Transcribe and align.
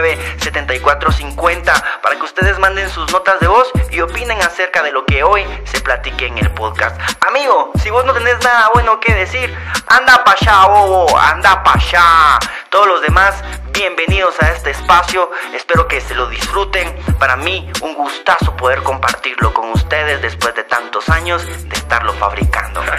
79 0.00 0.40
74 0.40 1.12
50 1.12 2.00
para 2.02 2.16
que 2.16 2.22
ustedes 2.22 2.58
manden 2.58 2.88
sus 2.88 3.10
notas 3.12 3.38
de 3.40 3.48
voz 3.48 3.70
y 3.90 4.00
opinen 4.00 4.40
acerca 4.40 4.82
de 4.82 4.92
lo 4.92 5.04
que 5.04 5.22
hoy 5.22 5.44
se 5.64 5.80
platique 5.80 6.26
en 6.26 6.38
el 6.38 6.50
podcast. 6.52 6.98
Amigo, 7.26 7.72
si 7.82 7.90
vos 7.90 8.04
no 8.04 8.12
tenés 8.14 8.42
nada 8.42 8.70
bueno 8.72 8.98
que 9.00 9.12
decir, 9.12 9.54
anda 9.86 10.24
pa' 10.24 10.32
allá, 10.32 10.66
bobo, 10.68 11.18
anda 11.18 11.62
pa' 11.62 11.74
allá. 11.74 12.38
Todos 12.70 12.86
los 12.86 13.02
demás, 13.02 13.42
bienvenidos 13.72 14.40
a 14.42 14.52
este 14.52 14.70
espacio. 14.70 15.30
Espero 15.54 15.86
que 15.86 16.00
se 16.00 16.14
lo 16.14 16.28
disfruten. 16.28 16.94
Para 17.18 17.36
mí, 17.36 17.70
un 17.82 17.94
gustazo 17.94 18.56
poder 18.56 18.82
compartirlo 18.82 19.52
con 19.52 19.70
ustedes 19.72 20.22
después 20.22 20.54
de 20.54 20.64
tantos 20.64 21.08
años 21.08 21.44
de 21.46 21.76
estarlo 21.76 22.12
fabricando. 22.14 22.82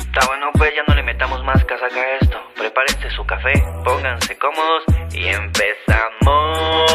Está 0.00 0.26
bueno, 0.26 0.50
pues 0.54 0.74
ya 0.74 0.82
no 0.86 0.94
le 0.94 1.02
metamos 1.02 1.42
más 1.44 1.64
casaca 1.64 2.00
a. 2.00 2.19
Prepárense 2.80 3.14
su 3.14 3.26
café, 3.26 3.52
pónganse 3.84 4.38
cómodos 4.38 4.84
y 5.12 5.26
empezamos. 5.26 6.92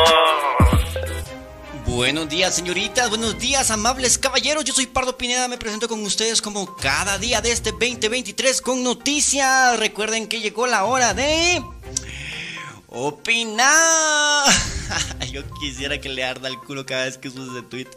Buenos 1.85 2.27
días, 2.27 2.55
señoritas. 2.55 3.09
Buenos 3.09 3.37
días, 3.37 3.69
amables 3.69 4.17
caballeros. 4.17 4.63
Yo 4.63 4.73
soy 4.73 4.87
Pardo 4.87 5.15
Pineda. 5.15 5.47
Me 5.47 5.57
presento 5.57 5.87
con 5.87 6.01
ustedes 6.03 6.41
como 6.41 6.75
cada 6.75 7.19
día 7.19 7.41
de 7.41 7.51
este 7.51 7.71
2023 7.71 8.61
con 8.61 8.83
noticias. 8.83 9.77
Recuerden 9.77 10.27
que 10.27 10.39
llegó 10.39 10.65
la 10.65 10.85
hora 10.85 11.13
de. 11.13 11.61
¡Opinar! 12.97 14.49
Yo 15.29 15.43
quisiera 15.59 15.99
que 15.99 16.07
le 16.07 16.23
arda 16.23 16.47
el 16.47 16.57
culo 16.59 16.85
cada 16.85 17.03
vez 17.03 17.17
que 17.17 17.27
uso 17.27 17.43
ese 17.43 17.61
tweet. 17.61 17.87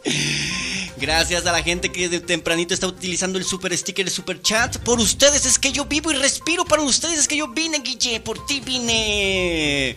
Gracias 0.97 1.45
a 1.45 1.53
la 1.53 1.63
gente 1.63 1.89
que 1.89 2.09
de 2.09 2.19
tempranito 2.19 2.73
está 2.73 2.85
utilizando 2.85 3.39
el 3.39 3.45
super 3.45 3.75
sticker, 3.77 4.05
el 4.05 4.11
super 4.11 4.41
chat. 4.41 4.77
Por 4.79 4.99
ustedes 4.99 5.45
es 5.45 5.57
que 5.57 5.71
yo 5.71 5.85
vivo 5.85 6.11
y 6.11 6.15
respiro. 6.15 6.65
Para 6.65 6.81
ustedes 6.81 7.17
es 7.17 7.29
que 7.29 7.37
yo 7.37 7.47
vine, 7.47 7.79
Guille. 7.79 8.19
Por 8.19 8.45
ti 8.45 8.59
vine. 8.59 9.95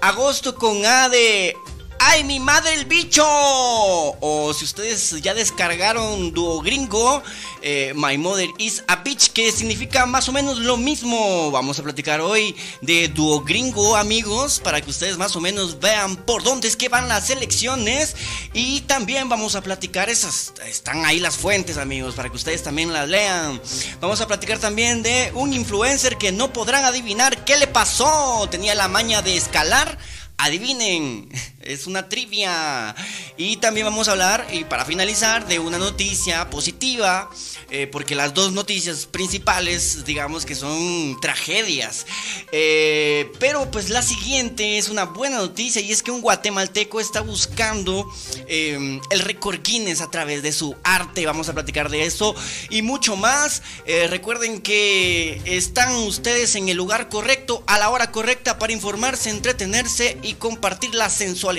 Agosto 0.00 0.54
con 0.54 0.86
A 0.86 1.08
de 1.08 1.56
¡Ay, 2.04 2.24
mi 2.24 2.40
madre 2.40 2.74
el 2.74 2.86
bicho! 2.86 3.24
O 3.24 4.52
si 4.52 4.64
ustedes 4.64 5.22
ya 5.22 5.34
descargaron 5.34 6.32
Duo 6.32 6.60
Gringo, 6.60 7.22
eh, 7.62 7.92
My 7.94 8.18
Mother 8.18 8.50
is 8.58 8.82
a 8.88 8.96
Bitch, 8.96 9.32
que 9.32 9.52
significa 9.52 10.04
más 10.04 10.28
o 10.28 10.32
menos 10.32 10.58
lo 10.58 10.76
mismo. 10.76 11.52
Vamos 11.52 11.78
a 11.78 11.84
platicar 11.84 12.20
hoy 12.20 12.56
de 12.80 13.06
Duo 13.06 13.42
Gringo, 13.42 13.94
amigos, 13.94 14.58
para 14.58 14.80
que 14.80 14.90
ustedes 14.90 15.16
más 15.16 15.36
o 15.36 15.40
menos 15.40 15.78
vean 15.78 16.16
por 16.16 16.42
dónde 16.42 16.66
es 16.66 16.76
que 16.76 16.88
van 16.88 17.08
las 17.08 17.30
elecciones. 17.30 18.16
Y 18.52 18.80
también 18.80 19.28
vamos 19.28 19.54
a 19.54 19.62
platicar 19.62 20.10
esas, 20.10 20.54
están 20.66 21.04
ahí 21.04 21.20
las 21.20 21.36
fuentes, 21.36 21.76
amigos, 21.76 22.16
para 22.16 22.30
que 22.30 22.36
ustedes 22.36 22.64
también 22.64 22.92
las 22.92 23.08
lean. 23.08 23.62
Vamos 24.00 24.20
a 24.20 24.26
platicar 24.26 24.58
también 24.58 25.04
de 25.04 25.30
un 25.34 25.52
influencer 25.52 26.18
que 26.18 26.32
no 26.32 26.52
podrán 26.52 26.84
adivinar 26.84 27.44
qué 27.44 27.58
le 27.58 27.68
pasó. 27.68 28.48
Tenía 28.50 28.74
la 28.74 28.88
maña 28.88 29.22
de 29.22 29.36
escalar 29.36 29.98
adivinen, 30.42 31.28
es 31.64 31.86
una 31.86 32.08
trivia. 32.08 32.94
Y 33.36 33.56
también 33.56 33.86
vamos 33.86 34.08
a 34.08 34.12
hablar, 34.12 34.46
y 34.52 34.64
para 34.64 34.84
finalizar, 34.84 35.46
de 35.46 35.58
una 35.58 35.78
noticia 35.78 36.50
positiva, 36.50 37.30
eh, 37.70 37.86
porque 37.86 38.14
las 38.14 38.34
dos 38.34 38.52
noticias 38.52 39.06
principales, 39.06 40.04
digamos 40.04 40.44
que 40.44 40.54
son 40.54 41.18
tragedias. 41.20 42.06
Eh, 42.52 43.30
pero 43.38 43.70
pues 43.70 43.88
la 43.90 44.02
siguiente 44.02 44.78
es 44.78 44.88
una 44.88 45.04
buena 45.04 45.38
noticia 45.38 45.80
y 45.80 45.92
es 45.92 46.02
que 46.02 46.10
un 46.10 46.20
guatemalteco 46.20 47.00
está 47.00 47.20
buscando 47.20 48.10
em, 48.46 49.00
el 49.10 49.20
récord 49.20 49.60
Guinness 49.62 50.00
a 50.00 50.10
través 50.10 50.42
de 50.42 50.52
su 50.52 50.76
arte. 50.84 51.24
Vamos 51.26 51.48
a 51.48 51.54
platicar 51.54 51.88
de 51.88 52.04
eso 52.04 52.34
y 52.70 52.82
mucho 52.82 53.16
más. 53.16 53.62
Eh, 53.86 54.06
recuerden 54.08 54.60
que 54.60 55.40
están 55.44 55.94
ustedes 55.94 56.54
en 56.54 56.68
el 56.68 56.76
lugar 56.76 57.08
correcto, 57.08 57.62
a 57.66 57.78
la 57.78 57.90
hora 57.90 58.10
correcta 58.10 58.58
para 58.58 58.72
informarse, 58.72 59.30
entretenerse 59.30 60.18
y 60.22 60.34
compartir 60.34 60.94
la 60.94 61.08
sensualidad. 61.08 61.51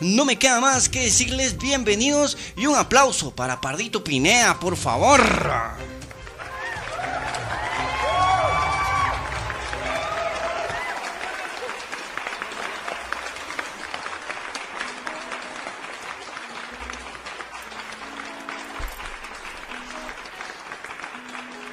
No 0.00 0.24
me 0.24 0.38
queda 0.38 0.60
más 0.60 0.88
que 0.88 1.02
decirles 1.02 1.58
bienvenidos 1.58 2.38
y 2.56 2.66
un 2.66 2.74
aplauso 2.74 3.34
para 3.34 3.60
Pardito 3.60 4.02
Pinea, 4.02 4.58
por 4.60 4.78
favor. 4.78 5.20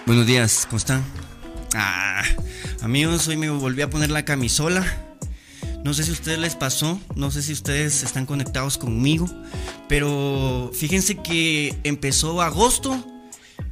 Buenos 0.05 0.27
días, 0.27 0.65
¿cómo 0.65 0.79
están? 0.79 1.01
Ah, 1.73 2.23
amigos, 2.81 3.29
hoy 3.29 3.37
me 3.37 3.49
volví 3.49 3.81
a 3.81 3.89
poner 3.89 4.11
la 4.11 4.25
camisola 4.25 5.02
no 5.83 5.93
sé 5.93 6.03
si 6.03 6.11
a 6.11 6.13
ustedes 6.13 6.39
les 6.39 6.55
pasó, 6.55 6.99
no 7.15 7.29
sé 7.31 7.41
si 7.41 7.53
ustedes 7.53 8.03
están 8.03 8.25
conectados 8.25 8.77
conmigo, 8.77 9.27
pero 9.89 10.71
fíjense 10.73 11.15
que 11.17 11.75
empezó 11.83 12.41
agosto 12.41 13.05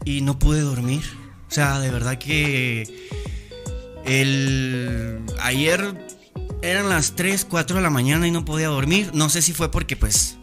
y 0.03 0.21
no 0.21 0.37
pude 0.37 0.61
dormir. 0.61 1.01
O 1.49 1.53
sea, 1.53 1.79
de 1.79 1.89
verdad 1.89 2.17
que 2.17 2.83
el 4.05 5.19
ayer 5.39 6.05
eran 6.61 6.89
las 6.89 7.15
3, 7.15 7.45
4 7.49 7.77
de 7.77 7.81
la 7.81 7.89
mañana 7.89 8.27
y 8.27 8.31
no 8.31 8.45
podía 8.45 8.67
dormir. 8.67 9.11
No 9.13 9.29
sé 9.29 9.41
si 9.41 9.53
fue 9.53 9.71
porque 9.71 9.95
pues 9.95 10.37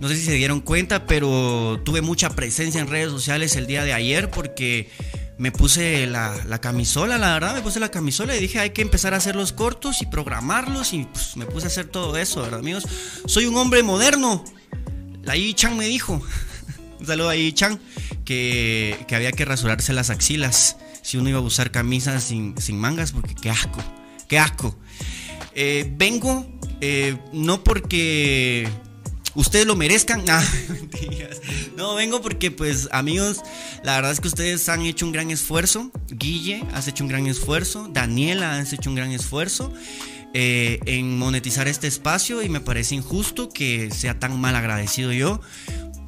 no 0.00 0.08
sé 0.08 0.16
si 0.16 0.24
se 0.24 0.32
dieron 0.32 0.60
cuenta, 0.60 1.06
pero 1.06 1.80
tuve 1.84 2.00
mucha 2.00 2.30
presencia 2.30 2.80
en 2.80 2.88
redes 2.88 3.10
sociales 3.10 3.56
el 3.56 3.66
día 3.66 3.84
de 3.84 3.92
ayer 3.92 4.30
porque 4.30 4.90
me 5.42 5.50
puse 5.50 6.06
la, 6.06 6.60
camisola, 6.60 7.18
la 7.18 7.32
verdad, 7.32 7.56
me 7.56 7.62
puse 7.62 7.80
la 7.80 7.90
camisola 7.90 8.36
y 8.36 8.38
dije 8.38 8.60
hay 8.60 8.70
que 8.70 8.80
empezar 8.80 9.12
a 9.12 9.16
hacer 9.16 9.34
los 9.34 9.52
cortos 9.52 10.00
y 10.00 10.06
programarlos 10.06 10.92
y 10.92 11.02
pues, 11.12 11.36
me 11.36 11.46
puse 11.46 11.66
a 11.66 11.68
hacer 11.68 11.86
todo 11.86 12.16
eso, 12.16 12.42
¿verdad, 12.42 12.60
amigos? 12.60 12.86
Soy 13.26 13.46
un 13.46 13.56
hombre 13.56 13.82
moderno. 13.82 14.44
La 15.24 15.34
Yi 15.34 15.56
me 15.76 15.86
dijo, 15.86 16.22
un 17.00 17.06
saludo 17.06 17.28
a 17.28 17.34
Yi 17.34 17.52
Chan, 17.54 17.80
que, 18.24 19.04
había 19.10 19.32
que 19.32 19.44
rasurarse 19.44 19.92
las 19.92 20.10
axilas 20.10 20.76
si 21.02 21.18
uno 21.18 21.28
iba 21.28 21.38
a 21.38 21.42
usar 21.42 21.72
camisas 21.72 22.22
sin, 22.22 22.54
mangas, 22.78 23.10
porque 23.10 23.34
qué 23.34 23.50
asco, 23.50 23.82
qué 24.28 24.38
asco. 24.38 24.78
Eh, 25.56 25.92
vengo, 25.96 26.46
eh, 26.80 27.18
no 27.32 27.64
porque 27.64 28.68
ustedes 29.34 29.66
lo 29.66 29.76
merezcan. 29.76 30.24
Ah, 30.32 30.44
no, 31.76 31.94
vengo 31.94 32.22
porque 32.22 32.50
pues 32.50 32.88
amigos, 32.92 33.40
la 33.82 33.96
verdad 33.96 34.12
es 34.12 34.20
que 34.20 34.28
ustedes 34.28 34.68
han 34.68 34.82
hecho 34.82 35.04
un 35.04 35.12
gran 35.12 35.30
esfuerzo. 35.30 35.90
Guille, 36.08 36.64
has 36.72 36.88
hecho 36.88 37.04
un 37.04 37.08
gran 37.08 37.26
esfuerzo. 37.26 37.88
Daniela, 37.92 38.58
has 38.58 38.72
hecho 38.72 38.88
un 38.88 38.96
gran 38.96 39.10
esfuerzo. 39.10 39.72
Eh, 40.34 40.80
en 40.86 41.18
monetizar 41.18 41.68
este 41.68 41.86
espacio 41.86 42.42
y 42.42 42.48
me 42.48 42.60
parece 42.60 42.94
injusto 42.94 43.50
que 43.50 43.90
sea 43.90 44.18
tan 44.18 44.40
mal 44.40 44.56
agradecido 44.56 45.12
yo 45.12 45.42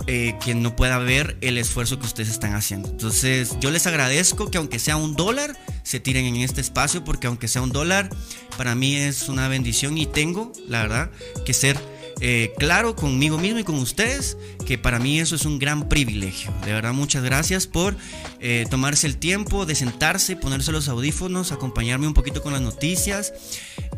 eh, 0.06 0.34
quien 0.42 0.62
no 0.62 0.76
pueda 0.76 0.98
ver 0.98 1.38
el 1.40 1.56
esfuerzo 1.56 1.98
que 1.98 2.04
ustedes 2.04 2.28
están 2.28 2.54
haciendo. 2.54 2.88
Entonces, 2.88 3.56
yo 3.60 3.70
les 3.70 3.86
agradezco 3.86 4.50
que 4.50 4.58
aunque 4.58 4.78
sea 4.78 4.96
un 4.96 5.14
dólar, 5.16 5.58
se 5.82 5.98
tiren 5.98 6.26
en 6.26 6.36
este 6.36 6.60
espacio, 6.60 7.04
porque 7.04 7.26
aunque 7.26 7.48
sea 7.48 7.62
un 7.62 7.70
dólar, 7.72 8.10
para 8.58 8.74
mí 8.74 8.96
es 8.96 9.30
una 9.30 9.48
bendición 9.48 9.96
y 9.96 10.04
tengo, 10.04 10.52
la 10.68 10.82
verdad, 10.82 11.10
que 11.46 11.54
ser 11.54 11.78
eh, 12.20 12.52
claro 12.58 12.96
conmigo 12.96 13.38
mismo 13.38 13.58
y 13.58 13.64
con 13.64 13.76
ustedes, 13.76 14.36
que 14.66 14.78
para 14.78 14.98
mí 14.98 15.20
eso 15.20 15.34
es 15.34 15.44
un 15.44 15.58
gran 15.58 15.88
privilegio. 15.88 16.52
De 16.64 16.72
verdad, 16.72 16.92
muchas 16.92 17.22
gracias 17.22 17.66
por 17.66 17.96
eh, 18.40 18.66
tomarse 18.70 19.06
el 19.06 19.16
tiempo 19.16 19.66
de 19.66 19.74
sentarse, 19.74 20.36
ponerse 20.36 20.72
los 20.72 20.88
audífonos, 20.88 21.52
acompañarme 21.52 22.06
un 22.06 22.14
poquito 22.14 22.42
con 22.42 22.52
las 22.52 22.62
noticias 22.62 23.32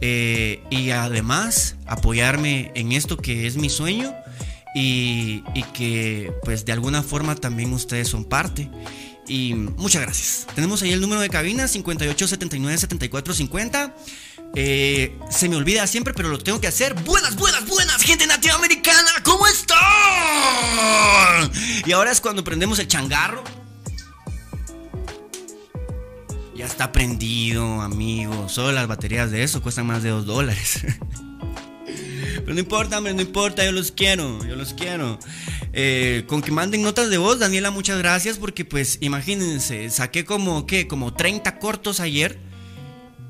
y 0.00 0.90
además 0.90 1.76
apoyarme 1.86 2.70
en 2.74 2.92
esto 2.92 3.16
que 3.16 3.46
es 3.46 3.56
mi 3.56 3.70
sueño 3.70 4.14
y, 4.76 5.42
que 5.72 6.32
pues 6.44 6.66
de 6.66 6.72
alguna 6.72 7.02
forma 7.02 7.34
también 7.34 7.72
ustedes 7.72 8.06
son 8.08 8.24
parte. 8.24 8.68
Y 9.26 9.54
muchas 9.54 10.02
gracias. 10.02 10.46
Tenemos 10.54 10.82
ahí 10.82 10.92
el 10.92 11.00
número 11.00 11.22
de 11.22 11.30
cabina 11.30 11.64
5879-7450. 11.64 13.94
Eh, 14.58 15.14
se 15.28 15.50
me 15.50 15.56
olvida 15.56 15.86
siempre, 15.86 16.14
pero 16.14 16.30
lo 16.30 16.38
tengo 16.38 16.58
que 16.62 16.66
hacer. 16.66 16.94
Buenas, 16.94 17.36
buenas, 17.36 17.66
buenas, 17.66 18.02
gente 18.02 18.26
latinoamericana. 18.26 19.10
¿Cómo 19.22 19.46
están? 19.46 19.76
Y 21.84 21.92
ahora 21.92 22.10
es 22.10 22.22
cuando 22.22 22.42
prendemos 22.42 22.78
el 22.78 22.88
changarro. 22.88 23.44
Ya 26.54 26.64
está 26.64 26.90
prendido, 26.90 27.82
amigo. 27.82 28.48
Solo 28.48 28.72
las 28.72 28.86
baterías 28.86 29.30
de 29.30 29.42
eso 29.42 29.60
cuestan 29.60 29.88
más 29.88 30.02
de 30.02 30.08
2 30.08 30.24
dólares. 30.24 30.80
Pero 31.84 32.54
no 32.54 32.58
importa, 32.58 32.96
hombre, 32.96 33.12
no 33.12 33.20
importa, 33.20 33.62
yo 33.62 33.72
los 33.72 33.92
quiero, 33.92 34.42
yo 34.46 34.56
los 34.56 34.72
quiero. 34.72 35.18
Eh, 35.74 36.24
con 36.26 36.40
que 36.40 36.50
manden 36.50 36.80
notas 36.80 37.10
de 37.10 37.18
voz, 37.18 37.40
Daniela, 37.40 37.70
muchas 37.70 37.98
gracias, 37.98 38.38
porque 38.38 38.64
pues 38.64 38.96
imagínense, 39.02 39.90
saqué 39.90 40.24
como, 40.24 40.66
¿qué? 40.66 40.88
Como 40.88 41.12
30 41.12 41.58
cortos 41.58 42.00
ayer 42.00 42.55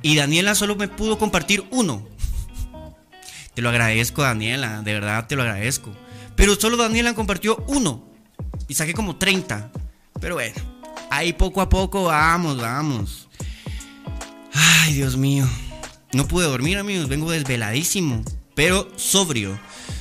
y 0.06 0.17
Daniela 0.17 0.55
solo 0.55 0.76
me 0.76 0.88
pudo 0.88 1.19
compartir 1.19 1.64
uno. 1.70 2.06
Te 3.55 3.62
lo 3.62 3.70
agradezco, 3.70 4.23
Daniela, 4.23 4.82
de 4.82 4.93
verdad 4.93 5.26
te 5.26 5.37
lo 5.37 5.43
agradezco. 5.43 5.93
Pero 6.35 6.55
solo 6.55 6.76
Daniela 6.76 7.14
compartió 7.14 7.64
uno 7.69 8.05
y 8.69 8.75
saqué 8.75 8.93
como 8.93 9.17
30. 9.17 9.70
Pero 10.20 10.35
bueno, 10.35 10.55
ahí 11.11 11.32
poco 11.32 11.61
a 11.61 11.69
poco 11.69 12.05
vamos, 12.05 12.58
vamos. 12.58 13.29
Ay, 14.53 14.94
Dios 14.94 15.17
mío. 15.17 15.49
No 16.12 16.29
pude 16.29 16.47
dormir, 16.47 16.79
amigos, 16.79 17.08
vengo 17.08 17.31
desveladísimo 17.31 18.23
pero 18.56 18.88
sobrio. 18.97 19.61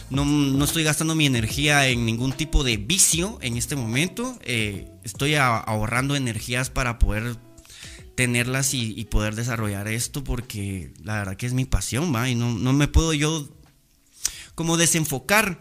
No, 0.09 0.63
estoy 0.63 0.83
gastando 0.83 1.13
mi 1.13 1.25
energía 1.25 1.87
en 1.87 2.05
ningún 2.05 2.31
tipo 2.31 2.63
de 2.63 2.77
vicio 2.77 3.37
en 3.41 3.57
este 3.57 3.75
momento. 3.75 4.39
Eh, 4.43 4.87
estoy 5.03 5.35
ahorrando 5.35 6.15
energías 6.15 6.69
para 6.69 6.97
poder 6.97 7.35
tenerlas 8.15 8.73
y, 8.73 9.05
poder 9.05 9.35
desarrollar 9.35 9.87
esto 9.87 10.23
porque 10.23 10.91
la 11.03 11.15
verdad 11.15 11.37
que 11.37 11.45
es 11.45 11.53
mi 11.53 11.65
pasión. 11.65 12.13
Y 12.27 12.35
no, 12.35 12.51
no 12.51 12.73
me 12.73 12.87
puedo 12.87 13.13
yo 13.13 13.49
como 14.55 14.77
desenfocar. 14.77 15.59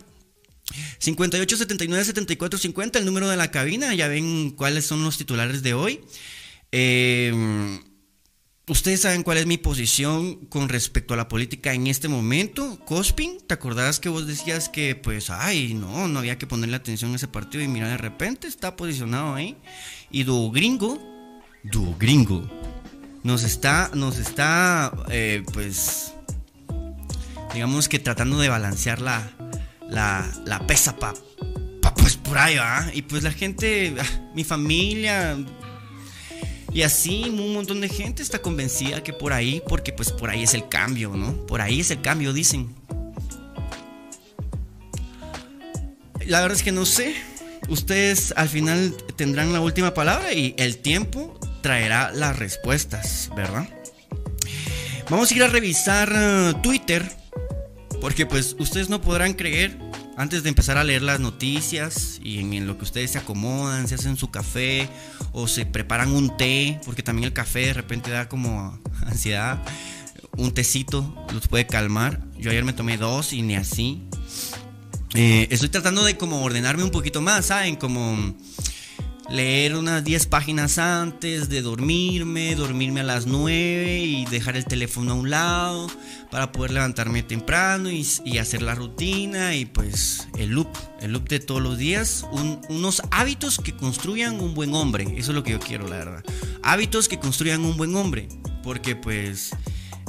58 0.99 1.57
79 1.57 2.05
74 2.05 2.59
50, 2.59 2.99
el 2.99 3.05
número 3.05 3.29
de 3.29 3.37
la 3.37 3.51
cabina. 3.51 3.95
Ya 3.95 4.09
ven 4.09 4.51
cuáles 4.51 4.87
son 4.87 5.05
los 5.05 5.19
titulares 5.19 5.63
de 5.63 5.75
hoy. 5.75 6.01
Eh 6.73 7.81
Ustedes 8.67 9.03
saben 9.03 9.25
cuál 9.25 9.37
es 9.37 9.45
mi 9.45 9.59
posición 9.59 10.47
con 10.47 10.71
respecto 10.71 11.13
a 11.13 11.19
la 11.19 11.29
política 11.29 11.75
en 11.75 11.87
este 11.87 12.09
momento. 12.09 12.81
Cospin, 12.87 13.39
¿te 13.47 13.53
acordás 13.53 14.01
que 14.01 14.09
vos 14.09 14.27
decías 14.27 14.71
que, 14.71 14.95
pues, 14.97 15.29
ay, 15.29 15.75
no, 15.75 16.09
no 16.09 16.19
había 16.19 16.39
que 16.39 16.47
ponerle 16.47 16.77
atención 16.77 17.13
a 17.13 17.17
ese 17.17 17.29
partido 17.29 17.63
y 17.63 17.69
mira, 17.69 17.89
de 17.89 17.99
repente 17.99 18.47
está 18.47 18.75
posicionado 18.75 19.35
ahí. 19.35 19.59
Y 20.11 20.23
Duo 20.23 20.51
Gringo, 20.51 20.99
Duo 21.65 21.97
Gringo, 21.99 22.49
nos 23.23 23.43
está, 23.43 23.91
nos 23.95 24.19
está, 24.19 24.93
eh, 25.11 25.43
pues, 25.53 26.13
digamos 27.53 27.89
que 27.89 27.99
tratando 27.99 28.39
de 28.39 28.49
balancear 28.49 29.01
la, 29.01 29.31
la, 29.89 30.31
la 30.45 30.67
pesa 30.67 30.97
para, 30.97 31.15
pa, 31.81 31.95
pues, 31.95 32.17
por 32.17 32.39
ahí 32.39 32.57
va. 32.57 32.89
Y 32.93 33.03
pues 33.03 33.23
la 33.23 33.33
gente, 33.33 33.95
ah, 33.99 34.31
mi 34.35 34.45
familia, 34.45 35.37
y 36.75 36.83
así 36.83 37.25
un 37.29 37.55
montón 37.55 37.81
de 37.81 37.89
gente 37.89 38.21
está 38.21 38.41
convencida 38.41 39.03
que 39.03 39.13
por 39.13 39.33
ahí, 39.33 39.63
porque 39.69 39.93
pues 39.93 40.11
por 40.11 40.29
ahí 40.29 40.43
es 40.43 40.55
el 40.55 40.69
cambio, 40.69 41.11
¿no? 41.17 41.33
Por 41.47 41.61
ahí 41.61 41.81
es 41.81 41.91
el 41.93 42.01
cambio, 42.01 42.33
dicen. 42.33 42.75
La 46.27 46.41
verdad 46.41 46.57
es 46.57 46.65
que 46.65 46.73
no 46.73 46.85
sé. 46.85 47.15
Ustedes 47.69 48.35
al 48.37 48.49
final 48.49 48.95
tendrán 49.15 49.53
la 49.53 49.61
última 49.61 49.95
palabra 49.95 50.33
y 50.33 50.55
el 50.59 50.79
tiempo 50.79 51.39
traerá 51.65 52.13
las 52.13 52.39
respuestas, 52.39 53.31
¿verdad? 53.35 53.67
Vamos 55.09 55.31
a 55.31 55.35
ir 55.35 55.43
a 55.43 55.49
revisar 55.49 56.13
uh, 56.13 56.61
Twitter, 56.61 57.11
porque 58.03 58.27
pues 58.27 58.55
ustedes 58.59 58.91
no 58.91 59.01
podrán 59.01 59.33
creer 59.33 59.79
antes 60.19 60.43
de 60.43 60.51
empezar 60.51 60.77
a 60.77 60.85
leer 60.85 61.01
las 61.01 61.21
noticias 61.21 62.21
y 62.23 62.41
en, 62.41 62.67
lo 62.67 62.77
que 62.77 62.85
ustedes 62.85 63.13
se 63.13 63.19
acomodan, 63.19 63.89
se 63.89 63.95
hacen 63.95 64.19
su 64.19 64.31
café 64.31 64.91
o 65.33 65.49
se 65.49 65.65
preparan 65.65 66.13
un 66.13 66.37
té, 66.37 66.79
porque 66.85 67.03
también 67.03 67.29
el 67.29 67.33
café 67.33 67.61
de 67.61 67.73
repente 67.73 68.11
da 68.11 68.29
como 68.29 68.79
ansiedad, 69.07 69.63
un 70.37 70.53
tecito 70.53 71.27
los 71.33 71.49
puede 71.49 71.67
calmar. 71.67 72.21
Yo 72.37 72.51
ayer 72.51 72.65
me 72.67 72.75
tomé 72.75 72.99
dos 72.99 73.33
y 73.33 73.41
ni 73.41 73.57
así. 73.57 74.03
Eh, 75.15 75.49
estoy 75.51 75.71
tratando 75.71 76.05
de 76.05 76.19
como 76.19 76.43
ordenarme 76.43 76.85
un 76.85 76.91
poquito 76.91 77.23
más, 77.23 77.47
¿saben? 77.47 77.77
Como 77.77 78.35
leer 79.31 79.77
unas 79.77 80.05
10 80.05 80.27
páginas 80.27 80.79
antes 80.79 81.49
de 81.49 81.63
dormirme, 81.63 82.55
dormirme 82.55 83.01
a 83.01 83.05
las 83.05 83.27
9 83.27 83.99
y 84.01 84.27
dejar 84.27 84.57
el 84.57 84.65
teléfono 84.65 85.13
a 85.13 85.15
un 85.15 85.31
lado 85.31 85.87
para 86.31 86.53
poder 86.53 86.73
levantarme 86.73 87.23
temprano 87.23 87.91
y, 87.91 88.05
hacer 88.39 88.63
la 88.63 88.75
rutina 88.75 89.55
y 89.55 89.65
pues 89.65 90.29
el 90.37 90.51
loop, 90.51 90.69
el 91.01 91.13
loop 91.13 91.29
de 91.29 91.41
todos 91.41 91.63
los 91.63 91.79
días, 91.79 92.27
unos 92.69 93.03
hábitos 93.11 93.59
que 93.59 93.75
construyan 93.75 94.41
un 94.41 94.55
buen 94.55 94.75
hombre, 94.75 95.05
eso 95.17 95.31
es 95.31 95.35
lo 95.35 95.43
que 95.43 95.53
yo 95.53 95.61
quiero, 95.61 95.89
la 95.89 95.97
verdad. 95.97 96.25
Hábitos 96.63 97.09
que 97.09 97.19
construyan 97.19 97.65
un 97.65 97.77
buen 97.77 97.95
hombre, 97.97 98.29
porque 98.63 98.97
pues 98.97 99.51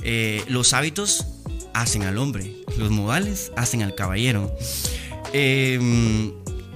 eh, 0.04 0.44
los 0.48 0.74
hábitos 0.74 1.26
hacen 1.74 2.04
al 2.04 2.18
hombre, 2.18 2.56
los 2.78 2.92
modales 2.92 3.52
hacen 3.56 3.84
al 3.84 3.96
caballero. 3.96 4.54
Eh, 5.34 6.34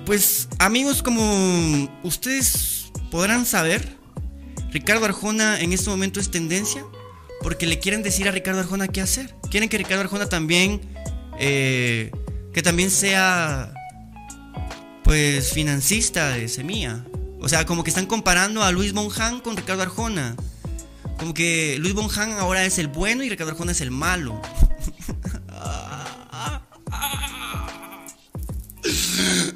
pues 0.10 0.48
amigos, 0.58 1.04
como 1.04 1.88
ustedes 2.02 2.92
podrán 3.12 3.46
saber, 3.46 3.96
Ricardo 4.72 5.06
Arjona 5.06 5.60
en 5.62 5.72
este 5.72 5.92
momento 5.92 6.20
es 6.20 6.32
tendencia 6.32 6.84
porque 7.44 7.68
le 7.68 7.78
quieren 7.78 8.02
decir 8.02 8.28
a 8.28 8.32
Ricardo 8.32 8.62
Arjona 8.62 8.88
qué 8.88 9.02
hacer. 9.02 9.36
Quieren 9.52 9.70
que 9.70 9.78
Ricardo 9.78 10.02
Arjona 10.02 10.28
también, 10.28 10.82
eh, 11.38 12.10
que 12.56 12.64
también 12.64 12.90
sea, 12.90 13.72
pues, 15.04 15.54
financista 15.54 16.30
de 16.30 16.48
Semilla. 16.48 17.06
O 17.40 17.48
sea, 17.48 17.68
como 17.68 17.84
que 17.84 17.92
están 17.92 18.08
comparando 18.08 18.64
a 18.64 18.72
Luis 18.72 18.94
Bonjan 18.94 19.42
con 19.42 19.56
Ricardo 19.58 19.84
Arjona. 19.84 20.36
Como 21.20 21.36
que 21.36 21.78
Luis 21.78 21.94
Bonjan 21.94 22.32
ahora 22.32 22.66
es 22.66 22.80
el 22.80 22.88
bueno 22.88 23.24
y 23.24 23.30
Ricardo 23.30 23.52
Arjona 23.52 23.74
es 23.74 23.82
el 23.82 23.92
malo. 23.92 24.42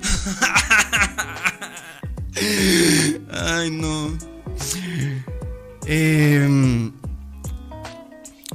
Ay, 3.31 3.71
no. 3.71 4.17
Em, 5.85 6.91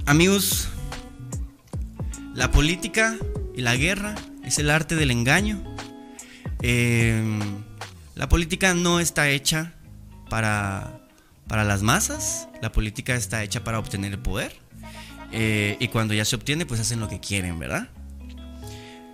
amigos, 0.07 0.69
la 2.35 2.51
política 2.51 3.17
y 3.55 3.63
la 3.63 3.77
guerra 3.77 4.15
es 4.45 4.59
el 4.59 4.71
arte 4.71 4.97
del 4.97 5.11
engaño. 5.11 5.63
Em, 6.63 7.41
la 8.15 8.29
política 8.29 8.75
no 8.75 9.01
está 9.01 9.29
hecha 9.29 9.75
para, 10.31 11.01
para 11.47 11.65
las 11.65 11.83
masas, 11.83 12.49
la 12.63 12.73
política 12.73 13.15
está 13.15 13.43
hecha 13.43 13.63
para 13.63 13.79
obtener 13.79 14.13
el 14.13 14.19
poder. 14.19 14.57
Eh, 15.33 15.77
y 15.81 15.89
cuando 15.89 16.15
ya 16.15 16.25
se 16.25 16.37
obtiene, 16.37 16.65
pues 16.65 16.81
hacen 16.81 17.01
lo 17.01 17.09
que 17.09 17.21
quieren, 17.21 17.59
¿verdad? 17.59 17.89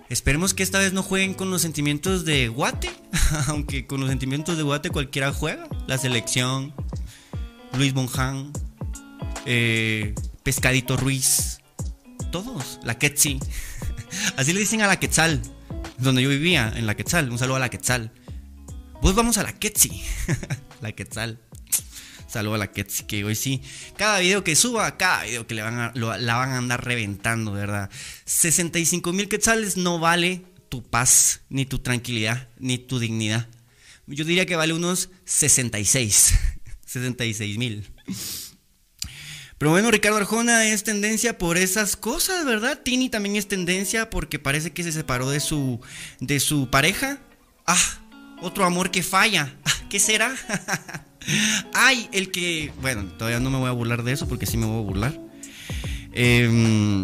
Esperemos 0.09 0.53
que 0.53 0.61
esta 0.61 0.79
vez 0.79 0.93
no 0.93 1.01
jueguen 1.01 1.33
con 1.33 1.49
los 1.49 1.61
sentimientos 1.61 2.25
de 2.25 2.47
Guate, 2.47 2.91
aunque 3.47 3.87
con 3.87 3.99
los 3.99 4.09
sentimientos 4.09 4.55
de 4.57 4.63
Guate 4.63 4.89
cualquiera 4.91 5.33
juega. 5.33 5.67
La 5.87 5.97
selección, 5.97 6.73
Luis 7.73 7.93
Bonjan, 7.93 8.51
eh, 9.45 10.13
Pescadito 10.43 10.95
Ruiz, 10.95 11.59
todos, 12.31 12.79
la 12.83 12.99
Quetzal. 12.99 13.39
Así 14.37 14.53
le 14.53 14.59
dicen 14.59 14.81
a 14.81 14.87
la 14.87 14.99
Quetzal, 14.99 15.41
donde 15.97 16.21
yo 16.21 16.29
vivía, 16.29 16.71
en 16.75 16.85
la 16.85 16.95
Quetzal. 16.95 17.31
Un 17.31 17.39
saludo 17.39 17.55
a 17.55 17.59
la 17.59 17.69
Quetzal. 17.69 18.11
Pues 19.01 19.15
vamos 19.15 19.39
a 19.39 19.43
la 19.43 19.53
Quetzal, 19.53 19.91
la 20.81 20.91
Quetzal. 20.91 21.39
Saludo 22.27 22.55
a 22.55 22.57
la 22.57 22.71
Ketsi, 22.71 23.05
que 23.05 23.23
hoy 23.23 23.35
sí. 23.35 23.61
Cada 23.97 24.19
video 24.19 24.43
que 24.43 24.55
suba, 24.55 24.97
cada 24.97 25.23
video 25.23 25.47
que 25.47 25.55
le 25.55 25.61
van 25.61 25.79
a, 25.79 25.91
la 25.93 26.35
van 26.35 26.51
a 26.51 26.57
andar 26.57 26.83
reventando, 26.83 27.51
¿verdad? 27.51 27.89
65 28.25 29.13
mil 29.13 29.29
quetzales 29.29 29.77
no 29.77 29.99
vale 29.99 30.43
tu 30.69 30.83
paz, 30.83 31.41
ni 31.49 31.65
tu 31.65 31.79
tranquilidad, 31.79 32.49
ni 32.57 32.77
tu 32.77 32.99
dignidad. 32.99 33.47
Yo 34.07 34.25
diría 34.25 34.45
que 34.45 34.55
vale 34.55 34.73
unos 34.73 35.09
66, 35.25 36.33
66 36.85 37.57
mil. 37.57 37.91
Pero 39.57 39.71
bueno, 39.71 39.89
Ricardo 39.89 40.17
Arjona 40.17 40.67
es 40.67 40.83
tendencia 40.83 41.37
por 41.37 41.57
esas 41.57 41.95
cosas, 41.95 42.45
¿verdad? 42.45 42.81
Tini 42.83 43.09
también 43.09 43.35
es 43.37 43.47
tendencia 43.47 44.09
porque 44.09 44.37
parece 44.37 44.73
que 44.73 44.83
se 44.83 44.91
separó 44.91 45.29
de 45.29 45.39
su, 45.39 45.79
de 46.19 46.39
su 46.39 46.69
pareja. 46.69 47.19
Ah, 47.65 47.99
otro 48.41 48.65
amor 48.65 48.91
que 48.91 49.01
falla. 49.01 49.55
Ah, 49.63 49.71
¿Qué 49.89 49.99
será? 49.99 50.35
Ay, 51.73 52.09
el 52.11 52.31
que... 52.31 52.71
Bueno, 52.81 53.05
todavía 53.17 53.39
no 53.39 53.49
me 53.49 53.57
voy 53.57 53.69
a 53.69 53.71
burlar 53.71 54.03
de 54.03 54.11
eso 54.11 54.27
porque 54.27 54.45
sí 54.45 54.57
me 54.57 54.65
voy 54.65 54.79
a 54.79 54.81
burlar. 54.81 55.21
Em, 56.11 57.03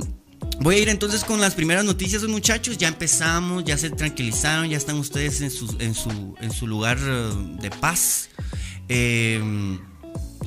voy 0.60 0.76
a 0.76 0.80
ir 0.80 0.90
entonces 0.90 1.24
con 1.24 1.42
las 1.42 1.54
primeras 1.54 1.86
noticias, 1.86 2.24
muchachos. 2.24 2.78
Ya 2.78 2.88
empezamos, 2.88 3.64
ya 3.64 3.78
se 3.78 3.90
tranquilizaron, 3.90 4.70
ya 4.70 4.78
están 4.78 4.98
ustedes 4.98 5.42
en 5.42 5.52
su, 5.52 6.68
lugar 6.68 6.98
eh, 7.02 7.30
de 7.62 7.70
paz. 7.70 8.30
Em, 8.88 9.80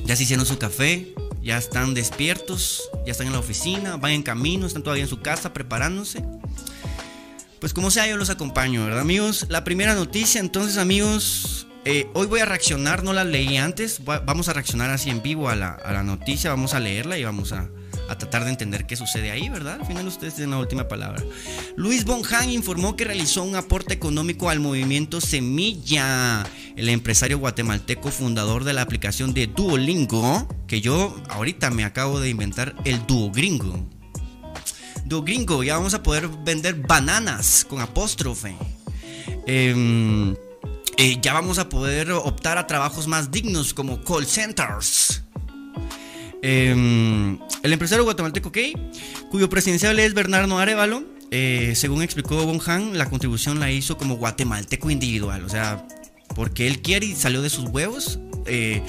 ya 0.05 0.15
se 0.15 0.23
hicieron 0.23 0.45
su 0.45 0.57
café, 0.57 1.13
ya 1.41 1.57
están 1.57 1.93
despiertos, 1.93 2.89
ya 3.05 3.11
están 3.11 3.27
en 3.27 3.33
la 3.33 3.39
oficina, 3.39 3.97
van 3.97 4.11
en 4.11 4.23
camino, 4.23 4.65
están 4.65 4.83
todavía 4.83 5.03
en 5.03 5.09
su 5.09 5.21
casa 5.21 5.53
preparándose. 5.53 6.23
Pues 7.59 7.73
como 7.73 7.89
sea, 7.89 8.07
yo 8.07 8.17
los 8.17 8.29
acompaño, 8.29 8.83
¿verdad 8.85 9.01
amigos? 9.01 9.47
La 9.49 9.63
primera 9.63 9.95
noticia, 9.95 10.39
entonces 10.39 10.77
amigos, 10.77 11.64
eh, 11.85 12.07
hoy 12.13 12.27
voy 12.27 12.39
a 12.39 12.45
reaccionar, 12.45 13.03
no 13.03 13.13
la 13.13 13.23
leí 13.23 13.57
antes, 13.57 14.03
vamos 14.03 14.49
a 14.49 14.53
reaccionar 14.53 14.89
así 14.89 15.09
en 15.09 15.21
vivo 15.21 15.49
a 15.49 15.55
la, 15.55 15.71
a 15.71 15.93
la 15.93 16.03
noticia, 16.03 16.49
vamos 16.49 16.73
a 16.73 16.79
leerla 16.79 17.17
y 17.17 17.23
vamos 17.23 17.51
a, 17.51 17.69
a 18.09 18.17
tratar 18.17 18.43
de 18.43 18.49
entender 18.51 18.85
qué 18.85 18.95
sucede 18.95 19.31
ahí, 19.31 19.49
¿verdad? 19.49 19.79
Al 19.81 19.85
final 19.85 20.07
ustedes 20.07 20.35
tienen 20.35 20.51
la 20.51 20.57
última 20.57 20.87
palabra. 20.87 21.23
Luis 21.75 22.05
Bonhan 22.05 22.49
informó 22.49 22.95
que 22.95 23.05
realizó 23.05 23.43
un 23.43 23.55
aporte 23.55 23.93
económico 23.93 24.49
al 24.49 24.59
movimiento 24.59 25.21
Semilla, 25.21 26.45
el 26.75 26.89
empresario 26.89 27.39
guatemalteco 27.39 28.11
fundador 28.11 28.63
de 28.63 28.73
la 28.73 28.81
aplicación 28.81 29.33
de 29.33 29.47
Duolingo, 29.47 30.47
que 30.67 30.81
yo 30.81 31.15
ahorita 31.29 31.71
me 31.71 31.83
acabo 31.83 32.19
de 32.19 32.29
inventar 32.29 32.75
el 32.85 33.05
Duogringo. 33.05 33.87
Duogringo, 35.05 35.63
ya 35.63 35.77
vamos 35.77 35.93
a 35.93 36.01
poder 36.01 36.27
vender 36.43 36.75
bananas 36.75 37.65
con 37.69 37.79
apóstrofe. 37.79 38.55
Em, 39.45 40.35
eh, 40.97 41.17
ya 41.21 41.33
vamos 41.33 41.59
a 41.59 41.69
poder 41.69 42.11
optar 42.11 42.57
a 42.57 42.67
trabajos 42.67 43.07
más 43.07 43.31
dignos 43.31 43.73
como 43.73 44.01
call 44.03 44.25
centers. 44.25 45.23
Em, 46.41 47.39
el 47.63 47.73
empresario 47.73 48.03
guatemalteco 48.03 48.51
Key, 48.51 48.75
cuyo 49.31 49.49
presidencial 49.49 49.99
es 49.99 50.13
Bernardo 50.13 50.57
Arevalo, 50.59 51.03
eh, 51.31 51.73
según 51.75 52.03
explicó 52.03 52.35
Bonhan, 52.45 52.97
la 52.97 53.09
contribución 53.09 53.59
la 53.59 53.71
hizo 53.71 53.97
como 53.97 54.15
guatemalteco 54.15 54.89
individual, 54.89 55.43
o 55.43 55.49
sea, 55.49 55.87
porque 56.35 56.67
él 56.67 56.81
quiere 56.81 57.07
y 57.07 57.15
salió 57.15 57.41
de 57.41 57.49
sus 57.49 57.69
huevos. 57.69 58.19
Eh, 58.45 58.81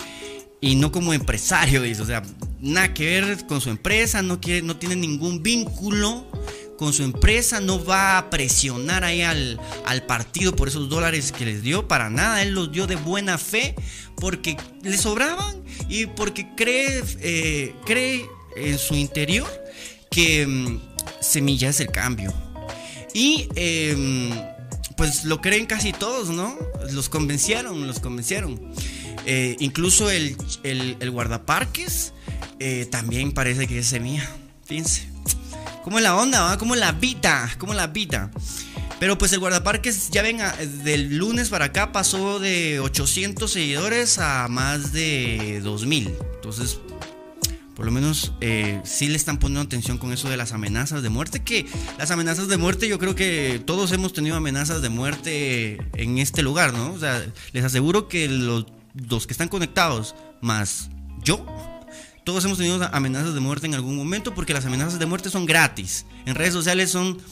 y 0.60 0.74
no 0.76 0.90
como 0.90 1.12
empresario, 1.12 1.82
o 1.82 2.04
sea, 2.04 2.22
nada 2.60 2.92
que 2.94 3.20
ver 3.20 3.46
con 3.46 3.60
su 3.60 3.70
empresa, 3.70 4.22
no, 4.22 4.40
quiere, 4.40 4.62
no 4.62 4.76
tiene 4.76 4.96
ningún 4.96 5.42
vínculo 5.42 6.26
con 6.76 6.92
su 6.92 7.02
empresa, 7.02 7.60
no 7.60 7.84
va 7.84 8.18
a 8.18 8.30
presionar 8.30 9.04
ahí 9.04 9.22
al, 9.22 9.60
al, 9.84 10.02
partido 10.04 10.54
por 10.54 10.68
esos 10.68 10.88
dólares 10.88 11.32
que 11.32 11.44
les 11.44 11.62
dio, 11.62 11.88
para 11.88 12.10
nada, 12.10 12.42
él 12.42 12.54
los 12.54 12.70
dio 12.70 12.86
de 12.86 12.96
buena 12.96 13.38
fe 13.38 13.74
porque 14.16 14.56
le 14.82 14.96
sobraban 14.98 15.62
y 15.88 16.06
porque 16.06 16.48
cree, 16.56 17.02
eh, 17.20 17.74
cree 17.84 18.26
en 18.56 18.78
su 18.78 18.94
interior 18.94 19.48
que 20.10 20.46
mm, 20.46 20.80
Semilla 21.20 21.70
es 21.70 21.80
el 21.80 21.88
cambio. 21.88 22.32
Y 23.14 23.48
em, 23.54 24.30
pues 24.96 25.24
lo 25.24 25.40
creen 25.40 25.66
casi 25.66 25.92
todos, 25.92 26.28
¿no? 26.28 26.56
Los 26.92 27.08
convencieron, 27.08 27.86
los 27.86 28.00
convencieron. 28.00 28.60
Eh, 29.24 29.56
incluso 29.58 30.10
el, 30.10 30.36
el, 30.62 31.10
guardaparques 31.10 32.12
eh, 32.60 32.86
también 32.90 33.32
parece 33.32 33.66
que 33.66 33.78
es 33.78 33.86
Semilla. 33.86 34.28
Fíjense. 34.64 35.15
¿Cómo 35.86 35.98
es 35.98 36.02
la 36.02 36.16
onda? 36.16 36.40
Va? 36.40 36.58
¿Cómo 36.58 36.74
la 36.74 36.90
vida? 36.90 37.48
¿Cómo 37.58 37.72
la 37.72 37.86
vida? 37.86 38.32
Pero 38.98 39.18
pues 39.18 39.32
el 39.32 39.38
guardaparques, 39.38 40.10
ya 40.10 40.20
ven, 40.20 40.40
del 40.82 41.16
lunes 41.16 41.48
para 41.48 41.66
acá 41.66 41.92
pasó 41.92 42.40
de 42.40 42.80
800 42.80 43.48
seguidores 43.48 44.18
a 44.18 44.48
más 44.48 44.92
de 44.92 45.60
2000. 45.62 46.12
Entonces, 46.34 46.80
por 47.76 47.86
lo 47.86 47.92
menos 47.92 48.32
eh, 48.40 48.80
sí 48.82 49.06
le 49.06 49.14
están 49.14 49.38
poniendo 49.38 49.60
atención 49.60 49.96
con 49.96 50.12
eso 50.12 50.28
de 50.28 50.36
las 50.36 50.50
amenazas 50.50 51.04
de 51.04 51.08
muerte. 51.08 51.44
Que 51.44 51.66
las 51.98 52.10
amenazas 52.10 52.48
de 52.48 52.56
muerte, 52.56 52.88
yo 52.88 52.98
creo 52.98 53.14
que 53.14 53.62
todos 53.64 53.92
hemos 53.92 54.12
tenido 54.12 54.34
amenazas 54.34 54.82
de 54.82 54.88
muerte 54.88 55.78
en 55.94 56.18
este 56.18 56.42
lugar, 56.42 56.74
¿no? 56.74 56.94
O 56.94 56.98
sea, 56.98 57.24
les 57.52 57.62
aseguro 57.62 58.08
que 58.08 58.28
los, 58.28 58.66
los 59.08 59.28
que 59.28 59.34
están 59.34 59.46
conectados, 59.46 60.16
más 60.40 60.90
yo, 61.22 61.46
todos 62.26 62.44
hemos 62.44 62.58
tenido 62.58 62.82
amenazas 62.92 63.34
de 63.34 63.40
muerte 63.40 63.66
en 63.66 63.74
algún 63.76 63.94
momento 63.94 64.34
porque 64.34 64.52
las 64.52 64.66
amenazas 64.66 64.98
de 64.98 65.06
muerte 65.06 65.30
son 65.30 65.46
gratis. 65.46 66.06
En 66.26 66.34
redes 66.34 66.52
sociales 66.52 66.90
son 66.90 67.22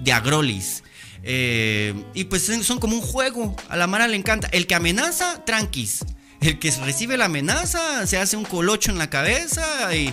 de 0.00 0.12
agrolis. 0.12 0.82
Eh, 1.22 1.94
y 2.14 2.24
pues 2.24 2.50
son 2.64 2.78
como 2.80 2.96
un 2.96 3.00
juego. 3.00 3.54
A 3.68 3.76
la 3.76 3.86
Mara 3.86 4.08
le 4.08 4.16
encanta. 4.16 4.48
El 4.48 4.66
que 4.66 4.74
amenaza, 4.74 5.44
tranquis. 5.44 6.04
El 6.40 6.58
que 6.58 6.72
recibe 6.72 7.16
la 7.16 7.26
amenaza 7.26 8.04
se 8.08 8.18
hace 8.18 8.36
un 8.36 8.44
colocho 8.44 8.90
en 8.90 8.98
la 8.98 9.08
cabeza 9.08 9.94
y, 9.94 10.12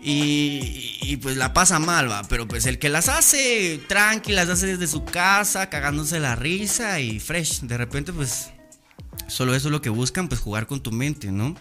y, 0.00 1.16
pues 1.16 1.36
la 1.36 1.52
pasa 1.52 1.80
mal, 1.80 2.08
va. 2.08 2.22
Pero 2.28 2.46
pues 2.46 2.66
el 2.66 2.78
que 2.78 2.88
las 2.88 3.08
hace 3.08 3.80
tranqui, 3.88 4.30
las 4.30 4.48
hace 4.48 4.68
desde 4.68 4.86
su 4.86 5.04
casa, 5.04 5.68
cagándose 5.70 6.20
la 6.20 6.36
risa 6.36 7.00
y 7.00 7.18
fresh. 7.18 7.62
De 7.62 7.76
repente, 7.76 8.12
pues 8.12 8.50
solo 9.26 9.56
eso 9.56 9.66
es 9.68 9.72
lo 9.72 9.82
que 9.82 9.90
buscan, 9.90 10.28
pues 10.28 10.40
jugar 10.40 10.68
con 10.68 10.80
tu 10.80 10.92
mente, 10.92 11.32
¿no? 11.32 11.56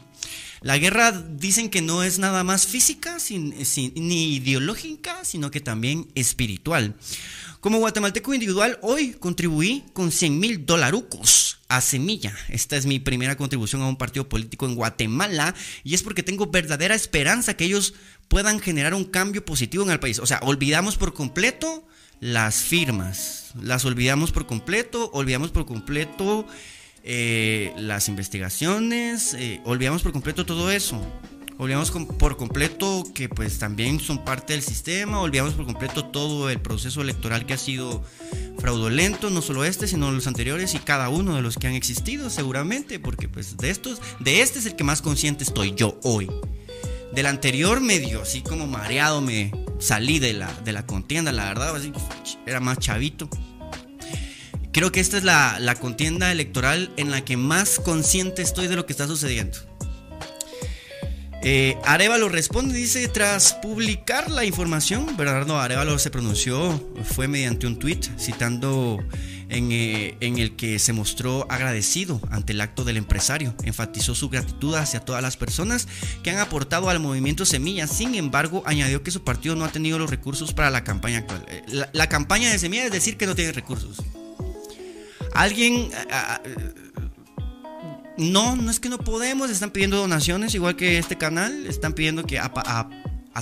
La 0.62 0.77
guerra 0.77 1.12
dicen 1.12 1.72
que 1.72 1.82
no 1.82 2.03
es 2.03 2.20
nada 2.20 2.44
más 2.44 2.68
física 2.68 3.18
ni 3.96 4.36
ideológica, 4.36 5.25
sino 5.25 5.50
que 5.50 5.60
también 5.60 6.08
espiritual. 6.13 6.94
Como 7.62 7.80
guatemalteco 7.80 8.32
individual, 8.32 8.77
hoy 8.84 9.13
contribuí 9.13 9.84
con 9.94 10.12
100 10.12 10.39
mil 10.39 10.65
dolarucos 10.68 11.62
a 11.68 11.82
Semilla. 11.82 12.36
Esta 12.48 12.77
es 12.77 12.86
mi 12.86 13.00
primera 13.00 13.38
contribución 13.38 13.82
a 13.82 13.88
un 13.88 13.98
partido 13.98 14.30
político 14.30 14.68
en 14.68 14.75
Guatemala 14.75 15.56
y 15.84 15.96
es 15.96 16.03
porque 16.03 16.22
tengo 16.22 16.46
verdadera 16.46 16.94
esperanza 16.94 17.56
que 17.56 17.65
ellos 17.65 17.96
puedan 18.27 18.60
generar 18.60 18.94
un 18.94 19.06
cambio 19.06 19.44
positivo 19.44 19.84
en 19.84 19.89
el 19.89 20.00
país. 20.00 20.20
O 20.20 20.27
sea, 20.27 20.41
olvidamos 20.44 20.96
por 20.96 21.15
completo 21.15 21.88
las 22.20 22.58
firmas, 22.58 23.51
las 23.60 23.84
olvidamos 23.84 24.32
por 24.32 24.46
completo, 24.46 25.10
olvidamos 25.12 25.50
por 25.50 25.65
completo 25.65 26.46
eh, 27.03 27.74
las 27.77 28.08
investigaciones, 28.10 29.34
eh, 29.34 29.62
olvidamos 29.65 30.03
por 30.03 30.12
completo 30.12 30.46
todo 30.46 30.72
eso. 30.72 31.01
Olvidamos 31.58 31.91
por 31.91 32.38
completo 32.38 33.03
que 33.13 33.29
pues 33.29 33.60
también 33.60 34.00
son 34.00 34.25
parte 34.25 34.53
del 34.53 34.63
sistema, 34.63 35.20
olvidamos 35.22 35.53
por 35.53 35.65
completo 35.65 36.05
todo 36.05 36.50
el 36.50 36.60
proceso 36.60 37.01
electoral 37.01 37.46
que 37.46 37.53
ha 37.53 37.58
sido 37.58 38.03
fraudulento, 38.58 39.29
no 39.29 39.43
solo 39.43 39.63
este, 39.63 39.88
sino 39.88 40.12
los 40.12 40.25
anteriores 40.25 40.74
y 40.74 40.79
cada 40.79 41.10
uno 41.10 41.36
de 41.36 41.43
los 41.43 41.58
que 41.58 41.67
han 41.67 41.74
existido 41.74 42.31
seguramente, 42.31 43.00
porque 43.00 43.29
pues 43.29 43.58
de 43.58 43.70
estos, 43.70 44.01
de 44.20 44.41
este 44.41 44.58
es 44.58 44.65
el 44.65 44.75
que 44.75 44.84
más 44.84 45.03
consciente 45.03 45.43
estoy 45.43 45.75
yo 45.75 46.00
hoy. 46.01 46.31
Del 47.13 47.27
anterior 47.27 47.79
medio, 47.79 48.24
así 48.24 48.41
como 48.41 48.65
mareado 48.65 49.22
me 49.22 49.51
salí 49.79 50.17
de 50.17 50.34
la, 50.34 50.51
de 50.63 50.72
la 50.72 50.88
contienda, 50.88 51.31
la 51.31 51.46
verdad, 51.46 51.79
era 52.48 52.60
más 52.60 52.79
chavito. 52.79 53.29
Creo 54.72 54.92
que 54.92 55.01
esta 55.01 55.18
es 55.18 55.24
la, 55.24 55.75
contienda 55.80 56.32
electoral 56.32 56.92
en 56.96 57.12
la 57.12 57.25
que 57.25 57.36
más 57.38 57.80
consciente 57.80 58.42
estoy 58.42 58.68
de 58.68 58.75
lo 58.75 58.86
que 58.86 58.94
está 58.94 59.08
sucediendo. 59.08 59.58
Eh, 61.44 61.75
Arevalo 61.86 62.30
responde, 62.30 62.75
dice, 62.75 63.08
tras 63.08 63.54
publicar 63.56 64.30
la 64.30 64.46
información, 64.46 65.18
Bernardo 65.18 65.60
Arevalo 65.60 65.98
se 65.98 66.12
pronunció, 66.12 66.80
fue 67.04 67.28
mediante 67.28 67.66
un 67.66 67.80
tweet 67.80 68.00
citando 68.20 69.00
en, 69.50 69.72
eh, 69.72 70.16
en, 70.20 70.38
el 70.38 70.56
que 70.56 70.78
se 70.78 70.94
mostró 70.94 71.48
agradecido 71.50 72.22
ante 72.30 72.54
el 72.54 72.62
acto 72.62 72.84
del 72.84 72.98
empresario. 72.98 73.56
Enfatizó 73.63 74.13
su 74.13 74.30
gratitud 74.30 74.75
hacia 74.75 75.00
todas 75.00 75.24
las 75.24 75.36
personas 75.36 75.88
que 76.22 76.30
han 76.30 76.38
aportado 76.38 76.90
al 76.90 77.00
movimiento 77.00 77.44
Semilla. 77.44 77.88
Sin 77.88 78.13
embargo, 78.13 78.62
añadió 78.68 79.01
que 79.01 79.10
su 79.10 79.24
partido 79.24 79.56
no 79.56 79.66
ha 79.66 79.72
tenido 79.72 79.98
los 79.98 80.12
recursos 80.12 80.54
para 80.54 80.70
la 80.70 80.84
campaña 80.84 81.18
actual. 81.18 81.44
Eh, 81.50 81.63
la, 81.68 81.90
la 81.92 82.08
campaña 82.08 82.51
de 82.51 82.60
Semilla 82.60 82.86
es 82.86 82.92
decir 82.92 83.18
que 83.18 83.25
no 83.25 83.36
tiene 83.36 83.51
recursos. 83.51 83.98
Alguien 85.33 85.89
no, 88.17 88.55
no 88.55 88.69
es 88.69 88.79
que 88.79 88.89
no 88.89 88.97
podemos, 88.97 89.50
están 89.50 89.71
pidiendo 89.71 89.97
donaciones, 89.97 90.53
igual 90.53 90.75
que 90.75 90.97
este 90.97 91.17
canal, 91.17 91.65
están 91.65 91.93
pidiendo 91.93 92.23
que 92.23 92.39
a, 92.39 92.51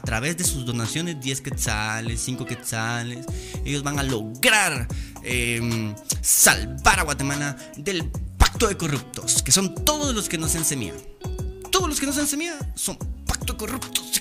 través 0.06 0.38
de 0.38 0.44
sus 0.44 0.66
donaciones, 0.66 1.20
10 1.20 1.42
quetzales, 1.42 2.22
5 2.22 2.46
quetzales, 2.46 3.26
ellos 3.66 3.84
van 3.84 4.00
a 4.00 4.04
lograr 4.04 4.88
em, 5.24 5.94
salvar 6.22 7.00
a 7.00 7.04
Guatemala 7.04 7.58
del 7.78 8.10
pacto 8.38 8.68
de 8.68 8.78
corruptos, 8.78 9.44
que 9.44 9.52
son 9.52 9.76
todos 9.84 10.16
los 10.16 10.30
que 10.30 10.38
nos 10.38 10.56
ensemían. 10.56 10.96
Todos 11.72 11.90
los 11.90 12.00
que 12.00 12.06
nos 12.06 12.18
ensemían 12.18 12.58
son 12.76 12.98
pacto 13.26 13.54
de 13.54 13.60
corruptos, 13.60 14.12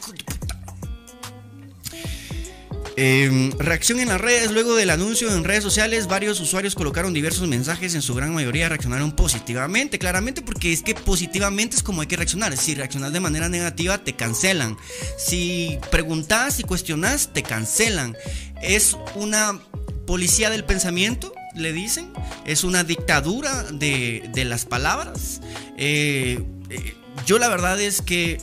Em, 3.01 3.53
reacción 3.61 4.01
en 4.01 4.09
las 4.09 4.21
redes. 4.21 4.51
Luego 4.51 4.75
del 4.75 4.91
anuncio 4.91 5.33
en 5.33 5.45
redes 5.45 5.63
sociales, 5.63 6.09
varios 6.09 6.41
usuarios 6.41 6.75
colocaron 6.75 7.15
diversos 7.15 7.47
mensajes. 7.47 7.95
En 7.95 8.03
su 8.03 8.13
gran 8.13 8.35
mayoría 8.35 8.69
reaccionaron 8.69 9.13
positivamente, 9.13 10.01
claramente, 10.01 10.43
porque 10.43 10.73
es 10.73 10.83
que 10.83 10.97
positivamente 10.97 11.77
es 11.77 11.85
como 11.85 12.01
hay 12.01 12.09
que 12.09 12.17
reaccionar. 12.17 12.57
Si 12.57 12.75
reaccionas 12.75 13.13
de 13.13 13.21
manera 13.21 13.49
negativa, 13.49 13.99
te 13.99 14.17
cancelan. 14.17 14.77
Si 15.17 15.79
preguntas 15.93 16.59
y 16.59 16.65
cuestionas, 16.65 17.33
te 17.33 17.45
cancelan. 17.45 18.17
Es 18.63 18.97
una 19.15 19.61
policía 20.05 20.51
del 20.51 20.65
pensamiento, 20.65 21.33
le 21.55 21.73
dicen. 21.73 22.13
Es 22.47 22.65
una 22.65 22.83
dictadura 22.83 23.63
de, 23.71 24.29
las 24.45 24.65
palabras. 24.65 25.41
Eh, 25.77 26.43
eh, 26.69 26.95
yo 27.27 27.39
la 27.39 27.47
verdad 27.47 27.81
es 27.81 28.03
que 28.03 28.39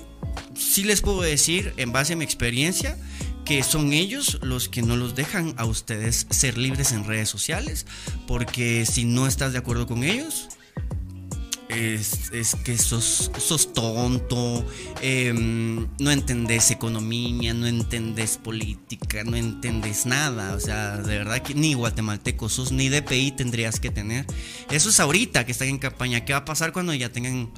sí 0.55 0.85
les 0.85 1.01
puedo 1.01 1.23
decir, 1.23 1.73
en 1.75 1.91
base 1.91 2.13
a 2.13 2.15
mi 2.15 2.23
experiencia, 2.23 2.97
que 3.45 3.63
son 3.63 3.93
ellos 3.93 4.39
los 4.41 4.67
que 4.67 4.81
no 4.81 4.97
los 4.97 5.15
dejan 5.15 5.53
a 5.57 5.65
ustedes 5.65 6.27
ser 6.31 6.57
libres 6.57 6.91
en 6.91 7.05
redes 7.05 7.29
sociales, 7.29 7.85
porque 8.27 8.85
si 8.85 9.05
no 9.05 9.27
estás 9.27 9.53
de 9.53 9.59
acuerdo 9.59 9.85
con 9.85 10.03
ellos, 10.03 10.49
es, 11.69 12.55
que 12.63 12.77
sos, 12.77 13.31
sos 13.37 13.73
tonto, 13.73 14.65
em, 15.01 15.87
no 15.99 16.11
entendés 16.11 16.71
economía, 16.71 17.53
no 17.53 17.67
entendés 17.67 18.37
política, 18.37 19.23
no 19.23 19.35
entendés 19.35 20.05
nada. 20.05 20.55
O 20.55 20.59
sea, 20.59 20.97
de 20.97 21.17
verdad 21.17 21.41
que 21.41 21.53
ni 21.53 21.73
guatemalteco 21.73 22.49
sos, 22.49 22.71
ni 22.71 22.89
DPI 22.89 23.31
tendrías 23.31 23.79
que 23.79 23.89
tener. 23.89 24.25
Eso 24.69 24.89
es 24.89 24.99
ahorita 24.99 25.45
que 25.45 25.51
están 25.51 25.67
en 25.67 25.79
campaña. 25.79 26.25
¿Qué 26.25 26.33
va 26.33 26.39
a 26.39 26.45
pasar 26.45 26.71
cuando 26.71 26.93
ya 26.93 27.11
tengan 27.11 27.51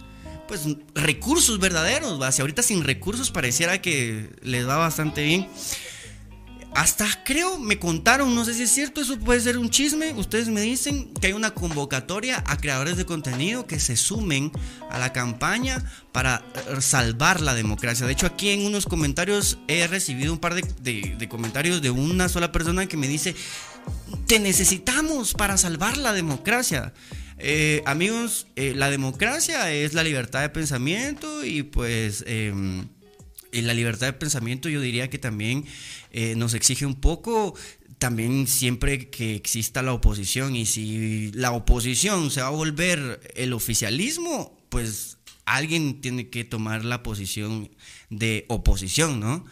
pues 0.47 0.65
recursos 0.95 1.59
verdaderos, 1.59 2.21
¿va? 2.21 2.31
Si 2.31 2.41
ahorita 2.41 2.63
sin 2.63 2.83
recursos 2.83 3.31
pareciera 3.31 3.81
que 3.81 4.29
les 4.41 4.67
va 4.67 4.77
bastante 4.77 5.23
bien. 5.23 5.47
Hasta 6.77 7.07
creo, 7.23 7.57
me 7.57 7.79
contaron, 7.79 8.35
no 8.35 8.45
sé 8.45 8.53
si 8.53 8.61
es 8.61 8.69
cierto, 8.69 9.01
eso 9.01 9.17
puede 9.17 9.39
ser 9.39 9.57
un 9.57 9.71
chisme. 9.71 10.13
Ustedes 10.13 10.47
me 10.49 10.61
dicen 10.61 11.11
que 11.19 11.25
hay 11.25 11.33
una 11.33 11.51
convocatoria 11.51 12.43
a 12.45 12.57
creadores 12.57 12.97
de 12.97 13.05
contenido 13.05 13.65
que 13.65 13.79
se 13.79 13.97
sumen 13.97 14.51
a 14.91 14.99
la 14.99 15.11
campaña 15.11 15.83
para 16.11 16.43
eh, 16.53 16.79
salvar 16.81 17.41
la 17.41 17.55
democracia. 17.55 18.05
De 18.05 18.13
hecho, 18.13 18.27
aquí 18.27 18.49
en 18.49 18.63
unos 18.63 18.85
comentarios 18.85 19.57
he 19.67 19.87
recibido 19.87 20.31
un 20.31 20.37
par 20.37 20.53
de, 20.53 21.27
comentarios 21.27 21.81
de 21.81 21.89
una 21.89 22.29
sola 22.29 22.51
persona 22.51 22.85
que 22.85 22.95
me 22.95 23.07
dice, 23.07 23.35
te 24.27 24.39
necesitamos 24.39 25.33
para 25.33 25.57
salvar 25.57 25.97
la 25.97 26.13
democracia. 26.13 26.93
Eh, 27.39 27.83
amigos, 27.85 28.47
eh, 28.55 28.73
la 28.75 28.89
democracia 28.89 29.71
es 29.71 29.93
la 29.93 30.03
libertad 30.03 30.41
de 30.41 30.49
pensamiento 30.49 31.45
y 31.45 31.63
pues 31.63 32.23
em, 32.27 32.87
la 33.51 33.73
libertad 33.73 34.07
de 34.07 34.13
pensamiento 34.13 34.69
yo 34.69 34.81
diría 34.81 35.09
que 35.09 35.19
también 35.19 35.65
eh, 36.11 36.35
nos 36.35 36.55
exige 36.55 36.85
un 36.85 36.95
poco 36.95 37.53
también 37.99 38.47
siempre 38.47 39.09
que 39.09 39.35
exista 39.35 39.81
la 39.81 39.93
oposición 39.93 40.55
y 40.55 40.65
si 40.65 41.31
la 41.33 41.51
oposición 41.51 42.31
se 42.31 42.41
va 42.41 42.47
a 42.47 42.51
volver 42.51 43.19
el 43.35 43.53
oficialismo, 43.53 44.57
pues 44.69 45.17
alguien 45.45 46.01
tiene 46.01 46.29
que 46.29 46.43
tomar 46.43 46.85
la 46.85 47.01
posición 47.03 47.69
de 48.09 48.45
oposición, 48.49 49.19
¿no? 49.19 49.45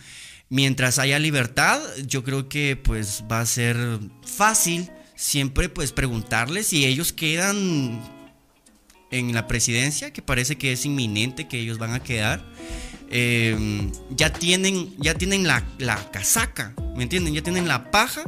Mientras 0.49 0.99
haya 0.99 1.17
libertad, 1.17 1.81
yo 2.05 2.23
creo 2.23 2.49
que 2.49 2.75
pues 2.75 3.23
va 3.31 3.41
a 3.41 3.45
ser 3.47 3.77
fácil 4.23 4.91
siempre 5.15 5.69
pues 5.69 5.91
preguntarles 5.91 6.67
si 6.67 6.85
ellos 6.85 7.13
quedan 7.13 8.01
en 9.11 9.33
la 9.33 9.47
presidencia, 9.47 10.11
que 10.11 10.21
parece 10.21 10.57
que 10.57 10.73
es 10.73 10.85
inminente 10.85 11.47
que 11.47 11.59
ellos 11.59 11.77
van 11.77 11.93
a 11.93 12.01
quedar. 12.01 12.43
Em, 13.09 13.91
ya 14.09 14.33
tienen, 14.33 14.95
ya 14.97 15.13
tienen 15.13 15.47
la, 15.47 15.63
casaca, 16.11 16.73
¿me 16.95 17.03
entienden? 17.03 17.33
Ya 17.33 17.41
tienen 17.41 17.67
la 17.67 17.91
paja, 17.91 18.23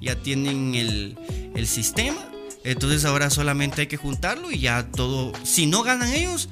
ya 0.00 0.16
tienen 0.16 0.74
el, 0.74 1.16
el 1.54 1.66
sistema. 1.66 2.20
Entonces 2.64 3.04
ahora 3.04 3.30
solamente 3.30 3.82
hay 3.82 3.86
que 3.86 3.96
juntarlo 3.96 4.50
y 4.50 4.60
ya 4.60 4.86
todo. 4.90 5.32
Si 5.44 5.66
no 5.66 5.82
ganan 5.82 6.12
ellos, 6.12 6.48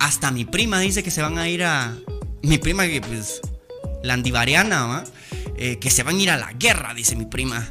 hasta 0.00 0.30
mi 0.30 0.44
prima 0.44 0.80
dice 0.80 1.02
que 1.02 1.10
se 1.10 1.22
van 1.22 1.38
a 1.38 1.48
ir 1.48 1.64
a. 1.64 1.96
Mi 2.42 2.58
prima 2.58 2.86
que 2.86 3.00
pues. 3.00 3.40
La 4.02 4.12
andivariana, 4.12 5.02
eh, 5.56 5.78
que 5.78 5.88
se 5.88 6.02
van 6.02 6.16
a 6.16 6.22
ir 6.22 6.30
a 6.30 6.36
la 6.36 6.52
guerra, 6.52 6.92
dice 6.92 7.16
mi 7.16 7.24
prima 7.24 7.70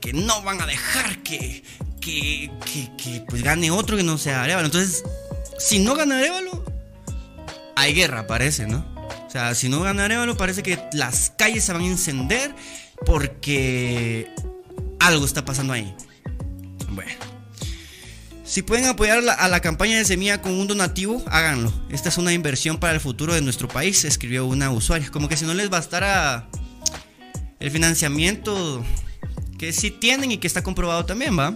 que, 0.00 0.12
no 0.12 0.42
van 0.42 0.60
a 0.60 0.66
dejar 0.66 1.22
que, 1.22 1.62
que, 2.00 2.50
pues 3.28 3.42
gane 3.42 3.70
otro 3.70 3.96
que 3.96 4.02
no 4.02 4.18
sea 4.18 4.42
Arevalo. 4.42 4.66
Entonces, 4.66 5.02
si 5.58 5.78
no 5.78 5.94
gana 5.94 6.18
Arevalo, 6.18 6.64
hay 7.76 7.94
guerra, 7.94 8.26
parece, 8.26 8.66
¿no? 8.66 8.84
O 9.26 9.30
sea, 9.30 9.54
si 9.54 9.68
no 9.68 9.80
gana 9.80 10.04
Arevalo, 10.04 10.36
parece 10.36 10.62
que 10.62 10.78
las 10.92 11.32
calles 11.36 11.64
se 11.64 11.72
van 11.72 11.82
a 11.82 11.86
encender 11.86 12.54
porque 13.06 14.30
algo 15.00 15.24
está 15.24 15.44
pasando 15.44 15.72
ahí. 15.72 15.94
Bueno. 16.90 17.32
Si 18.44 18.60
pueden 18.60 18.84
apoyar 18.84 19.22
a 19.26 19.48
la 19.48 19.60
campaña 19.60 19.96
de 19.96 20.04
Semilla 20.04 20.42
con 20.42 20.52
un 20.52 20.66
donativo, 20.66 21.22
háganlo. 21.30 21.72
Esta 21.88 22.10
es 22.10 22.18
una 22.18 22.34
inversión 22.34 22.78
para 22.78 22.92
el 22.92 23.00
futuro 23.00 23.32
de 23.32 23.40
nuestro 23.40 23.66
país, 23.66 24.04
escribió 24.04 24.44
una 24.44 24.70
usuaria. 24.70 25.10
Como 25.10 25.26
que 25.26 25.38
si 25.38 25.46
no 25.46 25.54
les 25.54 25.70
bastara 25.70 26.50
el 27.60 27.70
financiamiento 27.70 28.84
que 29.62 29.72
sí 29.72 29.92
tienen 29.92 30.32
y 30.32 30.38
que 30.38 30.48
está 30.48 30.64
comprobado 30.64 31.06
también, 31.06 31.38
¿va? 31.38 31.54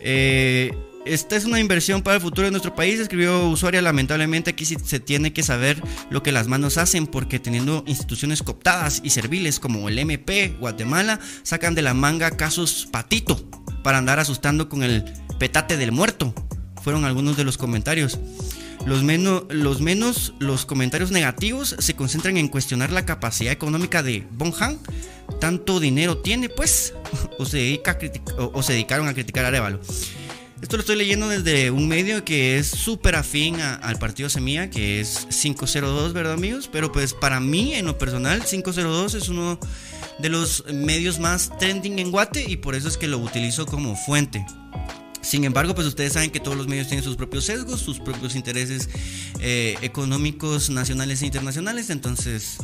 Eh, 0.00 0.76
esta 1.06 1.36
es 1.36 1.44
una 1.44 1.60
inversión 1.60 2.02
para 2.02 2.16
el 2.16 2.20
futuro 2.20 2.46
de 2.46 2.50
nuestro 2.50 2.74
país, 2.74 2.98
escribió 2.98 3.46
usuaria. 3.46 3.80
Lamentablemente 3.80 4.50
aquí 4.50 4.64
se 4.64 4.98
tiene 4.98 5.32
que 5.32 5.44
saber 5.44 5.80
lo 6.10 6.24
que 6.24 6.32
las 6.32 6.48
manos 6.48 6.76
hacen, 6.76 7.06
porque 7.06 7.38
teniendo 7.38 7.84
instituciones 7.86 8.42
cooptadas 8.42 9.00
y 9.04 9.10
serviles 9.10 9.60
como 9.60 9.88
el 9.88 10.00
MP, 10.00 10.56
Guatemala, 10.58 11.20
sacan 11.44 11.76
de 11.76 11.82
la 11.82 11.94
manga 11.94 12.32
casos 12.32 12.88
patito 12.90 13.48
para 13.84 13.98
andar 13.98 14.18
asustando 14.18 14.68
con 14.68 14.82
el 14.82 15.04
petate 15.38 15.76
del 15.76 15.92
muerto. 15.92 16.34
Fueron 16.82 17.04
algunos 17.04 17.36
de 17.36 17.44
los 17.44 17.56
comentarios. 17.56 18.18
Los, 18.86 19.02
menos, 19.02 19.44
los 19.50 19.80
menos, 19.80 20.34
los 20.38 20.64
comentarios 20.64 21.10
negativos 21.10 21.76
se 21.78 21.94
concentran 21.94 22.36
en 22.36 22.48
cuestionar 22.48 22.90
la 22.90 23.04
capacidad 23.04 23.52
económica 23.52 24.02
de 24.02 24.26
Bonhan. 24.32 24.78
Tanto 25.38 25.80
dinero 25.80 26.18
tiene, 26.18 26.48
pues, 26.48 26.94
o 27.38 27.44
se, 27.44 27.58
dedica 27.58 27.98
o, 28.38 28.62
se 28.62 28.72
dedicaron 28.72 29.08
a 29.08 29.14
criticar 29.14 29.44
a 29.44 29.48
Arevalo. 29.48 29.80
Esto 30.62 30.76
lo 30.76 30.80
estoy 30.80 30.96
leyendo 30.96 31.28
desde 31.28 31.70
un 31.70 31.88
medio 31.88 32.22
que 32.22 32.58
es 32.58 32.66
súper 32.66 33.14
afín 33.14 33.60
al 33.60 33.98
partido 33.98 34.28
Semilla, 34.28 34.68
que 34.68 35.00
es 35.00 35.26
502, 35.30 36.12
¿verdad, 36.12 36.34
amigos? 36.34 36.68
Pero 36.70 36.92
pues 36.92 37.14
para 37.14 37.40
mí, 37.40 37.74
en 37.74 37.86
lo 37.86 37.96
personal, 37.96 38.44
502 38.44 39.14
es 39.14 39.28
uno 39.30 39.58
de 40.18 40.28
los 40.28 40.64
medios 40.70 41.18
más 41.18 41.50
trending 41.58 41.98
en 41.98 42.10
Guate 42.10 42.44
y 42.46 42.58
por 42.58 42.74
eso 42.74 42.88
es 42.88 42.98
que 42.98 43.08
lo 43.08 43.18
utilizo 43.18 43.64
como 43.64 43.96
fuente. 43.96 44.44
Sin 45.22 45.44
embargo, 45.44 45.74
pues 45.74 45.86
ustedes 45.86 46.14
saben 46.14 46.30
que 46.30 46.40
todos 46.40 46.56
los 46.56 46.66
medios 46.66 46.88
tienen 46.88 47.04
sus 47.04 47.16
propios 47.16 47.44
sesgos, 47.44 47.80
sus 47.80 48.00
propios 48.00 48.34
intereses 48.34 48.88
eh, 49.40 49.76
económicos 49.82 50.70
nacionales 50.70 51.22
e 51.22 51.26
internacionales, 51.26 51.90
entonces... 51.90 52.58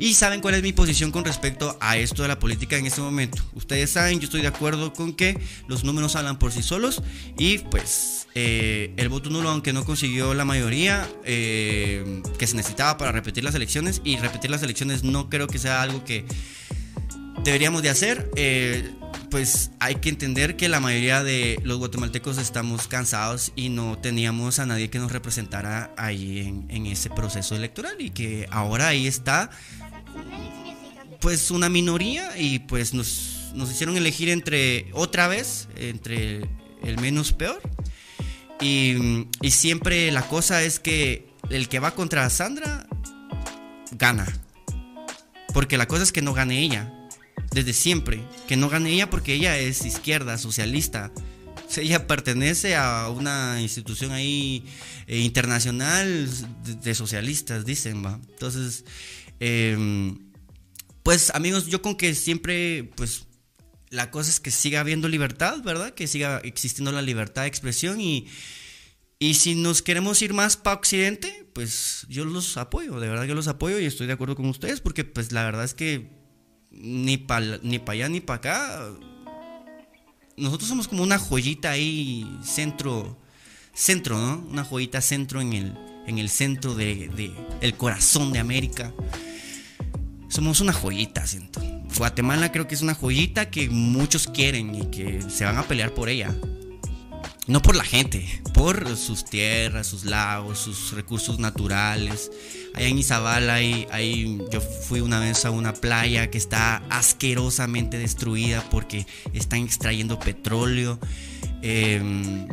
Y 0.00 0.14
saben 0.14 0.40
cuál 0.40 0.54
es 0.54 0.62
mi 0.62 0.72
posición 0.72 1.10
con 1.10 1.24
respecto 1.24 1.76
a 1.80 1.96
esto 1.96 2.22
de 2.22 2.28
la 2.28 2.38
política 2.38 2.76
en 2.76 2.86
este 2.86 3.00
momento. 3.00 3.42
Ustedes 3.54 3.90
saben, 3.90 4.20
yo 4.20 4.26
estoy 4.26 4.42
de 4.42 4.46
acuerdo 4.46 4.92
con 4.92 5.12
que 5.12 5.40
los 5.66 5.82
números 5.82 6.14
hablan 6.14 6.38
por 6.38 6.52
sí 6.52 6.62
solos 6.62 7.02
y 7.36 7.58
pues 7.58 8.28
eh, 8.36 8.92
el 8.96 9.08
voto 9.08 9.28
nulo, 9.28 9.50
aunque 9.50 9.72
no 9.72 9.84
consiguió 9.84 10.34
la 10.34 10.44
mayoría 10.44 11.08
eh, 11.24 12.22
que 12.38 12.46
se 12.46 12.54
necesitaba 12.54 12.96
para 12.96 13.10
repetir 13.10 13.42
las 13.42 13.56
elecciones, 13.56 14.00
y 14.04 14.18
repetir 14.18 14.52
las 14.52 14.62
elecciones 14.62 15.02
no 15.02 15.28
creo 15.28 15.48
que 15.48 15.58
sea 15.58 15.82
algo 15.82 16.04
que 16.04 16.24
deberíamos 17.42 17.82
de 17.82 17.90
hacer 17.90 18.30
pues 19.30 19.70
hay 19.80 19.96
que 19.96 20.08
entender 20.08 20.56
que 20.56 20.68
la 20.68 20.80
mayoría 20.80 21.22
de 21.22 21.60
los 21.62 21.78
guatemaltecos 21.78 22.38
estamos 22.38 22.88
cansados 22.88 23.52
y 23.56 23.68
no 23.68 23.98
teníamos 23.98 24.58
a 24.58 24.66
nadie 24.66 24.90
que 24.90 24.98
nos 24.98 25.12
representara 25.12 25.92
ahí 25.96 26.64
en, 26.68 26.86
ese 26.86 27.10
proceso 27.10 27.54
electoral 27.54 27.96
y 27.98 28.10
que 28.10 28.48
ahora 28.50 28.88
ahí 28.88 29.06
está 29.06 29.50
pues 31.20 31.50
una 31.50 31.68
minoría 31.68 32.38
y 32.38 32.60
pues 32.60 32.94
nos, 32.94 33.50
nos 33.54 33.70
hicieron 33.70 33.96
elegir 33.96 34.28
entre 34.28 34.86
otra 34.92 35.28
vez, 35.28 35.68
entre 35.76 36.48
el 36.82 36.98
menos 37.00 37.32
peor. 37.32 37.60
Y, 38.60 39.26
y 39.42 39.50
siempre 39.50 40.10
la 40.10 40.22
cosa 40.22 40.62
es 40.62 40.80
que 40.80 41.28
el 41.50 41.68
que 41.68 41.80
va 41.80 41.92
contra 41.92 42.28
Sandra 42.30 42.86
gana. 43.92 44.26
Porque 45.52 45.76
la 45.76 45.86
cosa 45.86 46.02
es 46.02 46.12
que 46.12 46.22
no 46.22 46.34
gane 46.34 46.60
ella 46.60 46.97
desde 47.58 47.72
siempre. 47.72 48.22
Que 48.46 48.56
no 48.56 48.68
gane 48.68 48.90
ella 48.90 49.10
porque 49.10 49.34
ella 49.34 49.58
es 49.58 49.84
izquierda, 49.84 50.38
socialista. 50.38 51.12
ella 51.76 52.06
pertenece 52.06 52.76
a 52.76 53.08
una 53.10 53.60
institución 53.60 54.12
ahí 54.12 54.64
eh, 55.06 55.18
internacional 55.18 56.28
de, 56.82 56.94
socialistas, 56.94 57.64
dicen, 57.64 58.04
va. 58.04 58.20
Entonces, 58.30 58.84
em, 59.40 60.18
pues 61.02 61.30
amigos, 61.34 61.66
yo 61.66 61.82
con 61.82 61.96
que 61.96 62.14
siempre, 62.14 62.90
pues, 62.96 63.26
la 63.90 64.10
cosa 64.10 64.30
es 64.30 64.40
que 64.40 64.50
siga 64.50 64.80
habiendo 64.80 65.08
libertad, 65.08 65.62
¿verdad? 65.62 65.94
Que 65.94 66.06
siga 66.06 66.40
existiendo 66.44 66.92
la 66.92 67.02
libertad 67.02 67.42
de 67.42 67.48
expresión 67.48 68.00
y, 68.00 68.26
y 69.18 69.34
si 69.34 69.54
nos 69.54 69.82
queremos 69.82 70.20
ir 70.22 70.34
más 70.34 70.56
para 70.56 70.76
Occidente, 70.76 71.46
pues 71.54 72.06
yo 72.08 72.24
los 72.24 72.56
apoyo, 72.56 73.00
de 73.00 73.08
verdad 73.08 73.24
yo 73.24 73.34
los 73.34 73.48
apoyo 73.48 73.80
y 73.80 73.86
estoy 73.86 74.06
de 74.06 74.12
acuerdo 74.12 74.36
con 74.36 74.46
ustedes 74.46 74.80
porque 74.80 75.04
pues 75.04 75.32
la 75.32 75.44
verdad 75.44 75.64
es 75.64 75.74
que 75.74 76.17
ni 76.80 77.16
para 77.16 77.58
ni 77.62 77.78
pa 77.78 77.92
allá 77.92 78.08
ni 78.08 78.20
para 78.20 78.36
acá. 78.36 78.90
Nosotros 80.36 80.68
somos 80.68 80.86
como 80.86 81.02
una 81.02 81.18
joyita 81.18 81.70
ahí, 81.70 82.26
centro, 82.42 83.18
centro, 83.74 84.16
¿no? 84.16 84.46
Una 84.50 84.64
joyita 84.64 85.00
centro 85.00 85.40
en 85.40 85.52
el, 85.52 85.74
en 86.06 86.18
el 86.18 86.28
centro 86.28 86.74
de, 86.74 87.08
de 87.08 87.32
el 87.60 87.74
corazón 87.74 88.32
de 88.32 88.38
América. 88.38 88.92
Somos 90.28 90.60
una 90.60 90.72
joyita, 90.72 91.26
siento. 91.26 91.60
Guatemala 91.96 92.52
creo 92.52 92.68
que 92.68 92.76
es 92.76 92.82
una 92.82 92.94
joyita 92.94 93.50
que 93.50 93.68
muchos 93.68 94.28
quieren 94.28 94.74
y 94.74 94.86
que 94.86 95.22
se 95.28 95.44
van 95.44 95.56
a 95.56 95.64
pelear 95.64 95.92
por 95.94 96.08
ella. 96.08 96.34
No 97.48 97.62
por 97.62 97.76
la 97.76 97.84
gente, 97.84 98.28
por 98.52 98.94
sus 98.98 99.24
tierras, 99.24 99.86
sus 99.86 100.04
lagos, 100.04 100.58
sus 100.58 100.92
recursos 100.92 101.38
naturales. 101.38 102.30
Allá 102.74 102.88
en 102.88 102.98
Izabal 102.98 103.48
hay, 103.48 104.38
yo 104.50 104.60
fui 104.60 105.00
una 105.00 105.18
vez 105.18 105.46
a 105.46 105.50
una 105.50 105.72
playa 105.72 106.30
que 106.30 106.36
está 106.36 106.82
asquerosamente 106.90 107.96
destruida 107.96 108.62
porque 108.70 109.06
están 109.32 109.60
extrayendo 109.60 110.18
petróleo. 110.18 110.98
Em, 111.62 112.46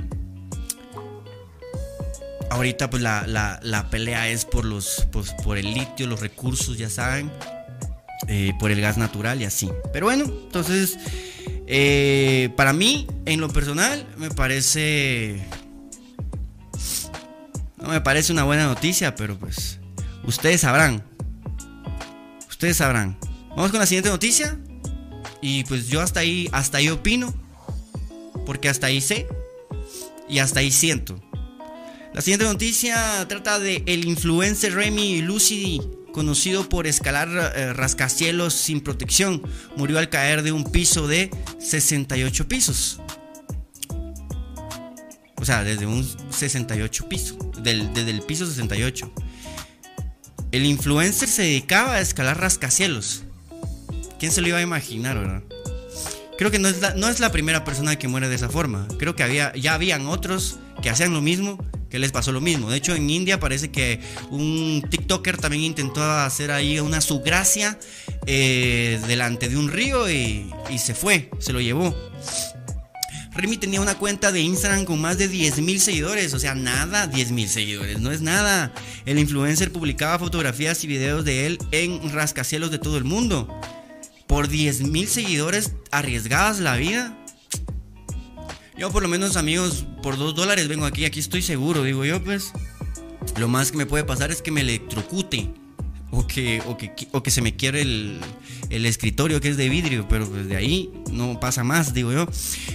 ahorita 2.50 2.90
pues 2.90 3.04
la, 3.04 3.88
pelea 3.92 4.30
es 4.30 4.46
por, 4.46 4.64
los, 4.64 5.06
pues, 5.12 5.34
por 5.44 5.58
el 5.58 5.74
litio, 5.74 6.08
los 6.08 6.22
recursos, 6.22 6.78
ya 6.78 6.90
saben. 6.90 7.30
Eh, 8.30 8.54
por 8.60 8.72
el 8.72 8.80
gas 8.80 8.98
natural 8.98 9.42
y 9.42 9.46
así. 9.46 9.70
Pero 9.92 10.06
bueno, 10.06 10.24
entonces, 10.24 10.98
eh, 11.68 12.50
para 12.56 12.74
mí, 12.74 13.08
en 13.26 13.42
lo 13.42 13.50
personal, 13.50 14.08
me 14.18 14.30
parece... 14.30 15.46
No 17.78 17.90
me 17.90 18.02
parece 18.02 18.32
una 18.32 18.44
buena 18.44 18.66
noticia, 18.66 19.16
pero 19.16 19.38
pues 19.38 19.80
ustedes 20.24 20.62
sabrán. 20.62 21.04
Ustedes 22.50 22.78
sabrán. 22.78 23.18
Vamos 23.50 23.72
con 23.72 23.80
la 23.80 23.86
siguiente 23.86 24.10
noticia. 24.10 24.60
Y 25.42 25.64
pues 25.66 25.88
yo 25.88 26.02
hasta 26.02 26.22
ahí, 26.22 26.50
hasta 26.52 26.80
ahí 26.80 26.90
opino. 26.90 27.34
Porque 28.46 28.70
hasta 28.70 28.88
ahí 28.88 29.02
sé. 29.02 29.28
Y 30.28 30.40
hasta 30.40 30.62
ahí 30.62 30.72
siento. 30.72 31.22
La 32.14 32.22
siguiente 32.22 32.46
noticia 32.46 33.26
trata 33.28 33.60
de 33.60 33.84
el 33.86 34.06
influencer 34.06 34.74
Remy 34.74 35.22
Lucidi 35.22 35.82
conocido 36.16 36.70
por 36.70 36.88
escalar 36.88 37.28
eh, 37.58 37.74
rascacielos 37.74 38.54
sin 38.54 38.80
protección, 38.80 39.44
murió 39.76 40.00
al 40.00 40.08
caer 40.08 40.44
de 40.44 40.54
un 40.54 40.64
piso 40.64 41.10
de 41.10 41.30
68 41.60 42.48
pisos. 42.48 43.02
O 45.36 45.44
sea, 45.44 45.66
desde 45.66 45.86
un 45.86 46.08
68 46.32 47.10
piso, 47.10 47.38
desde 47.62 48.10
el 48.10 48.22
piso 48.22 48.46
68. 48.46 49.12
El 50.54 50.66
influencer 50.66 51.28
se 51.28 51.42
dedicaba 51.42 51.96
a 51.96 52.00
escalar 52.00 52.40
rascacielos. 52.40 53.24
¿Quién 54.18 54.32
se 54.32 54.40
lo 54.40 54.48
iba 54.48 54.60
a 54.60 54.62
imaginar, 54.62 55.20
verdad? 55.20 55.44
Creo 56.38 56.50
que 56.50 56.60
no 56.60 56.70
es, 56.70 56.80
la, 56.80 56.94
no 56.94 57.10
es 57.10 57.20
la 57.20 57.34
primera 57.34 57.66
persona 57.66 57.98
que 57.98 58.08
muere 58.08 58.30
de 58.30 58.36
esa 58.36 58.48
forma. 58.48 58.88
Creo 58.98 59.18
que 59.18 59.24
había, 59.24 59.54
ya 59.54 59.74
habían 59.74 60.08
otros 60.08 60.60
que 60.86 60.92
hacían 60.92 61.14
lo 61.14 61.22
mismo 61.22 61.58
les 62.00 62.12
pasó 62.12 62.32
lo 62.32 62.42
mismo. 62.42 62.70
De 62.70 62.78
hecho, 62.78 62.96
en 62.96 63.10
India 63.10 63.40
parece 63.40 63.72
que 63.72 64.00
un 64.30 64.84
TikToker 64.90 65.38
también 65.38 65.64
intentó 65.64 66.04
hacer 66.04 66.52
ahí 66.52 66.80
una 66.80 67.02
sugracia 67.02 67.80
eh, 68.26 69.00
delante 69.08 69.50
de 69.50 69.58
un 69.58 69.70
río 69.70 70.10
y, 70.10 70.52
se 70.78 70.94
fue, 70.94 71.30
se 71.40 71.54
lo 71.54 71.62
llevó. 71.62 71.96
Remy 73.34 73.58
tenía 73.58 73.82
una 73.82 73.96
cuenta 73.96 74.32
de 74.32 74.40
Instagram 74.40 74.86
con 74.86 75.02
más 75.02 75.18
de 75.18 75.30
10.000 75.30 75.78
seguidores, 75.80 76.34
o 76.34 76.40
sea, 76.40 76.56
nada, 76.56 77.12
10.000 77.12 77.48
seguidores, 77.48 78.00
no 78.00 78.12
es 78.12 78.22
nada. 78.22 78.74
El 79.06 79.20
influencer 79.20 79.74
publicaba 79.74 80.20
fotografías 80.20 80.82
y 80.86 80.88
videos 80.88 81.26
de 81.26 81.46
él 81.46 81.60
en 81.72 82.14
rascacielos 82.14 82.72
de 82.72 82.80
todo 82.80 82.98
el 82.98 83.04
mundo. 83.04 83.60
Por 84.26 84.48
10.000 84.48 85.08
seguidores, 85.08 85.74
arriesgadas 85.92 86.60
la 86.60 86.78
vida. 86.78 87.18
Yo 88.78 88.92
por 88.92 89.04
lo 89.04 89.08
menos 89.10 89.38
amigos, 89.38 89.86
por 90.04 90.18
dos 90.18 90.36
dólares 90.36 90.68
vengo 90.68 90.86
aquí, 90.86 91.06
aquí 91.06 91.20
estoy 91.20 91.42
seguro, 91.42 91.84
digo 91.84 92.04
yo 92.04 92.22
pues. 92.24 92.52
Lo 93.38 93.48
más 93.48 93.72
que 93.72 93.78
me 93.78 93.86
puede 93.86 94.04
pasar 94.04 94.32
es 94.32 94.42
que 94.42 94.52
me 94.52 94.62
electrocute. 94.62 95.50
O 96.12 96.28
que, 96.28 96.62
o 96.66 96.78
que, 96.78 96.94
o 97.12 97.24
que 97.24 97.32
se 97.32 97.42
me 97.42 97.58
quiere 97.58 97.82
el, 97.82 98.22
el, 98.70 98.86
escritorio 98.86 99.42
que 99.42 99.50
es 99.50 99.58
de 99.58 99.68
vidrio, 99.68 100.08
pero 100.08 100.30
pues 100.30 100.48
de 100.48 100.56
ahí 100.56 100.94
no 101.12 101.42
pasa 101.42 101.66
más, 101.66 101.94
digo 101.94 102.14
yo. 102.14 102.28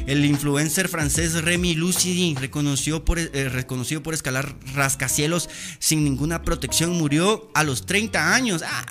El 0.06 0.26
influencer 0.26 0.88
francés 0.88 1.42
Remy 1.42 1.74
Lucidi, 1.74 2.34
reconocido 2.34 3.02
por, 3.02 3.18
eh, 3.18 3.48
reconocido 3.48 4.02
por 4.02 4.12
escalar 4.12 4.54
rascacielos 4.74 5.48
sin 5.78 6.04
ninguna 6.04 6.42
protección, 6.42 6.90
murió 6.98 7.50
a 7.54 7.64
los 7.64 7.86
30 7.86 8.34
años. 8.34 8.62
Ah, 8.66 8.84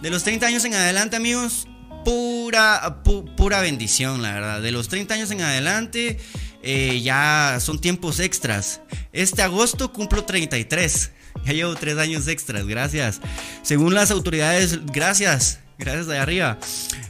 de 0.00 0.10
los 0.10 0.22
30 0.22 0.46
años 0.46 0.64
en 0.64 0.74
adelante, 0.74 1.16
amigos, 1.16 1.66
pura, 2.04 3.02
pura 3.36 3.60
bendición, 3.60 4.22
la 4.22 4.34
verdad. 4.34 4.62
De 4.62 4.72
los 4.72 4.88
30 4.88 5.14
años 5.14 5.30
en 5.30 5.40
adelante, 5.40 6.18
eh, 6.62 7.00
ya 7.02 7.58
son 7.60 7.80
tiempos 7.80 8.20
extras. 8.20 8.80
Este 9.12 9.42
agosto 9.42 9.92
cumplo 9.92 10.24
33. 10.24 11.10
Ya 11.44 11.52
llevo 11.52 11.74
3 11.74 11.98
años 11.98 12.28
extras, 12.28 12.66
gracias. 12.66 13.20
Según 13.62 13.94
las 13.94 14.10
autoridades, 14.10 14.86
gracias. 14.86 15.60
Gracias 15.76 16.06
de 16.06 16.18
arriba. 16.18 16.58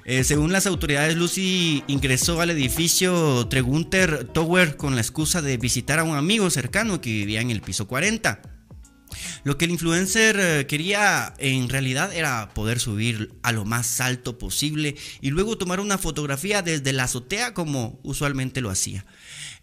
Eh, 0.07 0.24
según 0.24 0.50
las 0.50 0.66
autoridades, 0.66 1.16
Lucy 1.16 1.85
ingresó 1.87 2.40
al 2.40 2.50
edificio 2.50 3.46
Tregunter 3.48 4.24
Tower 4.24 4.76
con 4.76 4.94
la 4.94 5.02
excusa 5.02 5.42
de 5.42 5.59
visitar 5.59 5.98
a 5.98 6.04
un 6.04 6.16
amigo 6.16 6.48
cercano 6.48 7.00
que 7.00 7.11
vivía 7.11 7.42
en 7.42 7.50
el 7.50 7.61
piso 7.61 7.87
40. 7.87 8.53
Lo 9.44 9.58
que 9.58 9.64
el 9.64 9.70
influencer 9.70 10.37
eh, 10.38 10.66
quería 10.66 11.34
en 11.38 11.68
realidad 11.68 12.14
era 12.14 12.52
poder 12.54 12.80
subir 12.80 13.32
a 13.42 13.52
lo 13.52 13.64
más 13.64 14.00
alto 14.00 14.38
posible 14.38 14.96
y 15.20 15.30
luego 15.30 15.58
tomar 15.58 15.80
una 15.80 15.98
fotografía 15.98 16.62
desde 16.62 16.92
la 16.92 17.04
azotea 17.04 17.54
como 17.54 17.98
usualmente 18.02 18.60
lo 18.60 18.70
hacía. 18.70 19.04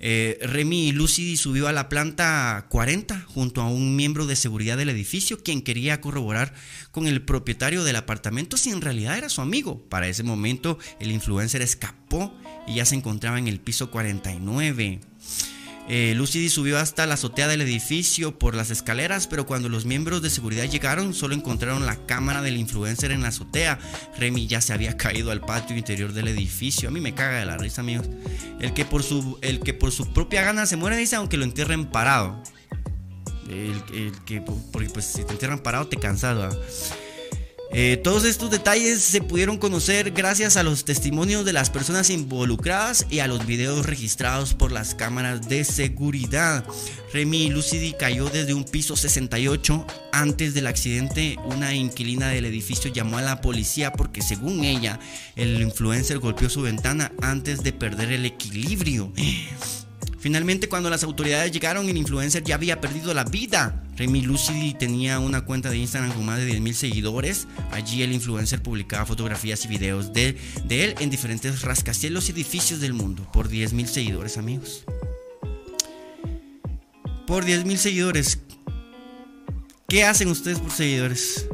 Eh, 0.04 0.40
Remy 0.42 0.94
Lucidi 0.94 1.38
subió 1.38 1.68
a 1.68 1.72
la 1.72 1.88
planta 1.88 2.66
40 2.70 3.22
junto 3.28 3.62
a 3.62 3.68
un 3.68 3.96
miembro 3.96 4.26
de 4.26 4.36
seguridad 4.36 4.76
del 4.76 4.90
edificio 4.90 5.38
quien 5.44 5.62
quería 5.62 6.02
corroborar 6.02 6.56
con 6.90 7.06
el 7.06 7.22
propietario 7.22 7.84
del 7.84 7.98
apartamento 7.98 8.58
si 8.58 8.72
en 8.72 8.82
realidad 8.82 9.18
era 9.18 9.30
su 9.30 9.42
amigo. 9.42 9.88
Para 9.90 10.08
ese 10.08 10.24
momento 10.24 10.80
el 11.00 11.12
influencer 11.12 11.62
escapó 11.62 12.34
y 12.68 12.76
ya 12.76 12.86
se 12.86 12.96
encontraba 12.96 13.38
en 13.38 13.48
el 13.48 13.60
piso 13.60 13.92
49. 13.92 15.11
Eh, 15.90 16.16
subió 16.50 16.80
hasta 16.80 17.06
la 17.06 17.16
azotea 17.16 17.48
del 17.48 17.62
edificio 17.62 18.38
por 18.38 18.56
las 18.56 18.72
escaleras, 18.72 19.28
pero 19.28 19.46
cuando 19.46 19.70
los 19.70 19.86
miembros 19.86 20.22
de 20.22 20.30
seguridad 20.30 20.66
llegaron 20.66 21.14
solo 21.14 21.36
encontraron 21.36 21.86
la 21.86 21.98
cámara 22.06 22.42
del 22.42 22.58
influencer 22.58 23.12
en 23.12 23.22
la 23.22 23.30
azotea. 23.30 23.80
Remy 24.18 24.48
ya 24.48 24.62
se 24.62 24.74
había 24.74 24.98
caído 24.98 25.32
al 25.32 25.42
patio 25.42 25.76
interior 25.76 26.14
del 26.14 26.28
edificio. 26.28 26.90
A 26.90 26.92
mí 26.92 27.02
me 27.02 27.14
caga 27.14 27.40
de 27.40 27.46
la 27.46 27.58
risa, 27.58 27.82
amigos. 27.82 28.08
El 28.60 28.74
que 28.74 28.86
por 28.86 29.04
su, 29.04 29.38
el 29.42 29.60
que 29.60 29.74
por 29.74 29.92
propia 30.14 30.44
gana 30.44 30.66
se 30.66 30.78
muere, 30.78 30.98
dice, 30.98 31.16
aunque 31.16 31.38
lo 31.38 31.44
entierren 31.44 31.86
parado. 31.86 32.42
El, 33.50 34.12
que, 34.26 34.42
porque 34.72 34.90
pues 34.90 35.06
si 35.06 35.26
te 35.26 35.34
entierran 35.34 35.60
parado 35.60 35.88
te 35.88 35.98
cansas, 35.98 36.38
eh, 37.74 37.98
todos 38.04 38.26
estos 38.26 38.52
detalles 38.52 39.02
se 39.02 39.22
pudieron 39.22 39.58
conocer 39.58 40.12
gracias 40.12 40.58
a 40.58 40.64
los 40.64 40.84
testimonios 40.84 41.46
de 41.46 41.54
las 41.54 41.70
personas 41.70 42.10
involucradas 42.10 43.06
y 43.10 43.20
a 43.20 43.28
los 43.28 43.46
videos 43.46 43.86
registrados 43.86 44.54
por 44.54 44.72
las 44.72 44.94
cámaras 44.94 45.48
de 45.48 45.64
seguridad. 45.64 46.66
Remy 47.14 47.50
Lucidi 47.50 47.94
cayó 47.94 48.30
desde 48.30 48.54
un 48.54 48.66
piso 48.66 48.96
68. 48.96 49.88
Antes 50.12 50.54
del 50.54 50.68
accidente, 50.68 51.38
una 51.46 51.74
inquilina 51.74 52.30
del 52.30 52.46
edificio 52.46 52.92
llamó 52.92 53.18
a 53.18 53.22
la 53.22 53.42
policía 53.42 53.94
porque 53.94 54.22
según 54.22 54.64
ella, 54.64 55.00
el 55.36 55.62
influencer 55.62 56.20
golpeó 56.20 56.50
su 56.50 56.62
ventana 56.62 57.12
antes 57.22 57.64
de 57.64 57.72
perder 57.72 58.12
el 58.12 58.26
equilibrio. 58.26 59.14
Finalmente, 60.22 60.70
cuando 60.70 60.92
las 60.92 61.04
autoridades 61.04 61.52
llegaron, 61.52 61.90
el 61.90 61.98
influencer 61.98 62.44
ya 62.44 62.54
había 62.54 62.80
perdido 62.80 63.12
la 63.12 63.24
vida. 63.24 63.84
Remy 63.98 64.22
Lucidi 64.22 64.76
tenía 64.76 65.18
una 65.18 65.46
cuenta 65.46 65.72
de 65.72 65.78
Instagram 65.78 66.14
con 66.14 66.24
más 66.28 66.38
de 66.38 66.48
10.000 66.48 66.74
seguidores. 66.74 67.48
Allí 67.72 68.04
el 68.04 68.14
influencer 68.14 68.62
publicaba 68.62 69.08
fotografías 69.08 69.66
y 69.66 69.68
videos 69.68 70.14
de, 70.14 70.38
de 70.66 70.86
él 70.86 70.96
en 71.00 71.10
diferentes 71.10 71.64
rascacielos 71.64 72.30
y 72.30 72.34
edificios 72.34 72.80
del 72.82 72.94
mundo. 72.94 73.28
Por 73.34 73.50
10.000 73.50 73.88
seguidores, 73.88 74.38
amigos. 74.38 74.84
Por 77.26 77.44
10.000 77.44 77.78
seguidores. 77.78 78.40
¿Qué 79.88 80.04
hacen 80.04 80.28
ustedes 80.28 80.60
por 80.60 80.72
seguidores? 80.72 81.48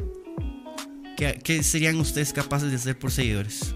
¿Qué, 1.15 1.39
¿Qué 1.41 1.63
serían 1.63 1.95
ustedes 2.01 2.33
capaces 2.33 2.69
de 2.69 2.75
hacer 2.75 2.99
por 2.99 3.11
seguidores? 3.11 3.73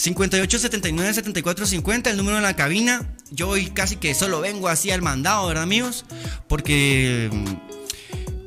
58 0.00 0.58
79 0.58 1.12
74 1.12 1.66
50, 1.66 2.08
el 2.08 2.16
número 2.16 2.36
de 2.36 2.42
la 2.42 2.56
cabina. 2.56 3.06
Yo 3.30 3.50
hoy 3.50 3.66
casi 3.66 3.96
que 3.96 4.14
solo 4.14 4.40
vengo 4.40 4.68
así 4.68 4.90
al 4.90 5.02
mandado, 5.02 5.46
¿verdad, 5.46 5.62
amigos? 5.62 6.06
Porque 6.48 7.28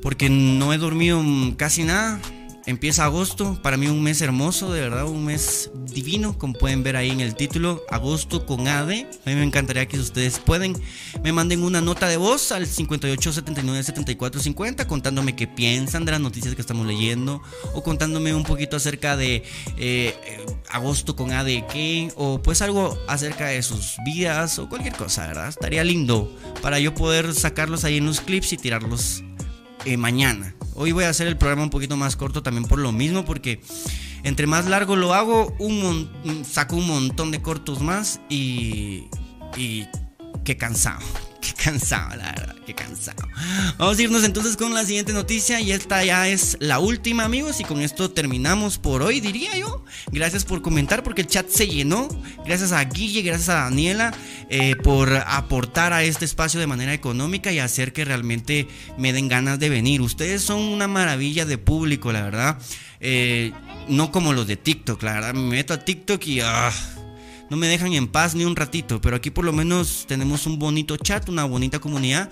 porque 0.01 0.31
no 0.31 0.73
he 0.73 0.79
dormido 0.79 1.23
casi 1.55 1.83
nada. 1.83 2.19
Empieza 2.65 3.05
agosto, 3.05 3.59
para 3.61 3.77
mí 3.77 3.87
un 3.87 4.01
mes 4.01 4.21
hermoso, 4.21 4.71
de 4.71 4.81
verdad, 4.81 5.05
un 5.05 5.25
mes 5.25 5.71
divino, 5.73 6.37
como 6.37 6.53
pueden 6.53 6.83
ver 6.83 6.95
ahí 6.95 7.09
en 7.09 7.19
el 7.19 7.35
título, 7.35 7.83
agosto 7.89 8.45
con 8.45 8.67
AD. 8.67 8.89
A 8.89 9.29
mí 9.29 9.35
me 9.35 9.43
encantaría 9.43 9.87
que 9.87 9.99
ustedes 9.99 10.39
pueden, 10.39 10.75
me 11.23 11.31
manden 11.31 11.63
una 11.63 11.81
nota 11.81 12.07
de 12.07 12.17
voz 12.17 12.51
al 12.51 12.65
58 12.67 13.33
79 13.33 13.83
74 13.83 14.41
50 14.41 14.87
contándome 14.87 15.35
qué 15.35 15.47
piensan 15.47 16.05
de 16.05 16.11
las 16.11 16.21
noticias 16.21 16.55
que 16.55 16.61
estamos 16.61 16.87
leyendo 16.87 17.41
o 17.73 17.83
contándome 17.83 18.33
un 18.33 18.43
poquito 18.43 18.77
acerca 18.77 19.17
de 19.17 19.43
eh, 19.77 20.15
agosto 20.69 21.15
con 21.15 21.31
AD 21.31 21.67
qué 21.71 22.11
o 22.15 22.41
pues 22.41 22.61
algo 22.61 22.97
acerca 23.07 23.47
de 23.47 23.61
sus 23.61 23.95
vidas 24.05 24.59
o 24.59 24.69
cualquier 24.69 24.95
cosa, 24.95 25.27
¿verdad? 25.27 25.49
Estaría 25.49 25.83
lindo 25.83 26.33
para 26.61 26.79
yo 26.79 26.93
poder 26.93 27.33
sacarlos 27.33 27.83
ahí 27.83 27.97
en 27.97 28.05
los 28.05 28.21
clips 28.21 28.53
y 28.53 28.57
tirarlos 28.57 29.23
eh, 29.85 29.97
mañana. 29.97 30.55
Hoy 30.75 30.91
voy 30.91 31.03
a 31.03 31.09
hacer 31.09 31.27
el 31.27 31.37
programa 31.37 31.63
un 31.63 31.69
poquito 31.69 31.97
más 31.97 32.15
corto 32.15 32.43
también 32.43 32.65
por 32.65 32.79
lo 32.79 32.91
mismo, 32.91 33.25
porque 33.25 33.61
entre 34.23 34.47
más 34.47 34.65
largo 34.65 34.95
lo 34.95 35.13
hago, 35.13 35.53
un 35.59 36.43
saco 36.45 36.75
un 36.75 36.87
montón 36.87 37.31
de 37.31 37.41
cortos 37.41 37.81
más 37.81 38.21
y, 38.29 39.07
y 39.55 39.87
qué 40.43 40.57
cansado. 40.57 41.01
Qué 41.43 41.51
cansado, 41.61 42.15
la 42.15 42.31
verdad, 42.31 42.55
qué 42.65 42.73
cansado. 42.73 43.27
Vamos 43.77 43.97
a 43.97 44.01
irnos 44.01 44.23
entonces 44.23 44.55
con 44.55 44.73
la 44.73 44.85
siguiente 44.85 45.11
noticia 45.11 45.59
y 45.59 45.73
esta 45.73 46.01
ya 46.05 46.29
es 46.29 46.55
la 46.61 46.79
última, 46.79 47.25
amigos, 47.25 47.59
y 47.59 47.65
con 47.65 47.81
esto 47.81 48.11
terminamos 48.11 48.77
por 48.77 49.01
hoy, 49.01 49.19
diría 49.19 49.57
yo. 49.57 49.83
Gracias 50.13 50.45
por 50.45 50.61
comentar 50.61 51.03
porque 51.03 51.23
el 51.23 51.27
chat 51.27 51.49
se 51.49 51.67
llenó. 51.67 52.07
Gracias 52.45 52.71
a 52.71 52.81
Guille, 52.85 53.23
gracias 53.23 53.49
a 53.49 53.55
Daniela 53.55 54.13
eh, 54.49 54.77
por 54.77 55.13
aportar 55.13 55.91
a 55.91 56.03
este 56.03 56.23
espacio 56.23 56.61
de 56.61 56.67
manera 56.67 56.93
económica 56.93 57.51
y 57.51 57.59
hacer 57.59 57.91
que 57.91 58.05
realmente 58.05 58.69
me 58.97 59.11
den 59.11 59.27
ganas 59.27 59.59
de 59.59 59.67
venir. 59.67 59.99
Ustedes 59.99 60.43
son 60.43 60.61
una 60.61 60.87
maravilla 60.87 61.45
de 61.45 61.57
público, 61.57 62.13
la 62.13 62.21
verdad. 62.21 62.57
Eh, 63.01 63.51
no 63.89 64.13
como 64.13 64.31
los 64.31 64.47
de 64.47 64.55
TikTok, 64.55 65.03
la 65.03 65.13
verdad. 65.15 65.33
Me 65.33 65.57
meto 65.57 65.73
a 65.73 65.79
TikTok 65.83 66.25
y... 66.25 66.39
Ah, 66.39 66.71
no 67.49 67.57
me 67.57 67.67
dejan 67.67 67.93
en 67.93 68.07
paz 68.07 68.35
ni 68.35 68.45
un 68.45 68.55
ratito, 68.55 69.01
pero 69.01 69.15
aquí 69.15 69.29
por 69.29 69.45
lo 69.45 69.53
menos 69.53 70.05
tenemos 70.07 70.47
un 70.47 70.59
bonito 70.59 70.97
chat, 70.97 71.29
una 71.29 71.43
bonita 71.45 71.79
comunidad 71.79 72.29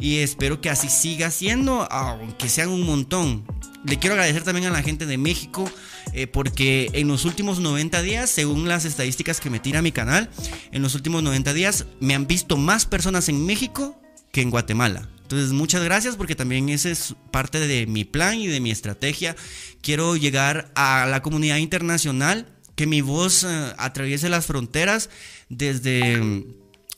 y 0.00 0.18
espero 0.18 0.60
que 0.60 0.70
así 0.70 0.88
siga 0.88 1.30
siendo, 1.30 1.90
aunque 1.90 2.48
sean 2.48 2.70
un 2.70 2.82
montón. 2.82 3.44
Le 3.84 3.98
quiero 3.98 4.14
agradecer 4.14 4.42
también 4.42 4.66
a 4.66 4.70
la 4.70 4.82
gente 4.82 5.06
de 5.06 5.18
México 5.18 5.70
eh, 6.12 6.26
porque 6.26 6.90
en 6.92 7.08
los 7.08 7.24
últimos 7.24 7.60
90 7.60 8.02
días, 8.02 8.30
según 8.30 8.68
las 8.68 8.84
estadísticas 8.84 9.40
que 9.40 9.50
me 9.50 9.60
tira 9.60 9.82
mi 9.82 9.92
canal, 9.92 10.30
en 10.72 10.82
los 10.82 10.94
últimos 10.94 11.22
90 11.22 11.52
días 11.52 11.86
me 12.00 12.14
han 12.14 12.26
visto 12.26 12.56
más 12.56 12.86
personas 12.86 13.28
en 13.28 13.44
México 13.44 14.00
que 14.32 14.42
en 14.42 14.50
Guatemala. 14.50 15.08
Entonces, 15.22 15.52
muchas 15.52 15.82
gracias 15.82 16.16
porque 16.16 16.34
también 16.34 16.68
ese 16.68 16.90
es 16.90 17.14
parte 17.30 17.58
de 17.58 17.86
mi 17.86 18.04
plan 18.04 18.38
y 18.38 18.46
de 18.46 18.60
mi 18.60 18.70
estrategia. 18.70 19.34
Quiero 19.80 20.16
llegar 20.16 20.70
a 20.74 21.06
la 21.06 21.22
comunidad 21.22 21.56
internacional 21.56 22.46
que 22.74 22.86
mi 22.86 23.00
voz 23.00 23.44
eh, 23.44 23.74
atraviese 23.78 24.28
las 24.28 24.46
fronteras 24.46 25.10
desde, 25.48 26.44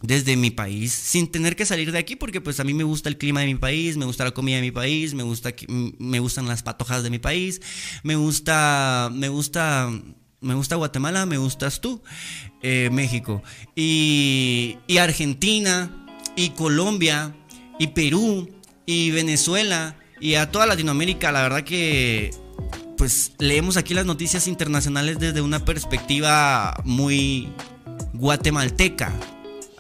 desde 0.03 0.37
mi 0.37 0.51
país, 0.51 0.93
sin 0.93 1.31
tener 1.31 1.57
que 1.57 1.67
salir 1.67 1.93
de 1.93 1.99
aquí, 1.99 2.17
porque 2.17 2.41
pues 2.41 2.61
a 2.61 2.65
mí 2.65 2.75
me 2.75 2.85
gusta 2.85 3.09
el 3.09 3.19
clima 3.19 3.41
de 3.41 3.47
mi 3.47 3.55
país, 3.55 3.97
me 3.97 4.05
gusta 4.05 4.25
la 4.25 4.31
comida 4.33 4.57
de 4.57 4.63
mi 4.63 4.71
país, 4.71 5.15
me, 5.15 5.23
gusta, 5.23 5.51
me 5.69 6.19
gustan 6.21 6.47
las 6.47 6.63
patojas 6.63 7.03
de 7.03 7.11
mi 7.11 7.19
país, 7.19 7.61
me 8.03 8.17
gusta, 8.17 9.11
me 9.13 9.29
gusta, 9.29 9.91
me 10.41 10.55
gusta 10.55 10.77
Guatemala, 10.77 11.27
me 11.27 11.39
gustas 11.39 11.81
tú, 11.81 12.03
eh, 12.63 12.91
México, 12.93 13.43
y, 13.75 14.79
y 14.87 14.99
Argentina, 14.99 16.07
y 16.37 16.51
Colombia, 16.51 17.35
y 17.79 17.89
Perú, 17.89 18.51
y 18.87 19.11
Venezuela, 19.11 19.97
y 20.21 20.35
a 20.35 20.51
toda 20.51 20.67
Latinoamérica, 20.67 21.33
la 21.33 21.43
verdad 21.43 21.65
que 21.65 22.31
pues 22.97 23.33
leemos 23.39 23.77
aquí 23.77 23.95
las 23.95 24.07
noticias 24.07 24.47
internacionales 24.49 25.19
desde 25.19 25.41
una 25.41 25.65
perspectiva 25.65 26.81
muy 26.85 27.49
guatemalteca. 28.15 29.13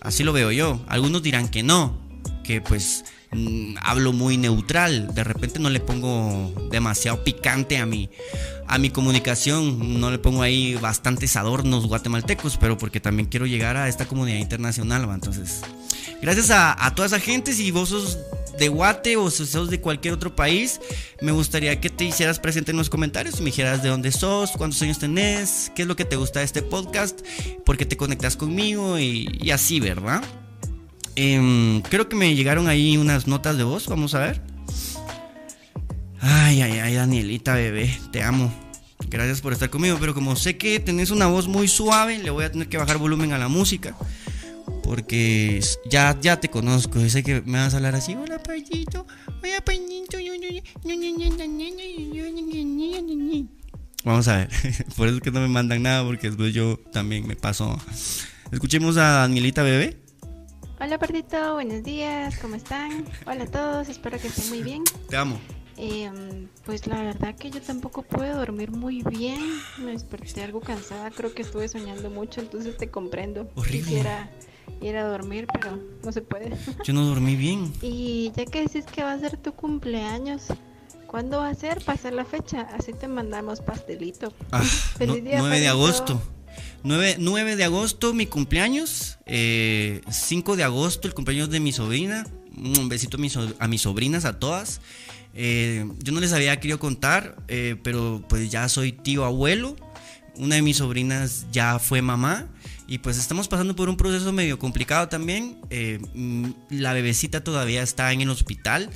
Así 0.00 0.22
lo 0.22 0.32
veo 0.32 0.52
yo. 0.52 0.80
Algunos 0.86 1.22
dirán 1.22 1.48
que 1.48 1.62
no, 1.62 1.98
que 2.44 2.60
pues 2.60 3.04
mm, 3.32 3.76
hablo 3.80 4.12
muy 4.12 4.36
neutral. 4.36 5.14
De 5.14 5.24
repente 5.24 5.58
no 5.58 5.70
le 5.70 5.80
pongo 5.80 6.68
demasiado 6.70 7.24
picante 7.24 7.78
a 7.78 7.86
mi, 7.86 8.10
a 8.68 8.78
mi 8.78 8.90
comunicación. 8.90 10.00
No 10.00 10.10
le 10.10 10.18
pongo 10.18 10.42
ahí 10.42 10.74
bastantes 10.74 11.36
adornos 11.36 11.86
guatemaltecos, 11.86 12.56
pero 12.56 12.78
porque 12.78 13.00
también 13.00 13.28
quiero 13.28 13.46
llegar 13.46 13.76
a 13.76 13.88
esta 13.88 14.06
comunidad 14.06 14.38
internacional. 14.38 15.08
Entonces, 15.12 15.62
gracias 16.22 16.50
a, 16.50 16.86
a 16.86 16.94
toda 16.94 17.06
esa 17.06 17.20
gente. 17.20 17.52
Si 17.52 17.72
de 18.58 18.68
Guate 18.68 19.16
o 19.16 19.30
si 19.30 19.46
sos 19.46 19.70
de 19.70 19.80
cualquier 19.80 20.14
otro 20.14 20.34
país, 20.34 20.80
me 21.20 21.32
gustaría 21.32 21.80
que 21.80 21.90
te 21.90 22.04
hicieras 22.04 22.38
presente 22.38 22.70
en 22.70 22.76
los 22.76 22.90
comentarios 22.90 23.38
y 23.38 23.42
me 23.42 23.46
dijeras 23.46 23.82
de 23.82 23.88
dónde 23.88 24.12
sos, 24.12 24.52
cuántos 24.52 24.80
años 24.82 24.98
tenés, 24.98 25.70
qué 25.74 25.82
es 25.82 25.88
lo 25.88 25.96
que 25.96 26.04
te 26.04 26.16
gusta 26.16 26.40
de 26.40 26.44
este 26.44 26.62
podcast, 26.62 27.20
por 27.64 27.76
qué 27.76 27.86
te 27.86 27.96
conectas 27.96 28.36
conmigo 28.36 28.98
y, 28.98 29.50
así, 29.50 29.80
¿verdad? 29.80 30.22
Em, 31.14 31.82
creo 31.82 32.08
que 32.08 32.16
me 32.16 32.34
llegaron 32.34 32.68
ahí 32.68 32.96
unas 32.96 33.26
notas 33.26 33.56
de 33.56 33.64
voz, 33.64 33.86
vamos 33.86 34.14
a 34.14 34.20
ver. 34.20 34.42
Ay, 36.20 36.62
ay, 36.62 36.78
ay, 36.78 36.94
Danielita, 36.94 37.54
bebé, 37.54 37.96
te 38.12 38.22
amo. 38.22 38.52
Gracias 39.08 39.40
por 39.40 39.52
estar 39.52 39.70
conmigo, 39.70 39.98
pero 40.00 40.14
como 40.14 40.34
sé 40.36 40.56
que 40.56 40.80
tenés 40.80 41.10
una 41.10 41.26
voz 41.26 41.46
muy 41.46 41.68
suave, 41.68 42.18
le 42.18 42.30
voy 42.30 42.44
a 42.44 42.50
tener 42.50 42.68
que 42.68 42.78
bajar 42.78 42.98
volumen 42.98 43.32
a 43.32 43.38
la 43.38 43.48
música 43.48 43.94
porque 44.86 45.60
ya, 45.90 46.16
ya 46.20 46.38
te 46.38 46.48
conozco, 46.48 47.00
yo 47.00 47.10
sé 47.10 47.24
que 47.24 47.42
me 47.42 47.58
vas 47.58 47.74
a 47.74 47.78
hablar 47.78 47.96
así, 47.96 48.14
hola 48.14 48.38
payito, 48.38 49.04
hola 49.26 49.60
payito, 49.64 50.16
Vamos 54.04 54.28
a 54.28 54.36
ver, 54.36 54.48
por 54.96 55.08
eso 55.08 55.16
es 55.16 55.22
que 55.22 55.32
no 55.32 55.40
me 55.40 55.48
mandan 55.48 55.82
nada, 55.82 56.04
porque 56.04 56.28
después 56.28 56.54
yo 56.54 56.78
también 56.92 57.26
me 57.26 57.34
paso. 57.34 57.76
Escuchemos 58.52 58.96
a 58.96 59.22
Danielita 59.22 59.64
Bebé. 59.64 60.00
Hola 60.80 60.98
perdito, 60.98 61.54
buenos 61.54 61.82
días, 61.82 62.38
¿cómo 62.38 62.54
están? 62.54 63.04
Hola 63.26 63.44
a 63.44 63.50
todos, 63.50 63.88
espero 63.88 64.20
que 64.20 64.28
estén 64.28 64.48
muy 64.50 64.62
bien. 64.62 64.84
Te 65.08 65.16
amo. 65.16 65.40
Eh, 65.78 66.46
pues 66.64 66.86
la 66.86 67.02
verdad 67.02 67.34
que 67.34 67.50
yo 67.50 67.60
tampoco 67.60 68.02
pude 68.02 68.30
dormir 68.30 68.70
muy 68.70 69.02
bien. 69.02 69.40
Me 69.78 69.90
desperté 69.90 70.44
algo 70.44 70.60
cansada, 70.60 71.10
creo 71.10 71.34
que 71.34 71.42
estuve 71.42 71.66
soñando 71.66 72.08
mucho, 72.08 72.40
entonces 72.40 72.76
te 72.76 72.88
comprendo. 72.88 73.50
Horrible 73.56 74.04
ir 74.80 74.96
a 74.96 75.04
dormir, 75.04 75.46
pero 75.52 75.78
no 76.04 76.12
se 76.12 76.22
puede. 76.22 76.56
Yo 76.84 76.92
no 76.92 77.04
dormí 77.04 77.36
bien. 77.36 77.72
Y 77.82 78.32
ya 78.36 78.44
que 78.46 78.62
decís 78.62 78.84
que 78.86 79.02
va 79.02 79.12
a 79.12 79.18
ser 79.18 79.36
tu 79.36 79.52
cumpleaños, 79.52 80.44
¿cuándo 81.06 81.38
va 81.38 81.48
a 81.48 81.54
ser? 81.54 81.82
Pasar 81.84 82.12
la 82.12 82.24
fecha, 82.24 82.62
así 82.78 82.92
te 82.92 83.08
mandamos 83.08 83.60
pastelito. 83.60 84.32
Ah, 84.52 84.62
9 85.00 85.60
de 85.60 85.68
agosto. 85.68 86.20
9, 86.82 87.56
de 87.56 87.64
agosto 87.64 88.14
mi 88.14 88.26
cumpleaños, 88.26 89.18
eh, 89.26 90.02
5 90.08 90.56
de 90.56 90.62
agosto 90.62 91.08
el 91.08 91.14
cumpleaños 91.14 91.50
de 91.50 91.58
mi 91.58 91.72
sobrina, 91.72 92.26
un 92.56 92.88
besito 92.88 93.16
a 93.58 93.68
mis, 93.68 93.82
sobrinas, 93.82 94.24
a 94.24 94.38
todas. 94.38 94.80
Eh, 95.34 95.86
yo 95.98 96.12
no 96.12 96.20
les 96.20 96.32
había 96.32 96.58
querido 96.60 96.78
contar, 96.78 97.36
eh, 97.48 97.76
pero 97.82 98.22
pues 98.28 98.50
ya 98.50 98.68
soy 98.68 98.92
tío 98.92 99.24
abuelo, 99.24 99.76
una 100.38 100.56
de 100.56 100.62
mis 100.62 100.78
sobrinas 100.78 101.46
ya 101.52 101.78
fue 101.78 102.02
mamá 102.02 102.48
y 102.86 102.98
pues 102.98 103.18
estamos 103.18 103.48
pasando 103.48 103.74
por 103.74 103.88
un 103.88 103.96
proceso 103.96 104.32
medio 104.32 104.58
complicado 104.58 105.08
también. 105.08 105.58
Eh, 105.70 105.98
mm, 106.14 106.50
la 106.70 106.92
bebecita 106.92 107.42
todavía 107.42 107.82
está 107.82 108.12
en 108.12 108.20
el 108.20 108.30
hospital. 108.30 108.90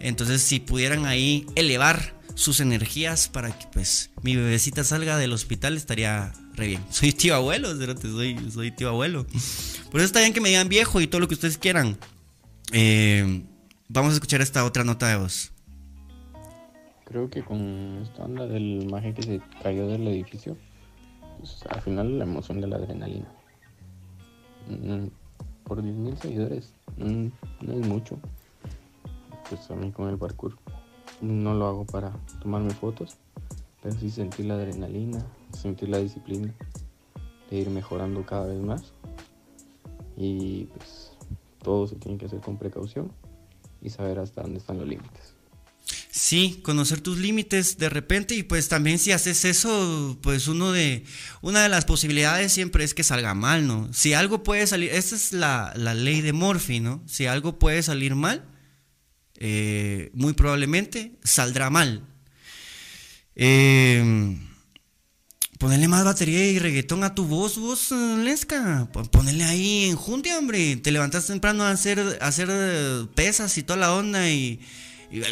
Entonces 0.00 0.42
si 0.42 0.60
pudieran 0.60 1.06
ahí 1.06 1.46
elevar 1.54 2.14
sus 2.34 2.60
energías 2.60 3.28
para 3.28 3.56
que 3.56 3.66
pues 3.72 4.10
mi 4.22 4.34
bebecita 4.36 4.82
salga 4.82 5.16
del 5.18 5.32
hospital 5.32 5.76
estaría 5.76 6.32
re 6.54 6.68
bien. 6.68 6.84
Soy 6.90 7.12
tío 7.12 7.34
abuelo, 7.34 7.74
soy, 7.76 8.38
soy 8.50 8.70
tío 8.70 8.88
abuelo. 8.88 9.26
Por 9.90 10.00
eso 10.00 10.06
está 10.06 10.20
bien 10.20 10.32
que 10.32 10.40
me 10.40 10.48
digan 10.48 10.68
viejo 10.68 11.00
y 11.00 11.06
todo 11.06 11.20
lo 11.20 11.28
que 11.28 11.34
ustedes 11.34 11.58
quieran. 11.58 11.96
Eh, 12.72 13.44
vamos 13.88 14.12
a 14.12 14.14
escuchar 14.14 14.40
esta 14.40 14.64
otra 14.64 14.84
nota 14.84 15.08
de 15.08 15.16
voz. 15.16 15.52
Creo 17.04 17.28
que 17.28 17.42
con 17.42 18.00
esta 18.02 18.24
onda 18.24 18.46
del 18.46 18.86
maje 18.90 19.12
que 19.14 19.22
se 19.22 19.40
cayó 19.62 19.86
del 19.86 20.08
edificio, 20.08 20.56
pues, 21.38 21.64
al 21.68 21.80
final 21.80 22.18
la 22.18 22.24
emoción 22.24 22.60
de 22.60 22.66
la 22.66 22.76
adrenalina. 22.76 23.26
Mm, 24.68 25.08
por 25.64 25.82
10.000 25.82 26.16
seguidores 26.16 26.72
mm, 26.96 27.26
no 27.60 27.72
es 27.72 27.86
mucho. 27.86 28.18
Pues 29.48 29.70
a 29.70 29.74
mí 29.74 29.90
con 29.92 30.08
el 30.08 30.18
parkour 30.18 30.56
no 31.20 31.54
lo 31.54 31.66
hago 31.66 31.84
para 31.84 32.12
tomarme 32.40 32.70
fotos, 32.70 33.16
pero 33.82 33.94
sí 33.94 34.10
sentir 34.10 34.46
la 34.46 34.54
adrenalina, 34.54 35.24
sentir 35.52 35.88
la 35.88 35.98
disciplina 35.98 36.52
de 37.50 37.56
ir 37.56 37.70
mejorando 37.70 38.24
cada 38.24 38.46
vez 38.46 38.60
más. 38.60 38.92
Y 40.16 40.64
pues 40.76 41.12
todo 41.62 41.86
se 41.86 41.96
tiene 41.96 42.18
que 42.18 42.26
hacer 42.26 42.40
con 42.40 42.56
precaución 42.56 43.10
y 43.82 43.90
saber 43.90 44.18
hasta 44.18 44.42
dónde 44.42 44.58
están 44.58 44.78
los 44.78 44.88
límites. 44.88 45.33
Sí, 46.16 46.60
conocer 46.62 47.00
tus 47.00 47.18
límites 47.18 47.76
de 47.76 47.88
repente 47.88 48.36
y 48.36 48.44
pues 48.44 48.68
también 48.68 49.00
si 49.00 49.10
haces 49.10 49.44
eso, 49.44 50.16
pues 50.22 50.46
uno 50.46 50.70
de 50.70 51.02
una 51.42 51.64
de 51.64 51.68
las 51.68 51.86
posibilidades 51.86 52.52
siempre 52.52 52.84
es 52.84 52.94
que 52.94 53.02
salga 53.02 53.34
mal, 53.34 53.66
¿no? 53.66 53.92
Si 53.92 54.14
algo 54.14 54.44
puede 54.44 54.64
salir, 54.68 54.90
esta 54.92 55.16
es 55.16 55.32
la, 55.32 55.74
ley 55.74 56.20
de 56.20 56.32
Morphy, 56.32 56.78
¿no? 56.78 57.02
Si 57.08 57.26
algo 57.26 57.58
puede 57.58 57.82
salir 57.82 58.14
mal, 58.14 58.44
eh, 59.38 60.12
muy 60.14 60.34
probablemente 60.34 61.18
saldrá 61.24 61.68
mal. 61.68 62.06
Eh, 63.34 64.38
ponerle 65.58 65.88
más 65.88 66.04
batería 66.04 66.46
y 66.46 66.60
reggaetón 66.60 67.02
a 67.02 67.16
tu 67.16 67.24
voz, 67.24 67.58
vos, 67.58 67.90
Lesca. 67.90 68.88
Ponerle 69.10 69.42
ahí 69.42 69.86
en 69.86 69.96
junte, 69.96 70.32
hombre. 70.36 70.76
Te 70.76 70.92
levantas 70.92 71.26
temprano 71.26 71.64
a 71.64 71.72
hacer, 71.72 71.98
a 72.20 72.28
hacer 72.28 72.48
eh, 72.52 73.06
pesas 73.16 73.58
y 73.58 73.64
toda 73.64 73.80
la 73.80 73.94
onda 73.94 74.30
y, 74.30 74.60
y- 75.14 75.22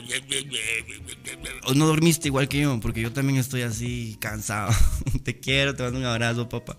O 1.67 1.75
no 1.75 1.87
dormiste 1.87 2.29
igual 2.29 2.49
que 2.49 2.61
yo, 2.61 2.79
porque 2.81 3.01
yo 3.01 3.13
también 3.13 3.39
estoy 3.39 3.63
así 3.63 4.17
cansado. 4.21 4.73
te 5.25 5.39
quiero, 5.41 5.75
te 5.75 5.83
mando 5.83 5.99
un 5.99 6.05
abrazo, 6.05 6.49
papá. 6.49 6.77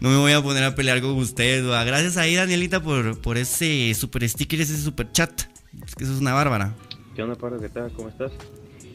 No 0.00 0.10
me 0.10 0.16
voy 0.16 0.32
a 0.32 0.42
poner 0.42 0.64
a 0.64 0.74
pelear 0.74 1.00
con 1.00 1.10
ustedes. 1.12 1.66
¿va? 1.66 1.82
Gracias 1.84 2.16
ahí, 2.16 2.34
Danielita, 2.34 2.82
por, 2.82 3.20
por 3.20 3.38
ese 3.38 3.92
super 3.94 4.28
sticker, 4.28 4.60
ese 4.60 4.76
super 4.76 5.10
chat. 5.12 5.42
Es 5.86 5.94
que 5.94 6.04
eso 6.04 6.14
es 6.14 6.20
una 6.20 6.34
bárbara. 6.34 6.74
¿Qué 7.14 7.22
onda, 7.22 7.36
Pardo? 7.36 7.58
¿Qué 7.60 7.68
tal? 7.68 7.92
¿Cómo 7.92 8.08
estás? 8.08 8.32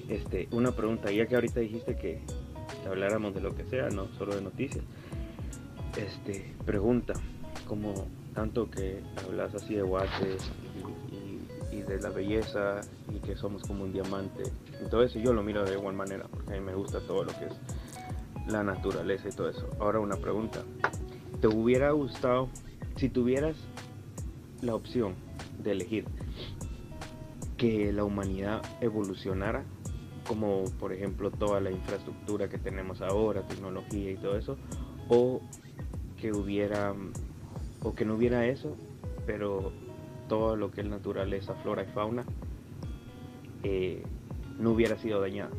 Este, 0.10 0.48
una 0.52 0.72
pregunta, 0.72 1.12
ya 1.12 1.26
que 1.26 1.36
ahorita 1.36 1.60
dijiste 1.60 1.96
que, 1.98 2.22
habláramos 2.88 3.34
de 3.34 3.42
lo 3.42 3.56
que 3.56 3.64
sea, 3.66 3.90
no 3.90 4.08
solo 4.18 4.36
de 4.36 4.42
noticias. 4.42 4.84
Este, 5.98 6.54
pregunta, 6.66 7.14
como 7.68 8.08
tanto 8.34 8.70
que 8.70 9.00
hablas 9.26 9.56
así 9.56 9.76
de 9.76 9.82
guates 9.82 10.42
y, 11.78 11.82
de 11.82 12.00
la 12.00 12.10
belleza 12.10 12.82
y 13.14 13.20
que 13.20 13.36
somos 13.36 13.64
como 13.64 13.84
un 13.84 13.94
diamante 13.94 14.44
y 14.84 14.90
todo 14.90 15.04
eso, 15.04 15.20
yo 15.20 15.34
lo 15.34 15.44
miro 15.44 15.64
de 15.66 15.74
igual 15.74 15.96
manera, 15.96 16.26
porque 16.30 16.54
a 16.54 16.56
mí 16.58 16.66
me 16.66 16.74
gusta 16.74 17.00
todo 17.02 17.24
lo 17.24 17.32
que 17.38 17.46
es 17.46 17.54
la 18.48 18.64
naturaleza 18.64 19.30
y 19.30 19.32
todo 19.32 19.50
eso. 19.50 19.68
Ahora 19.80 20.00
una 20.00 20.18
pregunta, 20.18 20.64
¿te 21.42 21.48
hubiera 21.48 21.92
gustado, 21.92 22.50
si 22.96 23.10
tuvieras 23.10 23.58
la 24.62 24.76
opción 24.76 25.16
de 25.64 25.72
elegir 25.72 26.06
que 27.58 27.92
la 27.94 28.04
humanidad 28.04 28.62
evolucionara, 28.82 29.64
como 30.28 30.66
por 30.80 30.94
ejemplo 30.94 31.32
toda 31.32 31.62
la 31.62 31.72
infraestructura 31.72 32.50
que 32.50 32.58
tenemos 32.58 33.02
ahora, 33.02 33.48
tecnología 33.48 34.12
y 34.12 34.18
todo 34.18 34.38
eso, 34.38 34.58
o 35.10 35.42
que 36.20 36.32
hubiera, 36.32 36.94
o 37.84 37.94
que 37.94 38.06
no 38.06 38.16
hubiera 38.16 38.46
eso, 38.48 38.76
pero 39.26 39.72
todo 40.28 40.56
lo 40.56 40.72
que 40.72 40.82
es 40.82 40.88
naturaleza, 40.88 41.54
flora 41.56 41.84
y 41.84 41.88
fauna, 41.88 42.24
eh, 43.64 44.04
no 44.60 44.72
hubiera 44.72 44.98
sido 44.98 45.22
dañada. 45.22 45.52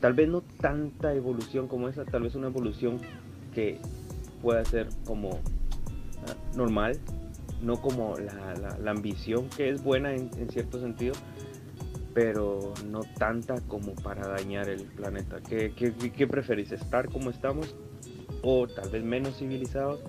Tal 0.00 0.12
vez 0.12 0.28
no 0.28 0.42
tanta 0.60 1.14
evolución 1.14 1.68
como 1.68 1.88
esa, 1.88 2.04
tal 2.04 2.22
vez 2.22 2.34
una 2.34 2.48
evolución 2.48 2.98
que 3.54 3.78
pueda 4.42 4.64
ser 4.64 4.88
como 5.06 5.30
ah, 6.28 6.34
normal, 6.54 6.98
no 7.62 7.80
como 7.80 8.16
la, 8.18 8.54
la- 8.78 8.90
ambición 8.90 9.48
que 9.56 9.70
es 9.70 9.82
buena 9.82 10.12
en, 10.14 10.30
cierto 10.50 10.78
sentido, 10.80 11.14
pero 12.14 12.72
no 12.86 13.00
tanta 13.18 13.60
como 13.62 13.94
para 13.94 14.26
dañar 14.28 14.68
el 14.68 14.82
planeta. 14.82 15.38
¿Qué, 15.40 15.72
qué, 15.74 15.92
qué- 15.94 16.12
qué 16.12 16.26
preferís? 16.26 16.72
¿Estar 16.72 17.08
como 17.10 17.30
estamos 17.30 17.74
o 18.42 18.66
tal 18.68 18.90
vez 18.90 19.02
menos 19.02 19.38
civilizados, 19.38 20.00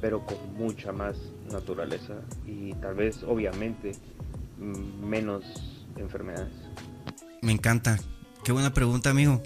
pero 0.00 0.24
con 0.26 0.36
mucha 0.56 0.92
más 0.92 1.16
naturaleza 1.48 2.14
y 2.46 2.72
tal 2.74 2.94
vez 2.94 3.22
obviamente 3.26 3.92
mm, 4.58 5.04
menos 5.04 5.44
enfermedades? 5.96 6.52
Me 7.42 7.52
encanta. 7.52 7.98
Qué 8.44 8.52
buena 8.52 8.72
pregunta, 8.72 9.10
amigo. 9.10 9.42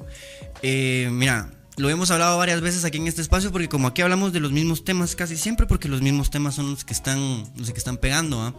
Eh, 0.63 1.09
mira, 1.13 1.51
lo 1.77 1.89
hemos 1.89 2.11
hablado 2.11 2.39
varias 2.39 2.61
veces 2.61 2.85
aquí 2.85 2.99
en 2.99 3.07
este 3.07 3.23
espacio 3.23 3.51
porque 3.51 3.69
como 3.69 3.89
aquí 3.89 4.03
hablamos 4.03 4.33
de 4.33 4.41
los 4.41 4.53
mismos 4.53 4.85
temas 4.85 5.17
casi 5.17 5.37
siempre 5.37 5.67
porque 5.67 5.89
los 5.89 6.03
mismos 6.03 6.31
temas 6.31 6.55
son 6.55 6.71
los 6.71 6.85
que 6.85 6.93
están, 6.93 7.45
los 7.57 7.71
que 7.71 7.79
están 7.79 7.97
pegando. 7.97 8.41
¿ah? 8.43 8.55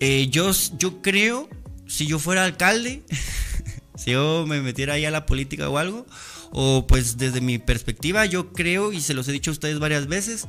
Eh, 0.00 0.28
yo, 0.30 0.50
yo 0.78 1.02
creo, 1.02 1.48
si 1.86 2.06
yo 2.06 2.18
fuera 2.18 2.44
alcalde, 2.44 3.02
si 3.96 4.12
yo 4.12 4.44
me 4.46 4.60
metiera 4.60 4.94
ahí 4.94 5.04
a 5.04 5.10
la 5.10 5.26
política 5.26 5.68
o 5.68 5.78
algo, 5.78 6.06
o 6.50 6.86
pues 6.86 7.16
desde 7.18 7.40
mi 7.40 7.58
perspectiva, 7.58 8.24
yo 8.26 8.52
creo, 8.52 8.92
y 8.92 9.00
se 9.00 9.14
los 9.14 9.28
he 9.28 9.32
dicho 9.32 9.50
a 9.50 9.52
ustedes 9.52 9.78
varias 9.78 10.06
veces, 10.06 10.46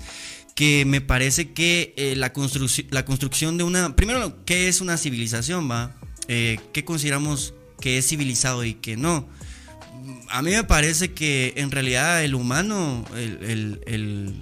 que 0.56 0.84
me 0.86 1.02
parece 1.02 1.52
que 1.54 1.94
eh, 1.98 2.16
la, 2.18 2.34
la 2.92 3.06
construcción 3.06 3.58
de 3.58 3.64
una... 3.64 3.96
Primero, 3.96 4.44
¿qué 4.46 4.68
es 4.68 4.82
una 4.82 4.98
civilización, 4.98 5.70
va? 5.70 5.96
Eh, 6.28 6.60
¿Qué 6.74 6.84
consideramos 6.86 7.54
que 7.80 7.98
es 7.98 8.08
civilizado 8.08 8.64
y 8.66 8.74
que 8.74 8.98
no? 8.98 9.28
A 10.30 10.42
mí 10.42 10.52
me 10.52 10.64
parece 10.64 11.14
que 11.14 11.54
en 11.58 11.72
realidad 11.72 12.24
el 12.24 12.36
humano, 12.36 13.06
el, 13.16 13.44
el- 13.44 13.82
el- 13.88 14.34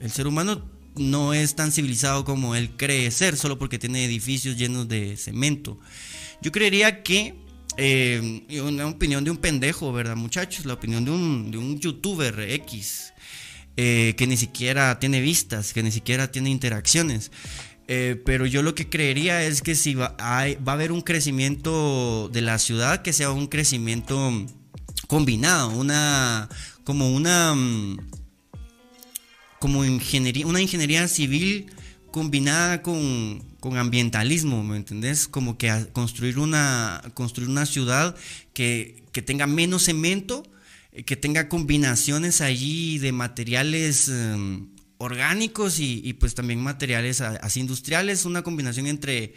el 0.00 0.10
ser 0.10 0.26
humano 0.26 0.62
no 0.94 1.34
es 1.34 1.54
tan 1.56 1.72
civilizado 1.72 2.24
como 2.24 2.54
él 2.54 2.70
cree 2.76 3.10
ser, 3.10 3.36
solo 3.36 3.58
porque 3.58 3.78
tiene 3.78 4.04
edificios 4.04 4.56
llenos 4.56 4.88
de 4.88 5.16
cemento. 5.16 5.78
Yo 6.42 6.52
creería 6.52 7.02
que, 7.02 7.34
eh, 7.78 8.42
una 8.62 8.86
opinión 8.86 9.24
de 9.24 9.30
un 9.30 9.36
pendejo, 9.36 9.92
¿verdad, 9.92 10.16
muchachos? 10.16 10.64
La 10.66 10.74
opinión 10.74 11.04
de 11.04 11.10
un, 11.10 11.50
de 11.50 11.58
un 11.58 11.78
youtuber 11.78 12.38
X, 12.40 13.12
eh, 13.76 14.14
que 14.16 14.26
ni 14.26 14.36
siquiera 14.36 14.98
tiene 14.98 15.20
vistas, 15.20 15.72
que 15.72 15.82
ni 15.82 15.92
siquiera 15.92 16.30
tiene 16.30 16.50
interacciones. 16.50 17.30
Eh, 17.88 18.20
pero 18.24 18.46
yo 18.46 18.62
lo 18.62 18.74
que 18.74 18.88
creería 18.88 19.44
es 19.44 19.62
que 19.62 19.74
si 19.76 19.94
va, 19.94 20.16
hay- 20.18 20.56
va 20.56 20.72
a 20.72 20.74
haber 20.74 20.90
un 20.90 21.02
crecimiento 21.02 22.28
de 22.32 22.40
la 22.42 22.58
ciudad, 22.58 23.02
que 23.02 23.12
sea 23.12 23.30
un 23.30 23.46
crecimiento 23.46 24.32
combinado, 25.06 25.70
una 25.70 26.48
como 26.82 27.10
una 27.12 27.54
mm, 27.54 27.98
como 29.60 29.84
ingeniería, 29.84 30.46
una 30.46 30.60
ingeniería 30.60 31.06
civil 31.08 31.66
combinada 32.10 32.82
con, 32.82 33.42
con 33.66 33.78
ambientalismo, 33.78 34.62
¿me 34.62 34.76
entendés? 34.76 35.26
Como 35.26 35.58
que 35.58 35.88
construir 35.92 36.38
una, 36.38 37.02
construir 37.14 37.48
una 37.48 37.66
ciudad 37.66 38.14
que, 38.52 39.02
que 39.10 39.22
tenga 39.22 39.48
menos 39.48 39.86
cemento, 39.86 40.44
eh, 40.92 41.02
que 41.02 41.16
tenga 41.16 41.48
combinaciones 41.48 42.40
allí 42.42 42.98
de 42.98 43.10
materiales 43.10 44.08
em, 44.08 44.68
orgánicos 44.98 45.80
y, 45.80 46.00
y, 46.04 46.12
pues 46.12 46.36
también 46.36 46.60
materiales 46.60 47.20
así 47.20 47.58
industriales, 47.58 48.24
una 48.24 48.44
combinación 48.44 48.86
entre, 48.86 49.34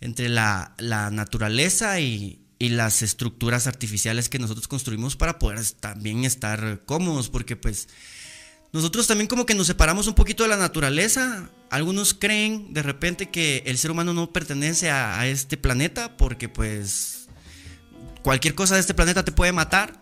entre 0.00 0.28
la, 0.28 0.74
la 0.78 1.12
naturaleza 1.12 2.00
y, 2.00 2.40
y 2.58 2.70
las 2.70 3.02
estructuras 3.02 3.68
artificiales 3.68 4.28
que 4.28 4.40
nosotros 4.40 4.66
construimos 4.66 5.14
para 5.14 5.38
poder 5.38 5.64
también 5.78 6.24
estar 6.24 6.82
cómodos, 6.84 7.28
porque 7.28 7.54
pues 7.54 7.86
nosotros 8.72 9.06
también 9.06 9.28
como 9.28 9.44
que 9.44 9.54
nos 9.54 9.66
separamos 9.66 10.06
un 10.06 10.14
poquito 10.14 10.44
de 10.44 10.48
la 10.48 10.56
naturaleza. 10.56 11.50
Algunos 11.68 12.14
creen 12.14 12.72
de 12.72 12.82
repente 12.82 13.28
que 13.28 13.62
el 13.66 13.76
ser 13.76 13.90
humano 13.90 14.14
no 14.14 14.32
pertenece 14.32 14.90
a, 14.90 15.26
este 15.26 15.58
planeta 15.58 16.16
porque 16.16 16.48
pues 16.48 17.28
cualquier 18.22 18.54
cosa 18.54 18.74
de 18.74 18.80
este 18.80 18.94
planeta 18.94 19.26
te 19.26 19.32
puede 19.32 19.52
matar. 19.52 20.00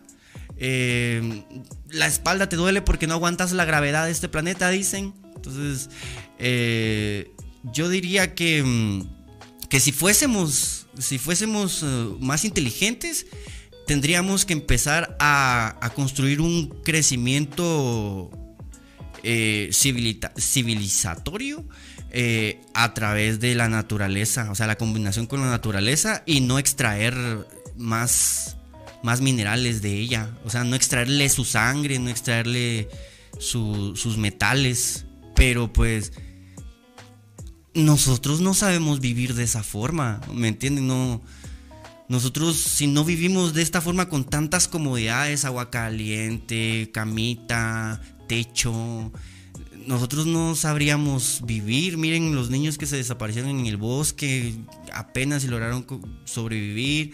Eh, 0.57 1.43
la 1.89 2.07
espalda 2.07 2.49
te 2.49 2.55
duele 2.55 2.81
porque 2.81 3.09
no 3.09 3.15
aguantas 3.15 3.51
la 3.51 3.65
gravedad 3.65 4.05
de 4.05 4.13
este 4.13 4.29
planeta, 4.29 4.71
dicen. 4.71 5.15
Entonces, 5.35 5.91
eh, 6.39 7.33
yo 7.73 7.89
diría 7.89 8.37
que, 8.37 8.63
mm, 8.63 9.69
que 9.69 9.81
si 9.81 9.91
fuésemos, 9.91 10.87
si 10.97 11.19
fuésemos 11.19 11.83
eh, 11.83 11.87
más 12.21 12.45
inteligentes, 12.45 13.27
tendríamos 13.89 14.45
que 14.45 14.53
empezar 14.53 15.17
a 15.19 15.93
construir 15.97 16.41
un 16.41 16.69
crecimiento 16.85 18.31
eh, 19.23 19.71
civilizatorio 20.39 21.65
eh, 22.11 22.61
a 22.75 22.93
través 22.95 23.41
de 23.41 23.55
la 23.55 23.69
naturaleza, 23.69 24.51
o 24.51 24.55
sea, 24.55 24.67
la 24.67 24.77
combinación 24.77 25.27
con 25.27 25.41
la 25.41 25.49
naturaleza 25.51 26.23
y 26.27 26.41
no 26.41 26.59
extraer 26.59 27.15
más, 27.77 28.57
más 29.03 29.21
minerales 29.21 29.81
de 29.83 29.95
ella, 29.95 30.31
o 30.45 30.51
sea, 30.51 30.65
no 30.65 30.75
extraerle 30.77 31.29
su 31.29 31.45
sangre, 31.45 31.99
no 31.99 32.11
extraerle 32.11 32.89
su- 33.39 33.95
sus 33.97 34.17
metales, 34.19 35.05
pero 35.37 35.73
pues 35.73 36.13
nosotros 37.75 38.41
no 38.41 38.55
sabemos 38.55 39.01
vivir 39.01 39.35
de 39.35 39.45
esa 39.45 39.63
forma, 39.63 40.21
¿me 40.35 40.49
entienden? 40.49 40.89
No, 40.89 41.23
nosotros 42.09 42.57
si 42.57 42.89
no 42.89 43.05
vivimos 43.05 43.55
de 43.55 43.63
esta 43.63 43.81
forma 43.81 44.09
con 44.09 44.25
tantas 44.25 44.67
comodidades, 44.67 45.45
agua 45.45 45.71
caliente, 45.71 46.91
camita, 46.93 48.01
techo, 48.31 49.11
nosotros 49.89 50.25
no 50.25 50.55
sabríamos 50.55 51.43
vivir. 51.45 51.99
Miren 51.99 52.33
los 52.33 52.49
niños 52.49 52.79
que 52.79 52.87
se 52.87 52.97
desaparecieron 52.97 53.51
en 53.51 53.67
el 53.67 53.77
bosque, 53.77 54.55
apenas 54.93 55.43
lograron 55.45 55.85
sobrevivir. 56.25 57.13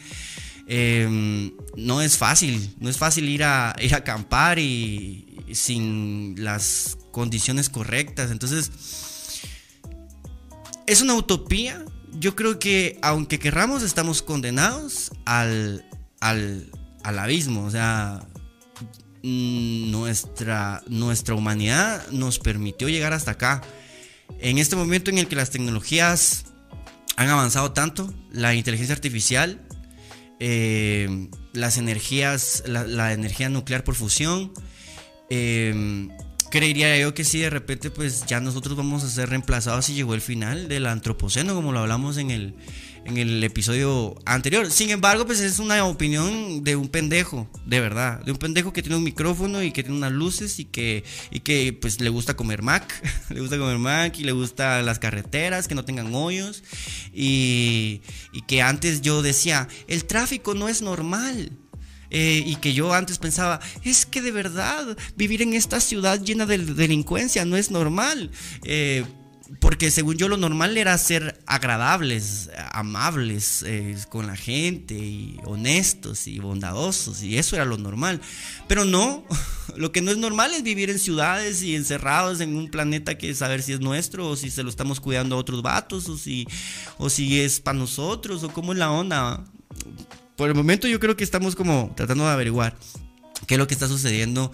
Eh, 0.68 1.52
no 1.76 2.02
es 2.02 2.18
fácil, 2.18 2.74
no 2.80 2.90
es 2.90 2.98
fácil 2.98 3.30
ir 3.30 3.44
a, 3.44 3.74
ir 3.80 3.94
a 3.94 3.98
acampar 3.98 4.58
y, 4.58 5.38
y 5.48 5.54
sin 5.54 6.34
las 6.36 6.98
condiciones 7.12 7.70
correctas. 7.70 8.30
Entonces, 8.30 8.70
es 10.86 11.00
una 11.00 11.14
utopía. 11.14 11.82
Yo 12.12 12.36
creo 12.36 12.58
que 12.58 12.98
aunque 13.00 13.38
querramos, 13.38 13.82
estamos 13.82 14.20
condenados 14.20 15.12
al, 15.24 15.82
al, 16.20 16.70
al 17.04 17.18
abismo. 17.18 17.64
O 17.64 17.70
sea, 17.70 18.26
nuestra, 19.26 20.82
nuestra 20.86 21.34
humanidad 21.34 22.06
nos 22.10 22.38
permitió 22.38 22.88
llegar 22.88 23.12
hasta 23.12 23.32
acá. 23.32 23.62
En 24.38 24.58
este 24.58 24.76
momento 24.76 25.10
en 25.10 25.18
el 25.18 25.26
que 25.26 25.34
las 25.34 25.50
tecnologías 25.50 26.44
han 27.16 27.28
avanzado 27.28 27.72
tanto, 27.72 28.12
la 28.30 28.54
inteligencia 28.54 28.94
artificial, 28.94 29.60
eh, 30.38 31.28
las 31.52 31.76
energías, 31.76 32.62
la, 32.66 33.12
energía 33.12 33.48
nuclear 33.48 33.82
por 33.82 33.96
fusión. 33.96 34.52
Eh, 35.28 36.08
creería 36.50 36.96
yo 36.98 37.14
que 37.14 37.24
sí, 37.24 37.40
de 37.40 37.50
repente, 37.50 37.90
pues 37.90 38.26
ya 38.26 38.38
nosotros 38.40 38.76
vamos 38.76 39.02
a 39.02 39.10
ser 39.10 39.30
reemplazados 39.30 39.86
si 39.86 39.94
llegó 39.94 40.14
el 40.14 40.20
final 40.20 40.68
del 40.68 40.86
antropoceno, 40.86 41.54
como 41.54 41.72
lo 41.72 41.80
hablamos 41.80 42.16
en 42.16 42.30
el, 42.30 42.54
en 43.06 43.16
el 43.18 43.42
episodio 43.44 44.16
anterior. 44.24 44.70
Sin 44.70 44.90
embargo, 44.90 45.26
pues 45.26 45.40
es 45.40 45.58
una 45.58 45.84
opinión 45.84 46.64
de 46.64 46.76
un 46.76 46.88
pendejo, 46.88 47.48
de 47.64 47.80
verdad. 47.80 48.20
De 48.24 48.32
un 48.32 48.38
pendejo 48.38 48.72
que 48.72 48.82
tiene 48.82 48.96
un 48.96 49.04
micrófono 49.04 49.62
y 49.62 49.72
que 49.72 49.82
tiene 49.82 49.96
unas 49.96 50.12
luces 50.12 50.58
y 50.58 50.64
que, 50.64 51.04
y 51.30 51.40
que 51.40 51.72
pues 51.72 52.00
le 52.00 52.10
gusta 52.10 52.34
comer 52.34 52.62
Mac. 52.62 52.92
le 53.30 53.40
gusta 53.40 53.58
comer 53.58 53.78
Mac 53.78 54.18
y 54.18 54.24
le 54.24 54.32
gusta 54.32 54.82
las 54.82 54.98
carreteras 54.98 55.68
que 55.68 55.74
no 55.74 55.84
tengan 55.84 56.14
hoyos. 56.14 56.64
Y, 57.12 58.02
y 58.32 58.42
que 58.42 58.62
antes 58.62 59.02
yo 59.02 59.22
decía, 59.22 59.68
el 59.88 60.04
tráfico 60.04 60.54
no 60.54 60.68
es 60.68 60.82
normal. 60.82 61.52
Eh, 62.10 62.42
y 62.46 62.56
que 62.56 62.72
yo 62.72 62.94
antes 62.94 63.18
pensaba, 63.18 63.60
es 63.84 64.06
que 64.06 64.22
de 64.22 64.30
verdad 64.30 64.96
vivir 65.16 65.42
en 65.42 65.54
esta 65.54 65.80
ciudad 65.80 66.20
llena 66.20 66.46
de 66.46 66.58
delincuencia 66.58 67.44
no 67.44 67.56
es 67.56 67.70
normal. 67.70 68.30
Eh, 68.62 69.04
porque 69.60 69.90
según 69.90 70.16
yo 70.16 70.28
lo 70.28 70.36
normal 70.36 70.76
era 70.76 70.96
ser 70.98 71.40
agradables, 71.46 72.50
amables 72.72 73.62
eh, 73.66 73.96
con 74.08 74.26
la 74.26 74.36
gente 74.36 74.94
y 74.94 75.38
honestos 75.44 76.26
y 76.26 76.40
bondadosos 76.40 77.22
y 77.22 77.38
eso 77.38 77.56
era 77.56 77.64
lo 77.64 77.78
normal. 77.78 78.20
Pero 78.66 78.84
no, 78.84 79.24
lo 79.76 79.92
que 79.92 80.02
no 80.02 80.10
es 80.10 80.16
normal 80.16 80.52
es 80.52 80.62
vivir 80.62 80.90
en 80.90 80.98
ciudades 80.98 81.62
y 81.62 81.76
encerrados 81.76 82.40
en 82.40 82.56
un 82.56 82.70
planeta 82.70 83.18
que 83.18 83.34
saber 83.34 83.62
si 83.62 83.72
es 83.72 83.80
nuestro 83.80 84.28
o 84.28 84.36
si 84.36 84.50
se 84.50 84.62
lo 84.62 84.70
estamos 84.70 85.00
cuidando 85.00 85.36
a 85.36 85.38
otros 85.38 85.62
vatos 85.62 86.08
o 86.08 86.18
si, 86.18 86.46
o 86.98 87.08
si 87.08 87.40
es 87.40 87.60
para 87.60 87.78
nosotros 87.78 88.42
o 88.42 88.52
cómo 88.52 88.72
es 88.72 88.78
la 88.78 88.90
onda. 88.90 89.44
Por 90.36 90.48
el 90.48 90.54
momento 90.54 90.88
yo 90.88 91.00
creo 91.00 91.16
que 91.16 91.24
estamos 91.24 91.54
como 91.54 91.92
tratando 91.96 92.24
de 92.24 92.30
averiguar 92.30 92.76
qué 93.46 93.54
es 93.54 93.58
lo 93.58 93.66
que 93.66 93.74
está 93.74 93.86
sucediendo 93.86 94.52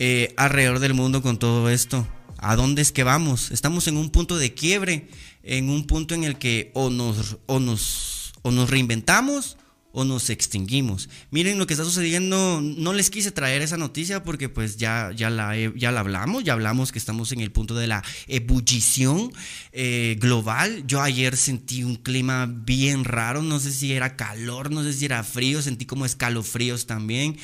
eh, 0.00 0.34
alrededor 0.36 0.80
del 0.80 0.94
mundo 0.94 1.22
con 1.22 1.38
todo 1.38 1.70
esto. 1.70 2.06
¿A 2.44 2.56
dónde 2.56 2.82
es 2.82 2.92
que 2.92 3.04
vamos? 3.04 3.50
Estamos 3.52 3.88
en 3.88 3.96
un 3.96 4.10
punto 4.10 4.36
de 4.36 4.52
quiebre, 4.52 5.08
en 5.42 5.70
un 5.70 5.86
punto 5.86 6.14
en 6.14 6.24
el 6.24 6.36
que 6.36 6.70
o 6.74 6.90
nos, 6.90 7.38
o 7.46 7.58
nos, 7.58 8.34
o 8.42 8.50
nos 8.50 8.68
reinventamos 8.68 9.56
o 9.92 10.04
nos 10.04 10.28
extinguimos. 10.28 11.08
Miren 11.30 11.58
lo 11.58 11.66
que 11.66 11.72
está 11.72 11.84
sucediendo, 11.84 12.60
no 12.60 12.92
les 12.92 13.08
quise 13.08 13.30
traer 13.30 13.62
esa 13.62 13.78
noticia 13.78 14.24
porque 14.24 14.50
pues 14.50 14.76
ya, 14.76 15.10
ya, 15.16 15.30
la, 15.30 15.56
ya 15.56 15.90
la 15.90 16.00
hablamos, 16.00 16.44
ya 16.44 16.52
hablamos 16.52 16.92
que 16.92 16.98
estamos 16.98 17.32
en 17.32 17.40
el 17.40 17.50
punto 17.50 17.76
de 17.76 17.86
la 17.86 18.04
ebullición 18.26 19.32
eh, 19.72 20.18
global. 20.20 20.84
Yo 20.86 21.00
ayer 21.00 21.38
sentí 21.38 21.82
un 21.82 21.96
clima 21.96 22.44
bien 22.46 23.04
raro, 23.04 23.42
no 23.42 23.58
sé 23.58 23.72
si 23.72 23.94
era 23.94 24.16
calor, 24.16 24.70
no 24.70 24.82
sé 24.82 24.92
si 24.92 25.06
era 25.06 25.24
frío, 25.24 25.62
sentí 25.62 25.86
como 25.86 26.04
escalofríos 26.04 26.84
también. 26.84 27.38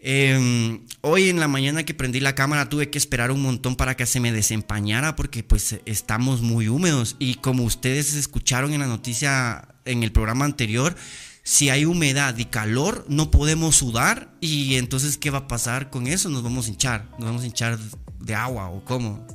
Em, 0.00 0.86
hoy 1.00 1.28
en 1.28 1.40
la 1.40 1.48
mañana 1.48 1.82
que 1.82 1.92
prendí 1.92 2.20
la 2.20 2.36
cámara 2.36 2.68
tuve 2.68 2.88
que 2.88 2.98
esperar 2.98 3.32
un 3.32 3.42
montón 3.42 3.74
para 3.74 3.96
que 3.96 4.06
se 4.06 4.20
me 4.20 4.30
desempañara 4.30 5.16
porque 5.16 5.42
pues 5.42 5.80
estamos 5.86 6.40
muy 6.40 6.68
húmedos 6.68 7.16
y 7.18 7.34
como 7.34 7.64
ustedes 7.64 8.14
escucharon 8.14 8.72
en 8.72 8.80
la 8.80 8.86
noticia 8.86 9.74
en 9.84 10.04
el 10.04 10.12
programa 10.12 10.44
anterior, 10.44 10.94
si 11.42 11.70
hay 11.70 11.84
humedad 11.84 12.38
y 12.38 12.44
calor 12.44 13.06
no 13.08 13.32
podemos 13.32 13.74
sudar 13.74 14.32
y 14.40 14.76
entonces 14.76 15.18
¿qué 15.18 15.30
va 15.30 15.38
a 15.38 15.48
pasar 15.48 15.90
con 15.90 16.06
eso? 16.06 16.28
Nos 16.28 16.44
vamos 16.44 16.66
a 16.66 16.70
hinchar, 16.70 17.08
nos 17.18 17.24
vamos 17.24 17.42
a 17.42 17.46
hinchar 17.46 17.76
de 18.20 18.34
agua 18.36 18.68
o 18.68 18.84
cómo. 18.84 19.26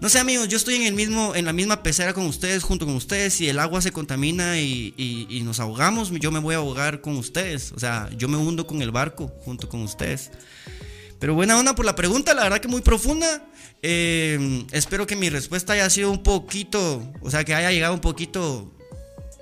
No 0.00 0.08
sé, 0.08 0.18
amigos, 0.18 0.48
yo 0.48 0.56
estoy 0.56 0.74
en, 0.74 0.82
el 0.82 0.94
mismo, 0.94 1.34
en 1.34 1.44
la 1.44 1.52
misma 1.52 1.82
pecera 1.82 2.12
con 2.12 2.26
ustedes, 2.26 2.62
junto 2.62 2.84
con 2.86 2.94
ustedes. 2.94 3.34
Si 3.34 3.48
el 3.48 3.58
agua 3.58 3.80
se 3.80 3.92
contamina 3.92 4.58
y, 4.60 5.40
nos 5.44 5.60
ahogamos, 5.60 6.10
yo 6.10 6.30
me 6.30 6.40
voy 6.40 6.54
a 6.54 6.58
ahogar 6.58 7.00
con 7.00 7.16
ustedes. 7.16 7.72
O 7.72 7.78
sea, 7.78 8.10
yo 8.16 8.28
me 8.28 8.36
hundo 8.36 8.66
con 8.66 8.82
el 8.82 8.90
barco 8.90 9.28
junto 9.44 9.68
con 9.68 9.82
ustedes. 9.82 10.30
Pero 11.18 11.34
buena 11.34 11.58
onda 11.58 11.74
por 11.74 11.86
la 11.86 11.94
pregunta, 11.94 12.34
la 12.34 12.42
verdad 12.42 12.60
que 12.60 12.68
muy 12.68 12.82
profunda. 12.82 13.46
Eh, 13.82 14.64
espero 14.72 15.06
que 15.06 15.16
mi 15.16 15.30
respuesta 15.30 15.72
haya 15.74 15.88
sido 15.88 16.10
un 16.10 16.22
poquito, 16.22 17.12
o 17.20 17.30
sea, 17.30 17.44
que 17.44 17.54
haya 17.54 17.70
llegado 17.70 17.94
un 17.94 18.00
poquito 18.00 18.74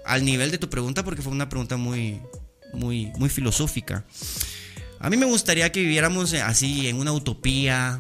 al 0.05 0.25
nivel 0.25 0.51
de 0.51 0.59
tu 0.59 0.69
pregunta, 0.69 1.05
porque 1.05 1.23
fue 1.23 1.33
una 1.33 1.49
pregunta 1.49 1.77
muy, 1.77 2.21
muy, 2.73 3.07
muy 3.17 3.29
filosófica. 3.29 4.05
A 4.99 5.11
mí 5.11 5.17
me 5.17 5.27
gustaría 5.27 5.73
que 5.73 5.81
viviéramos 5.81 6.35
así 6.35 6.87
en 6.87 6.97
una 6.97 7.13
utopía, 7.13 7.99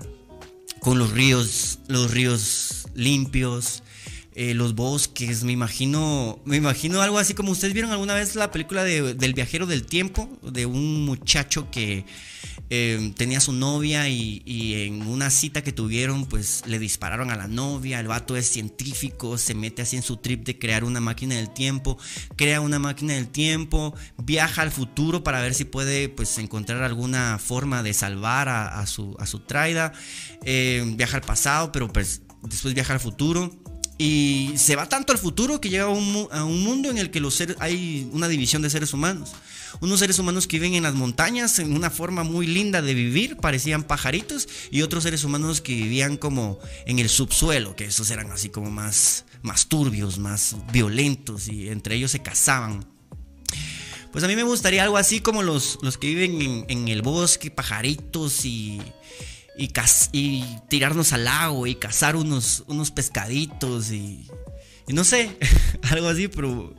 con 0.83 0.99
los 0.99 1.12
ríos, 1.12 1.78
los 1.87 2.11
ríos 2.11 2.87
limpios, 2.95 3.85
eh, 4.35 4.55
los 4.55 4.74
bosques, 4.74 5.45
me 5.45 5.53
imagino, 5.53 6.41
me 6.45 6.57
imagino 6.57 7.03
algo 7.03 7.18
así 7.18 7.35
como 7.35 7.53
ustedes 7.53 7.74
vieron 7.74 7.91
alguna 7.91 8.14
vez 8.14 8.35
la 8.35 8.51
película 8.51 8.85
de, 8.85 9.14
del 9.14 9.35
viajero 9.35 9.66
del 9.66 9.85
tiempo, 9.85 10.28
de 10.43 10.66
un 10.66 11.05
muchacho 11.05 11.70
que 11.70 12.05
eh, 12.74 13.12
tenía 13.18 13.39
su 13.41 13.53
novia 13.53 14.09
y, 14.09 14.43
en 14.87 15.07
una 15.07 15.28
cita 15.28 15.62
que 15.62 15.72
tuvieron, 15.72 16.24
pues 16.24 16.62
le 16.66 16.78
dispararon 16.78 17.30
a 17.30 17.37
la 17.37 17.47
novia. 17.47 18.01
El 18.01 18.09
vato 18.09 18.35
es 18.35 18.47
científico, 18.49 19.37
se 19.37 19.55
mete 19.55 19.83
así 19.83 19.97
en 19.97 20.03
su 20.03 20.16
trip 20.16 20.47
de 20.47 20.59
crear 20.59 20.85
una 20.85 20.99
máquina 20.99 21.35
del 21.35 21.51
tiempo, 21.51 21.99
crea 22.35 22.62
una 22.62 22.78
máquina 22.78 23.12
del 23.12 23.28
tiempo, 23.28 23.95
viaja 24.16 24.62
al 24.62 24.70
futuro 24.70 25.22
para 25.22 25.43
ver 25.43 25.53
si 25.53 25.66
puede, 25.66 26.09
pues, 26.09 26.39
encontrar 26.39 26.83
alguna 26.83 27.39
forma 27.39 27.83
de 27.83 27.93
salvar 27.93 28.49
a, 28.49 28.87
su, 28.87 29.14
a 29.18 29.26
su 29.26 29.41
traida. 29.41 29.93
Eh, 30.45 30.83
viaja 30.97 31.18
al 31.18 31.22
pasado, 31.22 31.72
pero 31.72 31.93
pues 31.93 32.22
después 32.43 32.72
viaja 32.72 32.95
al 32.95 33.01
futuro. 33.01 33.51
Y 33.99 34.53
se 34.57 34.74
va 34.74 34.88
tanto 34.88 35.12
al 35.12 35.18
futuro 35.18 35.61
que 35.61 35.68
llega 35.68 35.84
a 35.84 35.88
un, 35.88 36.62
mundo 36.64 36.90
en 36.90 36.99
el 36.99 37.11
que 37.11 37.20
los 37.20 37.34
seres, 37.34 37.57
hay 37.61 38.09
una 38.12 38.28
división 38.28 38.62
de 38.62 38.70
seres 38.70 38.93
humanos 38.93 39.32
unos 39.80 40.01
seres 40.01 40.18
humanos 40.18 40.47
que 40.47 40.59
viven 40.59 40.74
en 40.74 40.82
las 40.82 40.95
montañas 40.95 41.59
en 41.59 41.74
una 41.74 41.90
forma 41.90 42.24
muy 42.24 42.47
linda 42.47 42.82
de 42.82 42.95
vivir, 42.95 43.36
parecían 43.36 43.84
pajaritos, 43.84 44.49
y 44.70 44.82
otros 44.82 45.05
seres 45.05 45.24
humanos 45.24 45.61
que 45.61 45.74
vivían 45.74 46.16
como 46.16 46.59
en 46.86 46.99
el 46.99 47.09
subsuelo, 47.09 47.74
que 47.74 47.86
esos 47.86 48.11
eran 48.11 48.30
así 48.30 48.51
como 48.51 48.70
más, 48.70 49.24
más 49.43 49.66
turbios, 49.66 50.18
más 50.18 50.57
violentos, 50.72 51.49
y 51.49 51.68
entre 51.68 51.97
ellos 51.97 52.11
se 52.11 52.20
cazaban. 52.20 52.86
Pues 54.12 54.22
a 54.24 54.28
mí 54.28 54.36
me 54.36 54.43
gustaría 54.43 54.82
algo 54.82 54.99
así 54.99 55.20
como 55.20 55.43
los, 55.43 55.78
los 55.80 55.97
que 55.97 56.09
viven 56.09 56.66
en, 56.68 56.88
el 56.88 57.01
bosque, 57.01 57.51
pajaritos 57.51 58.45
y, 58.45 58.80
y, 59.57 59.71
y, 60.13 60.59
tirarnos 60.69 61.13
al 61.13 61.25
lago 61.25 61.67
y 61.67 61.75
cazar 61.75 62.17
unos, 62.17 62.65
unos 62.67 62.91
pescaditos 62.91 63.91
y, 63.91 64.27
y 64.89 64.93
no 64.93 65.05
sé, 65.05 65.37
algo 65.91 66.09
así, 66.09 66.29
pero 66.29 66.75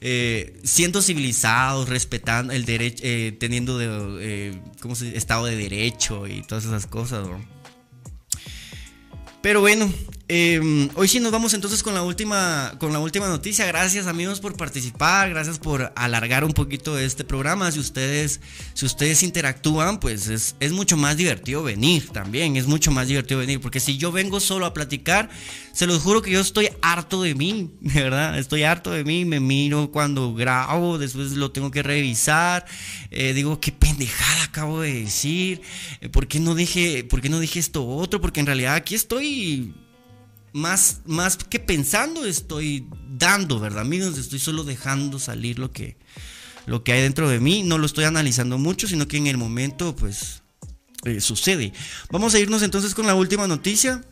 eh, 0.00 0.58
siendo 0.62 1.02
civilizados, 1.02 1.88
respetando 1.88 2.52
el 2.52 2.64
derecho, 2.64 3.02
eh, 3.04 3.36
teniendo 3.38 3.78
de, 3.78 3.88
eh, 4.20 4.62
¿cómo 4.80 4.94
se 4.94 5.16
Estado 5.16 5.46
de 5.46 5.56
derecho 5.56 6.26
y 6.26 6.42
todas 6.42 6.64
esas 6.64 6.86
cosas. 6.86 7.26
Pero 9.40 9.60
bueno, 9.60 9.90
Em, 10.28 10.88
hoy 10.96 11.06
sí 11.06 11.20
nos 11.20 11.30
vamos 11.30 11.54
entonces 11.54 11.84
con 11.84 11.94
la 11.94 12.02
última 12.02 12.74
con 12.80 12.92
la 12.92 12.98
última 12.98 13.28
noticia. 13.28 13.64
Gracias 13.64 14.08
amigos 14.08 14.40
por 14.40 14.56
participar, 14.56 15.30
gracias 15.30 15.60
por 15.60 15.92
alargar 15.94 16.42
un 16.42 16.52
poquito 16.52 16.98
este 16.98 17.22
programa. 17.22 17.70
Si 17.70 17.78
ustedes 17.78 18.40
si 18.74 18.86
ustedes 18.86 19.22
interactúan, 19.22 20.00
pues 20.00 20.26
es, 20.26 20.56
es 20.58 20.72
mucho 20.72 20.96
más 20.96 21.16
divertido 21.16 21.62
venir 21.62 22.08
también, 22.08 22.56
es 22.56 22.66
mucho 22.66 22.90
más 22.90 23.06
divertido 23.06 23.38
venir, 23.38 23.60
porque 23.60 23.78
si 23.78 23.98
yo 23.98 24.10
vengo 24.10 24.40
solo 24.40 24.66
a 24.66 24.74
platicar, 24.74 25.30
se 25.72 25.86
los 25.86 26.02
juro 26.02 26.22
que 26.22 26.32
yo 26.32 26.40
estoy 26.40 26.70
harto 26.82 27.22
de 27.22 27.36
mí, 27.36 27.70
de 27.80 28.02
verdad, 28.02 28.36
estoy 28.36 28.64
harto 28.64 28.90
de 28.90 29.04
mí, 29.04 29.24
me 29.24 29.38
miro 29.38 29.92
cuando 29.92 30.34
grabo, 30.34 30.98
después 30.98 31.32
lo 31.32 31.52
tengo 31.52 31.70
que 31.70 31.84
revisar, 31.84 32.66
eh, 33.12 33.32
digo 33.32 33.60
qué 33.60 33.70
pendejada 33.70 34.42
acabo 34.42 34.80
de 34.80 34.92
decir, 35.04 35.60
eh, 36.00 36.08
¿por 36.08 36.26
qué 36.26 36.40
no 36.40 36.56
dije, 36.56 37.04
por 37.04 37.20
qué 37.20 37.28
no 37.28 37.38
dije 37.38 37.60
esto 37.60 37.86
otro? 37.86 38.20
Porque 38.20 38.40
en 38.40 38.46
realidad 38.46 38.74
aquí 38.74 38.96
estoy 38.96 39.72
más, 40.56 41.02
más 41.04 41.36
que 41.36 41.60
pensando, 41.60 42.24
estoy 42.24 42.88
dando, 43.10 43.60
¿verdad, 43.60 43.82
amigos? 43.82 44.16
Estoy 44.16 44.38
solo 44.38 44.64
dejando 44.64 45.18
salir 45.18 45.58
lo 45.58 45.70
que, 45.70 45.98
lo 46.64 46.82
que 46.82 46.92
hay 46.92 47.02
dentro 47.02 47.28
de 47.28 47.40
mí. 47.40 47.62
No 47.62 47.76
lo 47.76 47.84
estoy 47.84 48.04
analizando 48.04 48.56
mucho, 48.56 48.88
sino 48.88 49.06
que 49.06 49.18
en 49.18 49.26
el 49.26 49.36
momento, 49.36 49.94
pues, 49.94 50.42
eh, 51.04 51.20
sucede. 51.20 51.74
Vamos 52.10 52.34
a 52.34 52.38
irnos 52.38 52.62
entonces 52.62 52.94
con 52.94 53.06
la 53.06 53.14
última 53.14 53.46
noticia. 53.46 54.02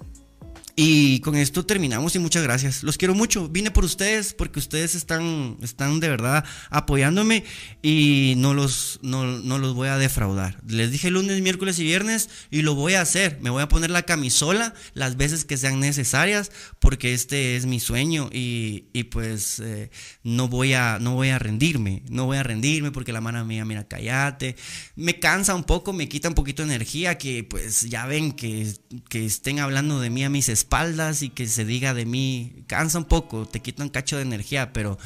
Y 0.77 1.21
con 1.21 1.37
esto 1.37 1.65
terminamos 1.65 2.17
y 2.17 2.19
muchas 2.19 2.43
gracias. 2.43 2.83
Los 2.83 2.99
quiero 2.99 3.15
mucho. 3.15 3.49
Vine 3.49 3.71
por 3.71 3.85
ustedes 3.85 4.35
porque 4.35 4.59
ustedes 4.59 4.97
están, 4.97 5.57
están 5.63 6.01
de 6.01 6.09
verdad 6.09 6.45
apoyándome 6.69 7.45
y 7.81 8.35
no 8.39 8.55
los, 8.55 8.99
no, 9.03 9.25
los 9.25 9.75
voy 9.75 9.87
a 9.87 9.99
defraudar. 9.99 10.61
Les 10.67 10.91
dije 10.91 11.13
lunes, 11.13 11.41
miércoles 11.43 11.79
y 11.79 11.85
viernes 11.85 12.29
y 12.51 12.63
lo 12.63 12.75
voy 12.75 12.95
a 12.95 13.03
hacer. 13.03 13.39
Me 13.41 13.51
voy 13.51 13.63
a 13.63 13.69
poner 13.69 13.91
la 13.91 14.03
camisola 14.03 14.75
las 14.95 15.17
veces 15.17 15.45
que 15.45 15.57
sean 15.57 15.79
necesarias 15.79 16.51
porque 16.81 17.15
este 17.15 17.55
es 17.57 17.67
mi 17.67 17.79
sueño 17.79 18.29
y, 18.33 18.87
y 18.93 19.05
pues 19.05 19.61
eh, 19.61 19.91
no, 20.25 20.49
voy 20.49 20.73
a, 20.73 20.99
no 21.01 21.15
voy 21.15 21.29
a 21.29 21.39
rendirme. 21.39 22.03
No 22.09 22.27
voy 22.27 22.39
a 22.39 22.43
rendirme 22.43 22.91
porque 22.91 23.13
la 23.13 23.21
mano 23.21 23.45
mía, 23.45 23.65
mira, 23.65 23.87
cállate. 23.87 24.57
Me 24.97 25.21
cansa 25.21 25.55
un 25.55 25.63
poco, 25.63 25.93
me 25.93 26.09
quita 26.09 26.29
un 26.29 26.35
poquito 26.35 26.63
de 26.63 26.75
energía 26.75 27.17
que 27.17 27.45
pues 27.45 27.83
ya 27.83 28.07
ven 28.07 28.33
que, 28.33 28.73
que 29.09 29.25
estén 29.25 29.61
hablando 29.61 30.01
de 30.01 30.11
mí 30.11 30.25
a 30.25 30.31
mis 30.31 30.49
espaldas 30.65 31.23
y 31.23 31.29
que 31.29 31.47
se 31.47 31.65
diga 31.65 31.95
de 31.95 32.07
mí, 32.07 32.65
cansa 32.67 32.99
un 32.99 33.05
poco, 33.05 33.47
te 33.47 33.61
quita 33.61 33.83
un 33.83 33.91
cacho 33.91 34.17
de 34.17 34.23
energía, 34.23 34.73
pero 34.73 34.99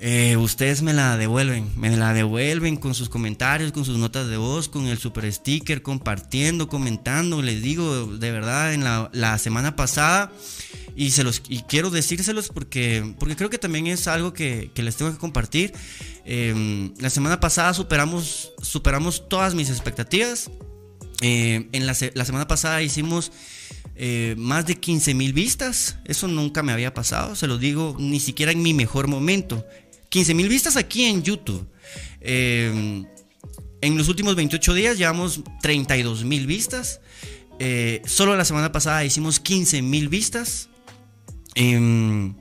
eh, 0.00 0.36
ustedes 0.36 0.80
me 0.82 0.92
la 0.92 1.16
devuelven, 1.16 1.72
me 1.76 1.96
la 1.96 2.14
devuelven 2.14 2.76
con 2.76 2.94
sus 2.94 3.08
comentarios, 3.08 3.72
con 3.72 3.84
sus 3.84 3.98
notas 3.98 4.28
de 4.28 4.36
voz, 4.36 4.68
con 4.68 4.86
el 4.86 4.96
super 4.98 5.30
sticker, 5.32 5.82
compartiendo, 5.82 6.68
comentando. 6.68 7.42
Les 7.42 7.62
digo, 7.62 8.06
de 8.06 8.30
verdad, 8.30 8.74
en 8.74 8.84
la, 8.84 9.38
semana 9.38 9.74
pasada, 9.74 10.30
y, 10.94 11.10
se 11.10 11.24
los, 11.24 11.42
y 11.48 11.62
quiero 11.62 11.90
decírselos 11.90 12.48
porque, 12.48 13.14
porque 13.18 13.34
creo 13.34 13.50
que 13.50 13.58
también 13.58 13.88
es 13.88 14.06
algo 14.06 14.32
que, 14.32 14.70
les 14.76 14.96
tengo 14.96 15.10
que 15.10 15.18
compartir. 15.18 15.72
Em, 16.24 16.94
la 16.98 17.10
semana 17.10 17.40
pasada 17.40 17.74
superamos, 17.74 18.52
superamos 18.62 19.28
todas 19.28 19.56
mis 19.56 19.68
expectativas. 19.68 20.48
Eh, 21.22 21.68
en 21.72 21.86
la 21.86 21.94
semana 21.94 22.46
pasada 22.46 22.80
hicimos 22.82 23.32
eh, 24.00 24.36
más 24.38 24.64
de 24.64 24.76
15 24.76 25.12
mil 25.14 25.32
vistas. 25.32 25.98
Eso 26.04 26.28
nunca 26.28 26.62
me 26.62 26.72
había 26.72 26.94
pasado, 26.94 27.34
se 27.34 27.48
lo 27.48 27.58
digo, 27.58 27.96
ni 27.98 28.20
siquiera 28.20 28.52
en 28.52 28.62
mi 28.62 28.72
mejor 28.72 29.08
momento. 29.08 29.66
15 30.08 30.34
mil 30.34 30.48
vistas 30.48 30.76
aquí 30.76 31.04
en 31.04 31.24
YouTube. 31.24 31.66
Eh, 32.20 33.04
en 33.80 33.98
los 33.98 34.08
últimos 34.08 34.36
28 34.36 34.74
días 34.74 34.98
llevamos 34.98 35.40
32 35.62 36.24
mil 36.24 36.46
vistas. 36.46 37.00
Eh, 37.58 38.00
solo 38.06 38.36
la 38.36 38.44
semana 38.44 38.70
pasada 38.70 39.04
hicimos 39.04 39.40
15 39.40 39.82
mil 39.82 40.08
vistas. 40.08 40.68
Em, 41.56 42.34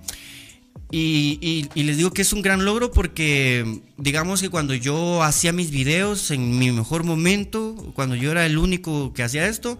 y, 0.91 1.67
les 1.73 1.97
digo 1.97 2.11
que 2.11 2.21
es 2.21 2.33
un 2.33 2.43
gran 2.43 2.65
logro 2.65 2.91
porque 2.91 3.81
digamos 3.97 4.41
que 4.41 4.49
cuando 4.49 4.75
yo 4.75 5.23
hacía 5.23 5.51
mis 5.51 5.71
videos 5.71 6.29
en 6.29 6.59
mi 6.59 6.71
mejor 6.71 7.03
momento, 7.03 7.75
cuando 7.95 8.15
yo 8.15 8.29
era 8.31 8.45
el 8.45 8.59
único 8.59 9.11
que 9.13 9.23
hacía 9.23 9.47
esto, 9.47 9.79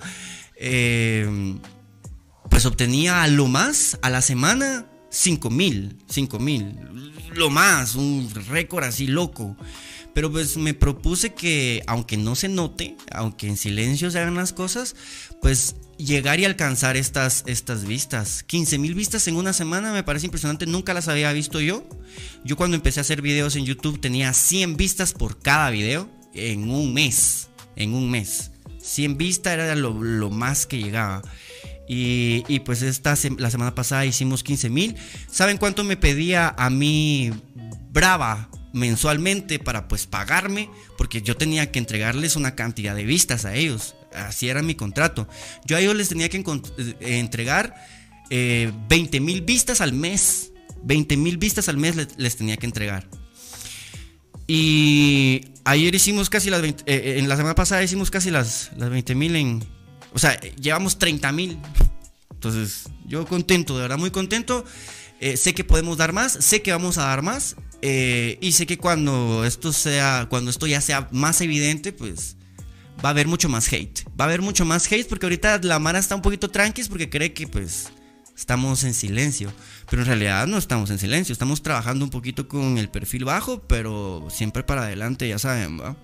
em, 0.59 1.59
pues 2.49 2.65
obtenía 2.65 3.23
a 3.23 3.27
lo 3.27 3.47
más 3.47 3.97
a 4.01 4.09
la 4.09 4.21
semana 4.21 4.85
5 5.09 5.49
mil, 5.49 5.97
5 6.07 6.39
mil 6.39 6.75
lo 7.37 7.49
más, 7.49 7.95
un 7.95 8.29
récord 8.49 8.83
así 8.83 9.07
loco. 9.07 9.55
Pero 10.13 10.31
pues 10.31 10.57
me 10.57 10.73
propuse 10.73 11.33
que, 11.33 11.83
aunque 11.85 12.17
no 12.17 12.35
se 12.35 12.49
note, 12.49 12.97
aunque 13.11 13.47
en 13.47 13.55
silencio 13.55 14.09
se 14.09 14.19
hagan 14.19 14.33
las 14.33 14.51
cosas, 14.51 14.95
pues 15.41 15.75
llegar 15.97 16.39
y 16.39 16.45
alcanzar 16.45 16.97
estas, 16.97 17.43
estas 17.45 17.85
vistas. 17.85 18.41
15 18.41 18.79
mil 18.79 18.95
vistas 18.95 19.27
en 19.27 19.35
una 19.35 19.53
semana 19.53 19.93
me 19.93 20.03
parece 20.03 20.25
impresionante, 20.25 20.65
nunca 20.65 20.95
las 20.95 21.07
había 21.07 21.31
visto 21.33 21.61
yo. 21.61 21.87
Yo 22.43 22.57
cuando 22.57 22.75
empecé 22.75 22.99
a 22.99 23.01
hacer 23.01 23.21
videos 23.21 23.55
en 23.55 23.65
YouTube 23.65 24.01
tenía 24.01 24.33
100 24.33 24.75
vistas 24.75 25.13
por 25.13 25.39
cada 25.39 25.69
video 25.69 26.09
en 26.33 26.69
un 26.71 26.93
mes, 26.93 27.49
en 27.75 27.93
un 27.93 28.09
mes. 28.09 28.51
100 28.87 29.17
vistas 29.17 29.53
era 29.53 29.75
lo, 29.75 29.93
más 30.29 30.65
que 30.65 30.77
llegaba. 30.77 31.21
Y, 31.89 32.59
pues 32.61 32.81
esta 32.81 33.15
la 33.37 33.49
semana 33.49 33.75
pasada 33.75 34.05
hicimos 34.05 34.43
15 34.43 34.69
mil. 34.69 34.95
¿Saben 35.29 35.57
cuánto 35.57 35.83
me 35.83 35.97
pedía 35.97 36.53
a 36.57 36.69
mí 36.69 37.31
Brava 37.91 38.49
mensualmente 38.73 39.59
para 39.59 39.87
pues 39.87 40.05
pagarme? 40.07 40.69
Porque 40.97 41.21
yo 41.21 41.37
tenía 41.37 41.71
que 41.71 41.79
entregarles 41.79 42.35
una 42.35 42.55
cantidad 42.55 42.95
de 42.95 43.05
vistas 43.05 43.45
a 43.45 43.55
ellos. 43.55 43.95
Así 44.13 44.49
era 44.49 44.61
mi 44.61 44.75
contrato. 44.75 45.27
Yo 45.65 45.77
a 45.77 45.79
ellos 45.79 45.95
les 45.95 46.09
tenía 46.09 46.29
que 46.29 46.37
eh, 46.37 46.95
entregar 46.99 47.75
20 48.29 49.17
eh, 49.17 49.19
mil 49.19 49.41
vistas 49.41 49.81
al 49.81 49.93
mes. 49.93 50.51
20 50.83 51.17
mil 51.17 51.37
vistas 51.37 51.69
al 51.69 51.77
mes 51.77 51.95
les, 52.17 52.35
tenía 52.35 52.57
que 52.57 52.65
entregar. 52.65 53.07
Y 54.47 55.41
ayer 55.65 55.93
hicimos 55.93 56.29
casi 56.29 56.49
las 56.49 56.61
20, 56.61 56.83
eh, 56.87 57.19
en 57.19 57.27
la 57.27 57.35
semana 57.35 57.53
pasada 57.53 57.83
hicimos 57.83 58.09
casi 58.09 58.31
las, 58.31 58.71
las 58.77 58.89
20 58.89 59.13
mil 59.13 59.35
en, 59.35 59.63
o 60.13 60.19
sea, 60.19 60.39
llevamos 60.39 60.97
30 60.97 61.31
mil. 61.33 61.59
Entonces, 62.31 62.85
yo 63.05 63.25
contento, 63.25 63.75
de 63.75 63.81
verdad 63.81 63.97
muy 63.97 64.11
contento. 64.11 64.63
Eh, 65.19 65.35
sé 65.35 65.53
que 65.53 65.63
podemos 65.63 65.97
dar 65.97 66.13
más, 66.13 66.31
sé 66.31 66.61
que 66.61 66.71
vamos 66.71 66.97
a 66.97 67.05
dar 67.05 67.21
más. 67.21 67.55
Eh, 67.81 68.37
y 68.41 68.53
sé 68.53 68.65
que 68.65 68.77
cuando 68.77 69.43
esto 69.45 69.73
sea, 69.73 70.27
cuando 70.29 70.49
esto 70.49 70.65
ya 70.65 70.81
sea 70.81 71.09
más 71.11 71.41
evidente, 71.41 71.91
pues 71.91 72.37
va 73.03 73.09
a 73.09 73.11
haber 73.11 73.27
mucho 73.27 73.49
más 73.49 73.71
hate. 73.71 74.03
Va 74.19 74.25
a 74.25 74.27
haber 74.27 74.41
mucho 74.41 74.65
más 74.65 74.91
hate 74.91 75.07
porque 75.07 75.25
ahorita 75.25 75.59
la 75.63 75.79
Mara 75.79 75.99
está 75.99 76.15
un 76.15 76.21
poquito 76.21 76.49
tranquis 76.49 76.87
porque 76.87 77.09
cree 77.09 77.33
que 77.33 77.47
pues 77.47 77.89
estamos 78.37 78.83
en 78.83 78.93
silencio. 78.93 79.51
Pero 79.89 80.03
en 80.03 80.07
realidad 80.07 80.47
no 80.47 80.57
estamos 80.57 80.89
en 80.91 80.99
silencio, 80.99 81.33
estamos 81.33 81.63
trabajando 81.63 82.05
un 82.05 82.11
poquito 82.11 82.47
con 82.47 82.77
el 82.77 82.89
perfil 82.89 83.25
bajo, 83.25 83.59
pero 83.63 84.27
siempre 84.29 84.63
para 84.63 84.83
adelante, 84.83 85.27
ya 85.27 85.39
saben, 85.39 85.79
¿va? 85.79 85.97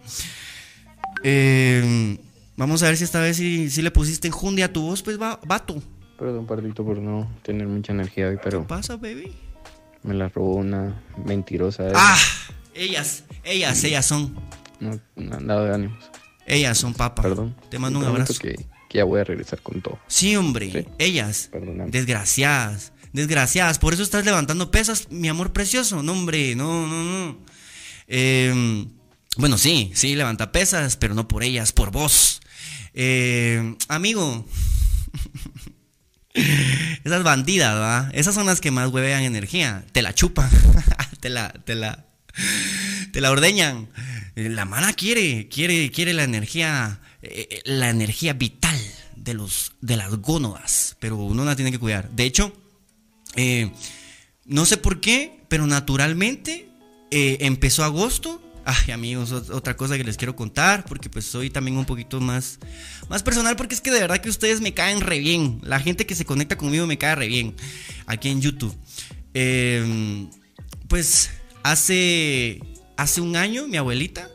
Eh, 1.23 2.17
Vamos 2.55 2.84
a 2.84 2.88
ver 2.88 2.97
si 2.97 3.03
esta 3.03 3.19
vez 3.19 3.38
si, 3.38 3.69
si 3.69 3.81
le 3.81 3.89
pusiste 3.89 4.27
enjundia 4.27 4.65
a 4.65 4.67
tu 4.67 4.84
voz, 4.84 5.01
pues 5.01 5.19
va, 5.19 5.39
vato. 5.45 5.81
Perdón, 6.19 6.45
pardito, 6.45 6.86
por 6.86 6.99
no 6.99 7.29
tener 7.41 7.67
mucha 7.67 7.93
energía 7.93 8.27
hoy, 8.27 8.38
pero. 8.43 8.61
¿Qué 8.61 8.67
pasa, 8.67 8.95
baby? 8.95 9.34
Me 10.03 10.13
la 10.13 10.29
robó 10.29 10.57
una 10.57 11.01
mentirosa. 11.25 11.88
¡Ah! 11.95 12.17
Ellas, 12.75 13.23
ellas, 13.43 13.84
ellas 13.84 14.05
son. 14.05 14.36
No, 14.79 14.99
dado 15.15 15.65
de 15.65 15.73
ánimos. 15.73 16.11
Ellas 16.45 16.77
son, 16.77 16.93
papá. 16.93 17.23
Perdón. 17.23 17.55
Te 17.69 17.79
mando 17.79 17.99
un 17.99 18.05
abrazo. 18.05 18.36
Que, 18.39 18.55
que, 18.93 18.99
ya 18.99 19.03
voy 19.03 19.19
a 19.19 19.23
regresar 19.23 19.61
con 19.61 19.81
todo. 19.81 19.99
Sí, 20.07 20.35
hombre. 20.35 20.87
Ellas. 20.99 21.49
Perdóname. 21.51 21.91
Desgraciadas. 21.91 22.93
Desgraciadas. 23.11 23.79
Por 23.79 23.93
eso 23.93 24.03
estás 24.03 24.23
levantando 24.23 24.71
pesas, 24.71 25.11
mi 25.11 25.27
amor 25.27 25.51
precioso. 25.51 26.01
No, 26.03 26.13
hombre. 26.13 26.55
No, 26.55 26.87
no, 26.87 27.03
no. 27.03 27.37
Eh, 28.07 28.85
bueno, 29.37 29.57
sí, 29.57 29.91
sí, 29.95 30.15
levanta 30.15 30.51
pesas, 30.51 30.95
pero 30.97 31.15
no 31.15 31.27
por 31.27 31.43
ellas, 31.43 31.71
por 31.71 31.91
vos. 31.91 32.41
Eh, 32.93 33.75
amigo, 33.87 34.45
esas 37.03 37.23
bandidas, 37.23 37.75
¿va? 37.75 38.11
Esas 38.13 38.35
son 38.35 38.45
las 38.45 38.61
que 38.61 38.69
más 38.69 38.91
huevean 38.91 39.23
energía. 39.23 39.85
Te 39.91 40.03
la 40.03 40.13
chupan, 40.13 40.49
te 41.19 41.29
la, 41.29 41.51
te 41.51 41.73
la, 41.73 42.05
te 43.11 43.21
la 43.21 43.31
ordeñan. 43.31 43.89
La 44.35 44.65
mala 44.65 44.93
quiere, 44.93 45.47
quiere, 45.47 45.91
quiere 45.91 46.13
la 46.13 46.23
energía, 46.23 46.99
eh, 47.24 47.61
la 47.65 47.89
energía 47.89 48.34
vital 48.34 48.78
de 49.15 49.34
los, 49.34 49.74
de 49.82 49.97
las 49.97 50.15
gónodas, 50.17 50.97
pero 50.99 51.17
uno 51.17 51.45
la 51.45 51.55
tiene 51.55 51.71
que 51.71 51.80
cuidar. 51.80 52.09
De 52.11 52.26
hecho, 52.26 52.53
eh, 53.36 53.71
no 54.45 54.65
sé 54.65 54.78
por 54.78 54.99
qué, 55.01 55.41
pero 55.47 55.67
naturalmente 55.67 56.69
empezó 57.15 57.84
agosto 57.84 58.41
Ay, 58.65 58.93
amigos, 58.93 59.32
otra 59.32 59.76
cosa 59.76 59.97
que 59.97 60.05
les 60.05 60.15
quiero 60.15 60.38
contar, 60.38 60.86
porque 60.86 61.09
pues 61.09 61.26
soy 61.26 61.49
también 61.49 61.78
un 61.78 61.84
poquito 61.84 62.21
más, 62.21 62.59
más 63.09 63.21
personal, 63.21 63.57
porque 63.57 63.76
es 63.76 63.82
que 63.82 63.91
de 63.91 63.99
verdad 63.99 64.19
que 64.19 64.30
ustedes 64.30 64.61
me 64.61 64.74
caen 64.74 65.01
re 65.01 65.19
bien. 65.19 65.59
La 65.63 65.82
gente 65.82 66.05
que 66.05 66.15
se 66.15 66.24
conecta 66.24 66.57
conmigo 66.57 66.88
me 66.88 66.97
cae 66.97 67.15
re 67.15 67.28
bien 67.28 67.55
aquí 68.05 68.30
en 68.30 68.39
YouTube. 68.39 68.74
Em, 69.34 70.30
pues 70.88 71.30
hace, 71.63 72.61
hace 72.95 73.19
un 73.19 73.36
año 73.36 73.67
mi 73.67 73.76
abuelita 73.76 74.30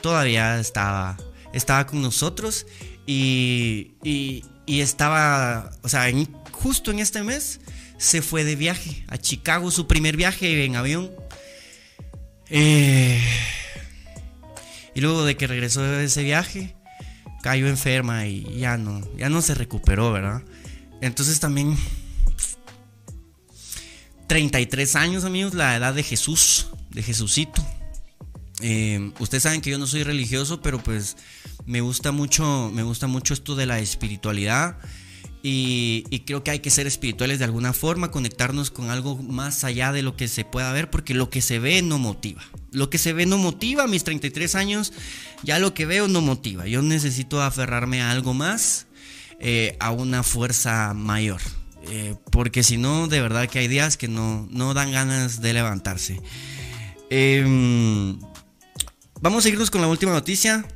todavía 0.00 0.60
estaba, 0.60 1.16
estaba 1.52 1.86
con 1.86 2.02
nosotros 2.02 2.66
y, 3.06 3.92
y, 4.02 4.44
estaba, 4.66 5.70
o 5.82 5.88
sea, 5.88 6.06
justo 6.50 6.90
en 6.90 6.98
este 6.98 7.22
mes 7.22 7.60
se 7.98 8.22
fue 8.22 8.44
de 8.44 8.56
viaje 8.56 9.04
a 9.08 9.18
Chicago, 9.18 9.70
su 9.70 9.86
primer 9.86 10.16
viaje 10.16 10.64
en 10.64 10.76
avión. 10.76 11.10
Eh, 12.48 13.22
y 14.94 15.00
luego 15.00 15.24
de 15.24 15.36
que 15.36 15.46
regresó 15.46 15.82
de 15.82 16.04
ese 16.04 16.22
viaje, 16.22 16.74
cayó 17.42 17.66
enferma 17.66 18.26
y 18.26 18.58
ya 18.58 18.76
no, 18.76 19.00
ya 19.16 19.28
no 19.28 19.42
se 19.42 19.54
recuperó, 19.54 20.12
¿verdad? 20.12 20.42
Entonces 21.00 21.40
también 21.40 21.76
33 24.26 24.96
años, 24.96 25.24
amigos, 25.24 25.52
la 25.52 25.76
edad 25.76 25.92
de 25.92 26.02
Jesús, 26.02 26.68
de 26.90 27.02
Jesucito. 27.02 27.62
Eh, 28.62 29.10
ustedes 29.18 29.42
saben 29.42 29.60
que 29.60 29.70
yo 29.70 29.78
no 29.78 29.86
soy 29.86 30.04
religioso, 30.04 30.62
pero 30.62 30.82
pues 30.82 31.16
me 31.66 31.80
gusta 31.80 32.12
mucho, 32.12 32.70
me 32.72 32.82
gusta 32.82 33.06
mucho 33.06 33.34
esto 33.34 33.56
de 33.56 33.66
la 33.66 33.80
espiritualidad. 33.80 34.78
Y, 35.44 36.04
creo 36.24 36.44
que 36.44 36.52
hay 36.52 36.60
que 36.60 36.70
ser 36.70 36.86
espirituales 36.86 37.40
de 37.40 37.44
alguna 37.44 37.72
forma, 37.72 38.12
conectarnos 38.12 38.70
con 38.70 38.90
algo 38.90 39.16
más 39.16 39.64
allá 39.64 39.90
de 39.90 40.02
lo 40.02 40.16
que 40.16 40.28
se 40.28 40.44
pueda 40.44 40.72
ver, 40.72 40.88
porque 40.88 41.14
lo 41.14 41.30
que 41.30 41.42
se 41.42 41.58
ve 41.58 41.82
no 41.82 41.98
motiva. 41.98 42.42
Lo 42.70 42.90
que 42.90 42.98
se 42.98 43.12
ve 43.12 43.26
no 43.26 43.38
motiva, 43.38 43.88
mis 43.88 44.04
33 44.04 44.54
años, 44.54 44.92
ya 45.42 45.58
lo 45.58 45.74
que 45.74 45.84
veo 45.84 46.06
no 46.06 46.20
motiva. 46.20 46.68
Yo 46.68 46.80
necesito 46.80 47.42
aferrarme 47.42 48.02
a 48.02 48.12
algo 48.12 48.34
más, 48.34 48.86
eh, 49.40 49.76
a 49.80 49.90
una 49.90 50.22
fuerza 50.22 50.94
mayor. 50.94 51.40
Eh, 51.88 52.14
porque 52.30 52.62
si 52.62 52.76
no, 52.76 53.08
de 53.08 53.20
verdad 53.20 53.48
que 53.48 53.58
hay 53.58 53.66
días 53.66 53.96
que 53.96 54.06
no, 54.06 54.46
no 54.52 54.74
dan 54.74 54.92
ganas 54.92 55.40
de 55.40 55.52
levantarse. 55.52 56.20
Em, 57.10 58.16
vamos 59.22 59.46
a 59.46 59.48
irnos 59.48 59.70
con 59.70 59.80
la 59.80 59.88
última 59.88 60.12
noticia. 60.12 60.66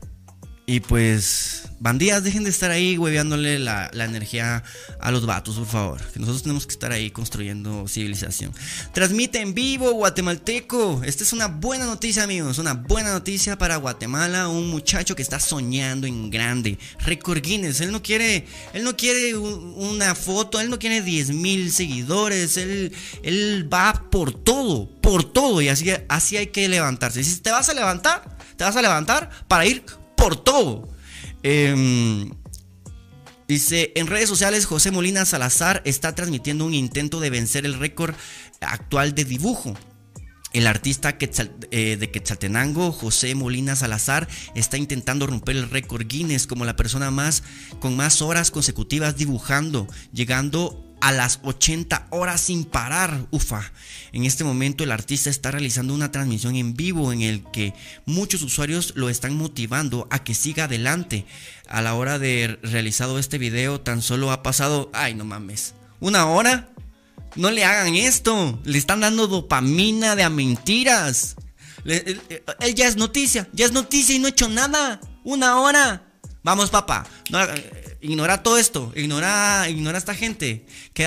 Y 0.65 0.81
pues 0.81 1.67
Bandidas, 1.79 2.25
dejen 2.25 2.43
de 2.45 2.51
estar 2.51 2.71
ahí 2.71 2.97
hueveándole 2.97 3.59
la, 3.59 3.91
la, 3.93 4.07
energía 4.07 4.65
a 4.99 5.11
los 5.11 5.27
vatos, 5.27 5.57
por 5.57 5.67
favor. 5.67 6.01
Que 6.13 6.19
nosotros 6.19 6.43
tenemos 6.43 6.67
que 6.67 6.73
estar 6.73 6.91
ahí 6.91 7.11
construyendo 7.11 7.87
civilización. 7.87 8.53
Transmite 8.95 9.41
en 9.41 9.53
vivo, 9.53 9.93
guatemalteco. 9.93 11.03
Esta 11.05 11.23
es 11.23 11.35
una 11.35 11.49
buena 11.49 11.85
noticia, 11.85 12.23
amigos. 12.23 12.59
Una 12.59 12.73
buena 12.73 13.13
noticia 13.13 13.59
para 13.59 13.77
Guatemala. 13.77 14.49
Un 14.49 14.71
muchacho 14.71 15.15
que 15.15 15.23
está 15.23 15.39
soñando 15.39 16.07
en 16.07 16.31
grande. 16.31 16.79
Record 17.01 17.43
Guinness. 17.43 17.83
Él 17.83 17.93
no 17.93 18.03
quiere, 18.03 18.47
él 18.73 18.83
no 18.83 18.97
quiere 18.97 19.37
una 19.37 20.15
foto. 20.15 20.61
Él 20.61 20.71
no 20.71 20.79
quiere 20.79 21.03
10 21.03 21.31
mil 21.31 21.71
seguidores. 21.71 22.57
Él, 22.57 22.93
él 23.23 23.69
va 23.73 24.07
por 24.11 24.33
todo, 24.33 24.89
por 25.03 25.31
todo. 25.31 25.61
Y 25.61 25.69
así, 25.69 25.91
así 26.09 26.39
hay 26.39 26.47
que 26.47 26.69
levantarse. 26.71 27.23
Si 27.23 27.37
te 27.41 27.51
vas 27.51 27.69
a 27.69 27.75
levantar, 27.75 28.36
te 28.57 28.65
vas 28.65 28.77
a 28.77 28.83
levantar 28.83 29.31
para 29.49 29.67
ir 29.67 29.85
por 30.17 30.37
todo. 30.37 30.89
Em, 31.43 32.31
dice, 33.47 33.93
en 33.95 34.07
redes 34.07 34.29
sociales 34.29 34.67
José 34.67 34.91
Molina 34.91 35.25
Salazar 35.25 35.83
está 35.85 36.15
transmitiendo 36.15 36.65
un 36.65 36.75
intento 36.75 37.21
de 37.21 37.31
vencer 37.31 37.67
el 37.67 37.79
récord 37.79 38.15
actual 38.61 39.15
de 39.15 39.25
dibujo. 39.25 39.75
El 40.53 40.67
artista 40.67 41.19
eh, 41.71 41.97
de 41.99 42.11
Quetzaltenango, 42.11 42.91
José 42.91 43.35
Molina 43.35 43.77
Salazar, 43.77 44.27
está 44.55 44.79
intentando 44.79 45.27
romper 45.27 45.57
el 45.57 45.69
récord 45.69 46.07
Guinness 46.07 46.47
como 46.47 46.65
la 46.65 46.77
persona 46.77 47.11
más 47.11 47.43
con 47.79 47.95
más 47.95 48.23
horas 48.23 48.51
consecutivas 48.51 49.17
dibujando, 49.17 49.87
llegando 50.15 50.86
a 51.07 51.13
las 51.13 51.39
80 51.45 52.09
horas 52.11 52.41
sin 52.41 52.65
parar. 52.65 53.27
Ufa. 53.31 53.71
En 54.11 54.25
este 54.25 54.43
momento 54.43 54.83
el 54.83 54.91
artista 54.91 55.31
está 55.31 55.53
realizando 55.53 55.95
una 55.95 56.11
transmisión 56.11 56.57
en 56.57 56.75
vivo 56.75 57.13
en 57.13 57.23
el 57.23 57.45
que 57.53 57.75
muchos 58.07 58.43
usuarios 58.43 58.93
lo 58.97 59.09
están 59.09 59.37
motivando 59.37 60.09
a 60.11 60.25
que 60.25 60.35
siga 60.35 60.65
adelante. 60.65 61.25
A 61.69 61.81
la 61.81 61.95
hora 61.95 62.19
de 62.19 62.59
realizado 62.61 63.21
este 63.21 63.39
video 63.39 63.81
tan 63.81 64.03
solo 64.03 64.33
ha 64.33 64.43
pasado, 64.43 64.91
ay 64.95 65.15
no 65.15 65.25
mames, 65.25 65.75
una 66.01 66.27
hora. 66.27 66.71
No 67.37 67.53
le 67.53 67.65
hagan 67.65 67.95
esto. 67.95 68.59
Le 68.65 68.77
están 68.77 68.99
dando 68.99 69.29
dopamina 69.29 70.17
de 70.17 70.25
a 70.25 70.29
mentiras. 70.29 71.37
él, 71.85 72.21
ya 72.75 72.89
es 72.89 72.97
noticia, 72.97 73.49
ya 73.53 73.67
es 73.67 73.71
noticia 73.71 74.17
y 74.17 74.19
no 74.19 74.27
ha 74.27 74.31
hecho 74.31 74.49
nada. 74.49 75.01
Una 75.23 75.61
hora. 75.61 76.03
Vamos, 76.43 76.71
papá. 76.71 77.07
No, 77.31 77.39
ignora 78.01 78.43
todo 78.43 78.59
esto, 78.59 78.93
ignora, 78.95 79.69
ignora 79.69 79.97
a 79.97 79.99
esta 79.99 80.15
gente 80.15 80.67
que 80.93 81.07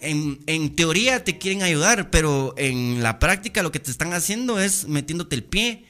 en, 0.00 0.76
teoría 0.76 1.24
te 1.24 1.38
quieren 1.38 1.62
ayudar, 1.62 2.10
pero 2.10 2.54
en 2.56 3.02
la 3.02 3.18
práctica 3.18 3.62
lo 3.62 3.72
que 3.72 3.80
te 3.80 3.90
están 3.90 4.12
haciendo 4.12 4.60
es 4.60 4.86
metiéndote 4.88 5.36
el 5.36 5.44
pie. 5.44 5.84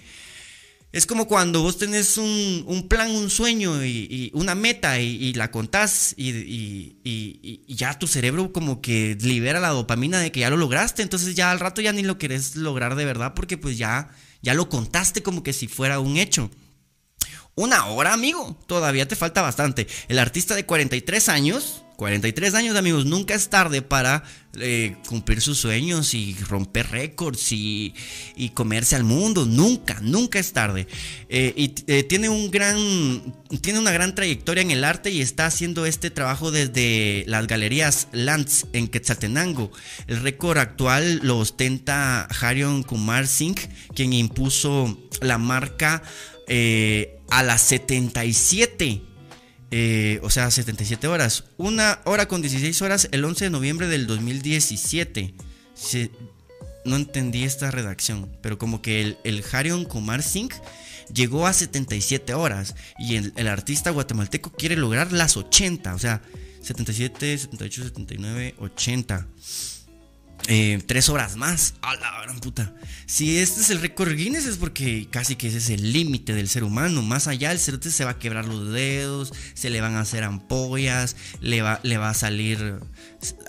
Es 0.92 1.04
como 1.04 1.28
cuando 1.28 1.60
vos 1.62 1.76
tenés 1.76 2.16
un, 2.16 2.86
plan, 2.88 3.10
un 3.10 3.28
sueño 3.28 3.84
y, 3.84 4.30
una 4.34 4.54
meta 4.54 4.98
y, 4.98 5.34
la 5.34 5.50
contás 5.50 6.14
y, 6.16 7.64
ya 7.68 7.98
tu 7.98 8.06
cerebro 8.06 8.52
como 8.52 8.80
que 8.80 9.16
libera 9.20 9.60
la 9.60 9.70
dopamina 9.70 10.20
de 10.20 10.32
que 10.32 10.40
ya 10.40 10.50
lo 10.50 10.56
lograste, 10.56 11.02
entonces 11.02 11.34
ya 11.34 11.50
al 11.50 11.60
rato 11.60 11.80
ya 11.82 11.92
ni 11.92 12.02
lo 12.02 12.18
querés 12.18 12.56
lograr 12.56 12.94
de 12.94 13.04
verdad 13.04 13.34
porque 13.34 13.58
pues 13.58 13.76
ya, 13.76 14.08
ya 14.40 14.54
lo 14.54 14.68
contaste 14.68 15.22
como 15.22 15.42
que 15.42 15.52
si 15.52 15.68
fuera 15.68 16.00
un 16.00 16.16
hecho. 16.16 16.50
Una 17.58 17.86
hora, 17.86 18.12
amigo. 18.12 18.54
Todavía 18.66 19.08
te 19.08 19.16
falta 19.16 19.40
bastante. 19.40 19.86
El 20.08 20.18
artista 20.18 20.54
de 20.54 20.66
43 20.66 21.30
años, 21.30 21.84
43 21.96 22.52
años, 22.52 22.76
amigos, 22.76 23.06
nunca 23.06 23.32
es 23.32 23.48
tarde 23.48 23.80
para 23.80 24.24
eh, 24.60 24.96
cumplir 25.08 25.40
sus 25.40 25.56
sueños 25.56 26.12
y 26.12 26.36
romper 26.50 26.90
récords 26.90 27.52
y, 27.52 27.94
comerse 28.52 28.94
al 28.94 29.04
mundo. 29.04 29.46
Nunca, 29.46 29.98
nunca 30.02 30.38
es 30.38 30.52
tarde. 30.52 30.86
Eh, 31.30 31.54
y 31.56 31.74
eh, 31.86 32.02
tiene 32.02 32.28
un 32.28 32.50
gran, 32.50 32.76
tiene 33.62 33.78
una 33.78 33.90
gran 33.90 34.14
trayectoria 34.14 34.60
en 34.60 34.70
el 34.70 34.84
arte 34.84 35.10
y 35.10 35.22
está 35.22 35.46
haciendo 35.46 35.86
este 35.86 36.10
trabajo 36.10 36.50
desde 36.50 37.24
las 37.26 37.46
galerías 37.46 38.08
Lance 38.12 38.66
en 38.74 38.86
Quetzaltenango. 38.86 39.72
El 40.08 40.20
récord 40.20 40.58
actual 40.58 41.20
lo 41.22 41.38
ostenta 41.38 42.28
Harion 42.38 42.82
Kumar 42.82 43.26
Singh, 43.26 43.60
quien 43.94 44.12
impuso 44.12 45.08
la 45.22 45.38
marca 45.38 46.02
a 47.30 47.42
las 47.42 47.62
77. 47.62 49.02
Eh, 49.70 50.20
o 50.22 50.30
sea, 50.30 50.50
77 50.50 51.06
horas. 51.08 51.44
Una 51.56 52.00
hora 52.04 52.28
con 52.28 52.40
16 52.42 52.80
horas 52.82 53.08
el 53.10 53.24
11 53.24 53.46
de 53.46 53.50
noviembre 53.50 53.88
del 53.88 54.06
2017. 54.06 55.34
no 56.84 56.96
entendí 56.96 57.44
esta 57.44 57.70
redacción, 57.70 58.30
pero 58.42 58.58
como 58.58 58.80
que 58.80 59.00
el, 59.02 59.18
el 59.24 59.44
Harion 59.50 59.84
Kumar 59.84 60.22
Singh 60.22 60.54
llegó 61.12 61.46
a 61.46 61.52
77 61.52 62.34
horas 62.34 62.74
y 62.98 63.16
el, 63.16 63.32
el, 63.36 63.48
artista 63.48 63.90
guatemalteco 63.90 64.52
quiere 64.52 64.76
lograr 64.76 65.12
las 65.12 65.36
80, 65.36 65.94
o 65.94 65.98
sea, 65.98 66.22
77, 66.62 67.38
78, 67.38 67.82
79, 67.84 68.54
80. 68.58 69.26
Eh, 70.48 70.80
tres 70.86 71.08
horas 71.08 71.36
más. 71.36 71.74
A 71.82 71.94
la 71.96 72.22
gran 72.22 72.38
puta. 72.38 72.74
Si 73.06 73.38
este 73.38 73.60
es 73.60 73.70
el 73.70 73.80
récord 73.80 74.14
Guinness 74.14 74.46
es 74.46 74.56
porque 74.56 75.08
casi 75.10 75.36
que 75.36 75.48
ese 75.48 75.58
es 75.58 75.70
el 75.70 75.92
límite 75.92 76.34
del 76.34 76.48
ser 76.48 76.62
humano. 76.62 77.02
Más 77.02 77.26
allá, 77.26 77.52
el 77.52 77.58
cerote 77.58 77.90
se 77.90 78.04
va 78.04 78.12
a 78.12 78.18
quebrar 78.18 78.46
los 78.46 78.72
dedos, 78.72 79.32
se 79.54 79.70
le 79.70 79.80
van 79.80 79.96
a 79.96 80.00
hacer 80.00 80.22
ampollas, 80.22 81.16
le 81.40 81.62
va, 81.62 81.80
le 81.82 81.98
va 81.98 82.10
a 82.10 82.14
salir 82.14 82.78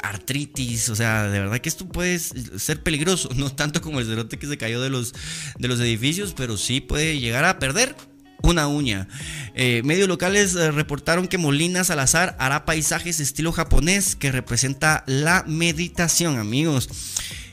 artritis. 0.01 0.89
O 0.89 0.95
sea, 0.95 1.23
de 1.23 1.39
verdad 1.39 1.59
que 1.59 1.69
esto 1.69 1.87
puede 1.87 2.19
ser 2.19 2.83
peligroso. 2.83 3.29
No 3.37 3.51
tanto 3.53 3.81
como 3.81 3.99
el 3.99 4.07
cerote 4.07 4.39
que 4.39 4.47
se 4.47 4.57
cayó 4.57 4.81
de 4.81 4.89
los, 4.89 5.13
de 5.59 5.67
los 5.67 5.79
edificios, 5.79 6.33
pero 6.35 6.57
sí 6.57 6.81
puede 6.81 7.19
llegar 7.19 7.45
a 7.45 7.59
perder 7.59 7.95
una 8.43 8.67
uña. 8.67 9.07
Eh, 9.55 9.81
medios 9.83 10.07
locales 10.07 10.55
eh, 10.55 10.71
reportaron 10.71 11.27
que 11.27 11.38
Molina 11.38 11.83
Salazar 11.83 12.35
hará 12.39 12.65
paisajes 12.65 13.19
estilo 13.19 13.51
japonés 13.51 14.15
que 14.15 14.31
representa 14.31 15.03
la 15.07 15.43
meditación, 15.47 16.38
amigos. 16.38 16.89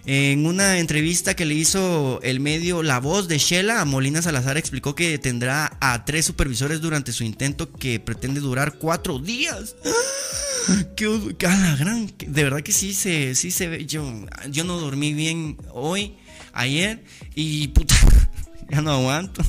En 0.06 0.44
una 0.44 0.78
entrevista 0.80 1.34
que 1.34 1.46
le 1.46 1.54
hizo 1.54 2.20
el 2.22 2.38
medio 2.38 2.82
La 2.82 3.00
Voz 3.00 3.26
de 3.26 3.38
Shela, 3.38 3.82
Molina 3.86 4.20
Salazar 4.20 4.58
explicó 4.58 4.94
que 4.94 5.18
tendrá 5.18 5.78
a 5.80 6.04
tres 6.04 6.26
supervisores 6.26 6.82
durante 6.82 7.10
su 7.10 7.24
intento 7.24 7.72
que 7.72 8.00
pretende 8.00 8.40
durar 8.40 8.74
cuatro 8.74 9.18
días. 9.18 9.76
¡Qué, 10.96 11.08
gran! 11.38 12.12
De 12.18 12.44
verdad 12.44 12.60
que 12.60 12.72
sí 12.72 12.92
se, 12.92 13.34
sí 13.34 13.50
se 13.50 13.68
ve. 13.68 13.86
Yo, 13.86 14.26
yo 14.50 14.64
no 14.64 14.78
dormí 14.78 15.14
bien 15.14 15.56
hoy, 15.72 16.16
ayer, 16.52 17.02
y 17.34 17.68
puta, 17.68 17.94
ya 18.70 18.82
no 18.82 18.92
aguanto. 18.92 19.42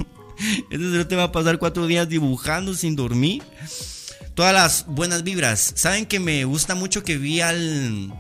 Este 0.70 1.06
te 1.06 1.16
va 1.16 1.24
a 1.24 1.32
pasar 1.32 1.58
cuatro 1.60 1.88
días 1.88 2.10
dibujando 2.10 2.74
sin 2.74 2.96
dormir. 2.96 3.44
Todas 4.34 4.54
las 4.54 4.86
buenas 4.88 5.24
vibras. 5.24 5.74
Saben 5.76 6.06
que 6.06 6.20
me 6.20 6.44
gusta 6.46 6.76
mucho 6.76 7.04
que 7.04 7.18
vi 7.18 7.42
al. 7.42 8.14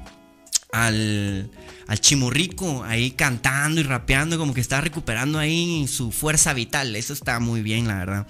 al. 0.72 1.50
al 1.88 2.00
chimurrico 2.00 2.84
ahí 2.84 3.12
cantando 3.12 3.82
y 3.82 3.84
rapeando, 3.84 4.38
como 4.38 4.54
que 4.54 4.62
está 4.62 4.82
recuperando 4.82 5.40
ahí 5.40 5.88
su 5.88 6.12
fuerza 6.12 6.54
vital. 6.54 6.96
Eso 6.96 7.14
está 7.14 7.40
muy 7.40 7.62
bien, 7.62 7.88
la 7.88 7.96
verdad. 7.96 8.28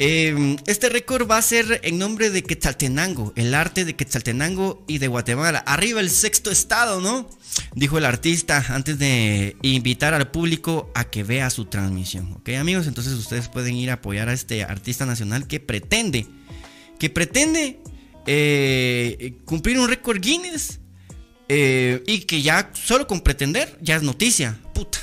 Em, 0.00 0.56
este 0.68 0.88
récord 0.88 1.28
va 1.28 1.38
a 1.38 1.42
ser 1.42 1.80
en 1.82 1.98
nombre 1.98 2.30
de 2.30 2.44
Quetzaltenango, 2.44 3.32
el 3.34 3.52
arte 3.52 3.84
de 3.84 3.96
Quetzaltenango 3.96 4.84
y 4.86 4.98
de 4.98 5.08
Guatemala. 5.08 5.58
Arriba 5.66 5.98
el 5.98 6.08
sexto 6.08 6.52
estado, 6.52 7.00
¿no? 7.00 7.28
Dijo 7.74 7.98
el 7.98 8.04
artista 8.04 8.64
antes 8.68 8.96
de 9.00 9.56
invitar 9.62 10.14
al 10.14 10.30
público 10.30 10.92
a 10.94 11.10
que 11.10 11.24
vea 11.24 11.50
su 11.50 11.64
transmisión. 11.64 12.32
¿Ok, 12.34 12.50
amigos? 12.50 12.86
Entonces 12.86 13.14
ustedes 13.14 13.48
pueden 13.48 13.74
ir 13.74 13.90
a 13.90 13.94
apoyar 13.94 14.28
a 14.28 14.34
este 14.34 14.62
artista 14.62 15.04
nacional 15.04 15.48
que 15.48 15.58
pretende, 15.58 16.28
que 17.00 17.10
pretende 17.10 17.80
eh, 18.28 19.34
cumplir 19.46 19.80
un 19.80 19.88
récord 19.88 20.20
Guinness. 20.20 20.78
Eh, 21.48 22.04
y 22.06 22.20
que 22.20 22.40
ya 22.40 22.70
solo 22.72 23.08
con 23.08 23.20
pretender 23.20 23.76
ya 23.80 23.96
es 23.96 24.04
noticia. 24.04 24.60
Puta. 24.74 25.00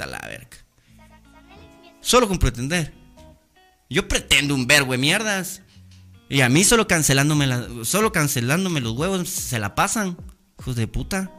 A 0.00 0.06
la 0.06 0.18
verga. 0.28 0.63
Solo 2.04 2.28
con 2.28 2.38
pretender. 2.38 2.92
Yo 3.88 4.06
pretendo 4.06 4.54
un 4.54 4.66
verbo 4.66 4.96
mierdas. 4.98 5.62
Y 6.28 6.42
a 6.42 6.50
mí 6.50 6.62
solo 6.62 6.86
cancelándome, 6.86 7.48
solo 7.84 8.12
cancelándome 8.12 8.82
los 8.82 8.92
huevos 8.92 9.28
se 9.28 9.58
la 9.58 9.74
pasan. 9.74 10.18
Hijos 10.60 10.76
de 10.76 10.86
puta. 10.86 11.32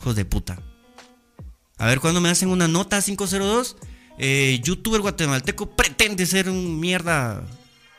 Hijos 0.00 0.16
de 0.16 0.24
puta. 0.24 0.62
A 1.76 1.86
ver 1.86 2.00
cuando 2.00 2.20
me 2.22 2.30
hacen 2.30 2.48
una 2.48 2.66
nota 2.66 3.02
502. 3.02 3.76
Eh, 4.18 4.60
youtuber 4.64 5.02
guatemalteco 5.02 5.76
pretende 5.76 6.24
ser 6.24 6.48
un 6.48 6.80
mierda 6.80 7.44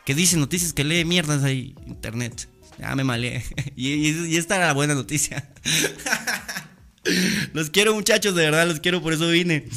que 0.03 0.15
dice 0.15 0.37
noticias 0.37 0.73
que 0.73 0.83
lee 0.83 1.05
mierdas 1.05 1.43
ahí 1.43 1.75
internet. 1.85 2.49
Ya 2.79 2.95
me 2.95 3.03
malé. 3.03 3.43
y, 3.75 4.09
y 4.09 4.37
esta 4.37 4.55
era 4.55 4.67
la 4.67 4.73
buena 4.73 4.95
noticia. 4.95 5.53
los 7.53 7.69
quiero 7.69 7.93
muchachos, 7.93 8.33
de 8.33 8.43
verdad 8.43 8.67
los 8.67 8.79
quiero, 8.79 9.03
por 9.03 9.13
eso 9.13 9.27
vine. 9.27 9.67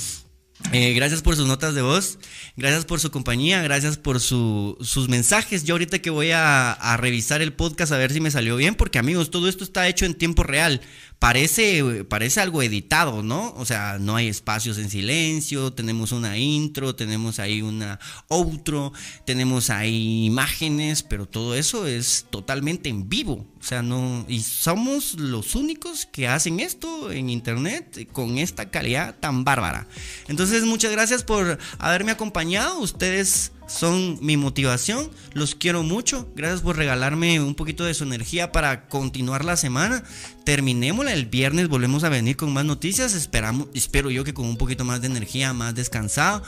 Eh, 0.72 0.92
gracias 0.94 1.22
por 1.22 1.36
sus 1.36 1.46
notas 1.46 1.74
de 1.74 1.82
voz, 1.82 2.18
gracias 2.56 2.84
por 2.84 2.98
su 2.98 3.10
compañía, 3.10 3.62
gracias 3.62 3.96
por 3.96 4.18
sus 4.18 5.08
mensajes. 5.08 5.64
Yo 5.64 5.74
ahorita 5.74 6.00
que 6.00 6.10
voy 6.10 6.30
a, 6.32 6.96
revisar 6.98 7.42
el 7.42 7.52
podcast 7.52 7.92
a 7.92 7.96
ver 7.96 8.12
si 8.12 8.20
me 8.20 8.30
salió 8.30 8.56
bien, 8.56 8.74
porque 8.74 8.98
amigos, 8.98 9.30
todo 9.30 9.48
esto 9.48 9.62
está 9.62 9.86
hecho 9.88 10.04
en 10.04 10.14
tiempo 10.14 10.42
real 10.42 10.80
parece, 11.24 12.04
parece 12.04 12.42
algo 12.42 12.62
editado, 12.62 13.22
¿no? 13.22 13.54
O 13.56 13.64
sea, 13.64 13.96
no 13.98 14.14
hay 14.14 14.28
espacios 14.28 14.76
en 14.76 14.90
silencio, 14.90 15.72
tenemos 15.72 16.12
una 16.12 16.36
intro, 16.36 16.94
tenemos 16.94 17.38
ahí 17.38 17.62
una 17.62 17.98
outro, 18.28 18.92
tenemos 19.24 19.70
ahí 19.70 20.26
imágenes, 20.26 21.02
pero 21.02 21.24
todo 21.24 21.54
eso 21.54 21.86
es 21.86 22.26
totalmente 22.28 22.90
en 22.90 23.08
vivo. 23.08 23.46
O 23.58 23.62
sea, 23.62 23.80
no. 23.80 24.26
Y 24.28 24.42
somos 24.42 25.14
los 25.14 25.54
únicos 25.54 26.04
que 26.04 26.28
hacen 26.28 26.60
esto 26.60 27.10
en 27.10 27.30
internet 27.30 28.06
con 28.12 28.36
esta 28.36 28.68
calidad 28.68 29.14
tan 29.18 29.44
bárbara. 29.44 29.86
Entonces, 30.28 30.64
muchas 30.64 30.92
gracias 30.92 31.22
por 31.22 31.58
haberme 31.78 32.12
acompañado. 32.12 32.80
Ustedes 32.80 33.52
son 33.66 34.18
mi 34.20 34.36
motivación. 34.36 35.10
Los 35.32 35.54
quiero 35.54 35.82
mucho. 35.82 36.28
Gracias 36.34 36.60
por 36.60 36.76
regalarme 36.76 37.40
un 37.40 37.54
poquito 37.54 37.84
de 37.84 37.94
su 37.94 38.04
energía 38.04 38.52
para 38.52 38.86
continuar 38.88 39.44
la 39.44 39.56
semana. 39.56 40.04
Terminémosla 40.44 41.12
el 41.12 41.26
viernes, 41.26 41.68
volvemos 41.68 42.04
a 42.04 42.08
venir 42.08 42.36
con 42.36 42.52
más 42.52 42.64
noticias. 42.64 43.14
Esperamos, 43.14 43.68
espero 43.74 44.10
yo 44.10 44.24
que 44.24 44.34
con 44.34 44.46
un 44.46 44.56
poquito 44.56 44.84
más 44.84 45.00
de 45.00 45.06
energía, 45.06 45.52
más 45.52 45.74
descansado. 45.74 46.42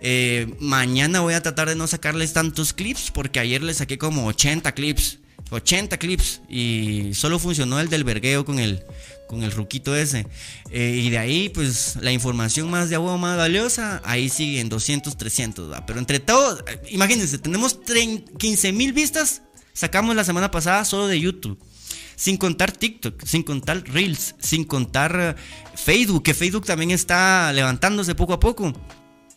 Eh, 0.00 0.54
mañana 0.60 1.20
voy 1.20 1.34
a 1.34 1.42
tratar 1.42 1.68
de 1.68 1.76
no 1.76 1.86
sacarles 1.86 2.32
tantos 2.32 2.72
clips 2.72 3.10
porque 3.10 3.40
ayer 3.40 3.62
les 3.62 3.78
saqué 3.78 3.98
como 3.98 4.26
80 4.26 4.72
clips. 4.72 5.18
80 5.50 5.98
clips 5.98 6.40
y 6.48 7.10
solo 7.14 7.38
funcionó 7.38 7.78
el 7.78 7.90
del 7.90 8.04
vergueo 8.04 8.44
con 8.46 8.58
el, 8.58 8.82
con 9.26 9.42
el 9.42 9.52
ruquito 9.52 9.96
ese. 9.96 10.26
Eh, 10.70 11.00
y 11.04 11.10
de 11.10 11.18
ahí, 11.18 11.48
pues 11.48 11.96
la 12.00 12.12
información 12.12 12.70
más 12.70 12.90
de 12.90 12.96
agua 12.96 13.16
más 13.16 13.36
valiosa, 13.36 14.02
ahí 14.04 14.28
siguen 14.28 14.68
200, 14.68 15.16
300. 15.16 15.80
Pero 15.86 15.98
entre 15.98 16.20
todos, 16.20 16.64
imagínense, 16.90 17.38
tenemos 17.38 17.78
15 18.38 18.72
mil 18.72 18.92
vistas, 18.92 19.42
sacamos 19.72 20.14
la 20.16 20.24
semana 20.24 20.50
pasada 20.50 20.84
solo 20.84 21.06
de 21.06 21.20
YouTube. 21.20 21.58
Sin 22.14 22.36
contar 22.36 22.70
TikTok, 22.72 23.24
sin 23.24 23.42
contar 23.42 23.82
Reels, 23.84 24.34
sin 24.38 24.64
contar 24.64 25.18
eh, 25.18 25.34
Facebook, 25.74 26.22
que 26.22 26.34
Facebook 26.34 26.66
también 26.66 26.90
está 26.90 27.52
levantándose 27.52 28.14
poco 28.14 28.34
a 28.34 28.40
poco. 28.40 28.72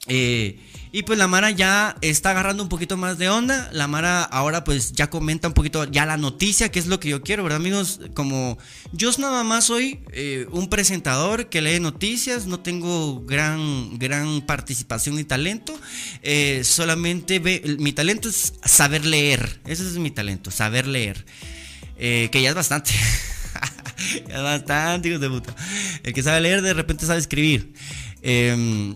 Eh, 0.07 0.59
y 0.95 1.03
pues 1.03 1.19
la 1.19 1.27
Mara 1.27 1.51
ya 1.51 1.97
está 1.99 2.31
agarrando 2.31 2.63
un 2.63 2.69
poquito 2.69 2.95
más 2.95 3.17
de 3.17 3.27
onda. 3.27 3.69
La 3.73 3.85
Mara 3.85 4.23
ahora 4.23 4.63
pues 4.63 4.93
ya 4.93 5.09
comenta 5.09 5.49
un 5.49 5.53
poquito 5.53 5.83
ya 5.83 6.05
la 6.05 6.15
noticia, 6.15 6.71
que 6.71 6.79
es 6.79 6.87
lo 6.87 7.01
que 7.01 7.09
yo 7.09 7.21
quiero, 7.21 7.43
¿verdad 7.43 7.57
amigos? 7.57 7.99
Como 8.13 8.57
yo 8.93 9.11
nada 9.17 9.43
más 9.43 9.65
soy 9.65 9.99
eh, 10.13 10.47
un 10.51 10.69
presentador 10.69 11.49
que 11.49 11.61
lee 11.61 11.81
noticias, 11.81 12.45
no 12.45 12.61
tengo 12.61 13.19
gran, 13.25 13.99
gran 13.99 14.41
participación 14.43 15.17
ni 15.17 15.25
talento. 15.25 15.77
Eh, 16.21 16.61
solamente 16.63 17.41
mi 17.41 17.91
talento 17.91 18.29
es 18.29 18.53
saber 18.63 19.05
leer. 19.05 19.59
Ese 19.65 19.85
es 19.85 19.97
mi 19.97 20.11
talento, 20.11 20.49
saber 20.49 20.87
leer. 20.87 21.25
Eh, 21.97 22.29
que 22.31 22.41
ya 22.41 22.47
es 22.51 22.55
bastante. 22.55 22.91
ya 24.29 24.35
es 24.37 24.43
bastante, 24.43 25.09
hijos 25.09 25.19
de 25.19 25.29
puta. 25.29 25.53
El 26.03 26.13
que 26.13 26.23
sabe 26.23 26.39
leer 26.39 26.61
de 26.61 26.73
repente 26.73 27.05
sabe 27.05 27.19
escribir. 27.19 27.73
Em, 28.21 28.95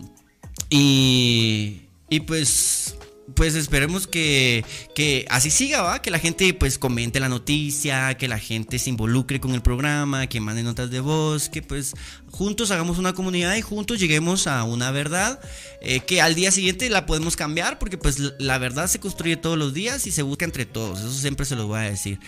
y 0.70 1.89
y 2.10 2.20
pues, 2.20 2.96
pues 3.34 3.54
esperemos 3.54 4.06
que, 4.06 4.64
que 4.94 5.24
así 5.30 5.50
siga, 5.50 5.82
¿va? 5.82 6.02
Que 6.02 6.10
la 6.10 6.18
gente 6.18 6.52
pues 6.52 6.78
comente 6.78 7.20
la 7.20 7.28
noticia, 7.28 8.16
que 8.18 8.28
la 8.28 8.38
gente 8.38 8.78
se 8.78 8.90
involucre 8.90 9.40
con 9.40 9.54
el 9.54 9.62
programa, 9.62 10.26
que 10.26 10.40
mande 10.40 10.62
notas 10.62 10.90
de 10.90 11.00
voz, 11.00 11.48
que 11.48 11.62
pues 11.62 11.94
juntos 12.30 12.70
hagamos 12.72 12.98
una 12.98 13.14
comunidad 13.14 13.54
y 13.54 13.62
juntos 13.62 14.00
lleguemos 14.00 14.46
a 14.46 14.64
una 14.64 14.90
verdad 14.90 15.40
eh, 15.80 16.00
que 16.00 16.20
al 16.20 16.34
día 16.34 16.50
siguiente 16.50 16.90
la 16.90 17.06
podemos 17.06 17.36
cambiar 17.36 17.78
porque 17.78 17.96
pues 17.96 18.18
la 18.38 18.58
verdad 18.58 18.88
se 18.88 19.00
construye 19.00 19.36
todos 19.36 19.56
los 19.56 19.72
días 19.72 20.06
y 20.06 20.10
se 20.10 20.22
busca 20.22 20.44
entre 20.44 20.66
todos, 20.66 20.98
eso 20.98 21.12
siempre 21.12 21.46
se 21.46 21.56
lo 21.56 21.68
voy 21.68 21.78
a 21.78 21.82
decir. 21.82 22.18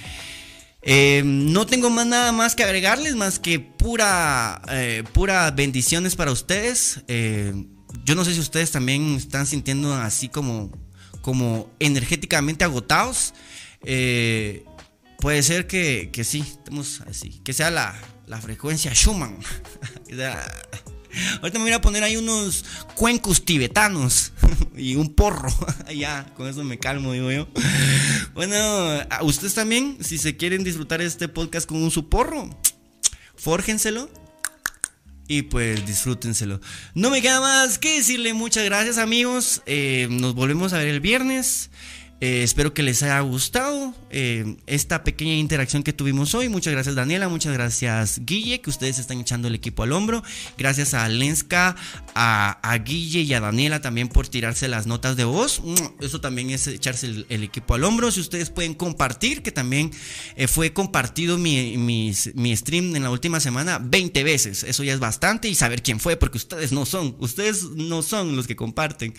Eh, 0.85 1.22
no 1.24 1.64
tengo 1.64 1.91
más 1.91 2.07
nada 2.07 2.33
más 2.33 2.57
que 2.57 2.64
agregarles, 2.64 3.14
más 3.14 3.39
que 3.39 3.61
pura, 3.61 4.61
eh, 4.68 5.05
pura 5.12 5.51
bendiciones 5.53 6.16
para 6.16 6.33
ustedes. 6.33 7.01
Eh, 7.07 7.55
yo 8.05 8.14
no 8.14 8.24
sé 8.24 8.34
si 8.34 8.40
ustedes 8.40 8.70
también 8.70 9.16
están 9.16 9.47
sintiendo 9.47 9.95
así 9.95 10.28
como, 10.28 10.70
como 11.20 11.70
energéticamente 11.78 12.64
agotados. 12.64 13.34
Eh, 13.84 14.64
puede 15.18 15.43
ser 15.43 15.66
que, 15.66 16.11
que, 16.12 16.24
sí, 16.24 16.40
estamos 16.40 17.03
así. 17.03 17.40
Que 17.45 17.53
sea 17.53 17.70
la, 17.70 17.95
la 18.26 18.40
frecuencia 18.40 18.93
Schumann. 18.95 19.38
Ahorita 21.43 21.59
me 21.59 21.64
voy 21.64 21.72
a 21.72 21.80
poner 21.80 22.03
ahí 22.05 22.16
unos 22.16 22.64
cuencos 22.95 23.45
tibetanos 23.45 24.32
y 24.76 24.97
un 24.97 25.14
porro. 25.14 25.49
ya, 25.95 26.26
con 26.36 26.49
eso 26.49 26.64
me 26.64 26.78
calmo, 26.78 27.12
digo 27.12 27.30
yo. 27.30 27.49
Bueno, 28.34 28.57
ustedes 29.22 29.55
también, 29.55 29.99
si 30.01 30.18
se 30.18 30.36
quieren 30.36 30.64
disfrutar 30.64 31.03
este 31.03 31.28
podcast 31.28 31.68
con 31.68 31.82
un 31.82 31.90
su 31.90 32.09
porro, 32.09 32.49
fórjenselo 33.36 34.09
y 35.29 35.43
pues 35.43 35.87
disfrútenselo. 35.87 36.61
No 36.95 37.11
me 37.11 37.23
queda 37.23 37.41
más 37.41 37.79
que 37.79 37.97
decirle 37.97 38.35
muchas 38.35 38.64
gracias 38.64 38.99
amigos. 38.99 39.62
Eh, 39.66 40.09
nos 40.11 40.35
volvemos 40.35 40.73
a 40.73 40.79
ver 40.79 40.89
el 40.89 41.01
viernes. 41.01 41.70
Eh, 42.23 42.45
espero 42.45 42.73
que 42.73 42.85
les 42.85 43.03
haya 43.03 43.18
gustado 43.18 43.97
eh, 44.11 44.55
esta 44.68 45.03
pequeña 45.03 45.35
interacción 45.35 45.83
que 45.83 45.93
tuvimos 45.93 46.37
hoy. 46.37 46.49
Muchas 46.49 46.73
gracias 46.73 46.95
Daniela, 46.95 47.29
muchas 47.29 47.53
gracias 47.53 48.20
Guille, 48.25 48.61
que 48.61 48.70
ustedes 48.70 49.01
están 49.01 49.18
echando 49.18 49.49
el 49.49 49.57
equipo 49.57 49.83
al 49.83 49.91
hombro. 49.91 50.23
Gracias 50.57 50.95
a 50.95 51.09
Lenska, 51.09 51.75
a, 52.14 52.79
Guille 52.85 53.23
y 53.23 53.35
a 53.35 53.41
Daniela 53.41 53.81
también 53.81 54.07
por 54.07 54.29
tirarse 54.29 54.68
las 54.68 54.87
notas 54.87 55.16
de 55.16 55.25
voz. 55.25 55.62
Mm, 55.64 56.05
eso 56.05 56.20
también 56.20 56.51
es 56.51 56.68
echarse 56.68 57.09
el, 57.29 57.43
equipo 57.43 57.75
al 57.75 57.83
hombro. 57.83 58.12
Si 58.12 58.20
ustedes 58.20 58.51
pueden 58.51 58.75
compartir, 58.75 59.43
que 59.43 59.51
también 59.51 59.91
eh, 60.37 60.47
fue 60.47 60.73
compartido 60.73 61.39
mi, 61.39 61.77
mi, 61.77 62.14
stream 62.57 62.95
en 62.95 63.03
la 63.03 63.11
última 63.11 63.41
semana 63.41 63.81
20 63.83 64.23
veces. 64.23 64.62
Eso 64.62 64.85
ya 64.85 64.93
es 64.93 65.01
bastante 65.01 65.49
y 65.49 65.57
saber 65.57 65.83
quién 65.83 65.99
fue, 65.99 66.16
porque 66.16 66.39
ustedes 66.39 66.70
no 66.70 66.87
son, 66.87 67.16
ustedes 67.18 67.64
no 67.64 68.01
son 68.01 68.37
los 68.37 68.47
que 68.47 68.55
comparten. 68.55 69.12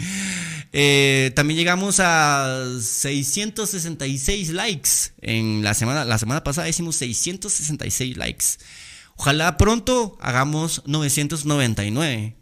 también 1.35 1.57
llegamos 1.57 1.99
a 1.99 2.63
666 2.93 4.49
likes. 4.49 5.13
En 5.21 5.63
la 5.63 5.73
semana, 5.73 6.05
la 6.05 6.17
semana 6.17 6.43
pasada 6.43 6.69
hicimos 6.69 6.95
666 6.97 8.17
likes. 8.17 8.45
Ojalá 9.15 9.57
pronto 9.57 10.17
hagamos 10.21 10.81
999. 10.85 12.35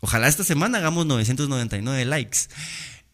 Ojalá 0.00 0.28
esta 0.28 0.44
semana 0.44 0.78
hagamos 0.78 1.06
999 1.06 2.04
likes. 2.04 2.48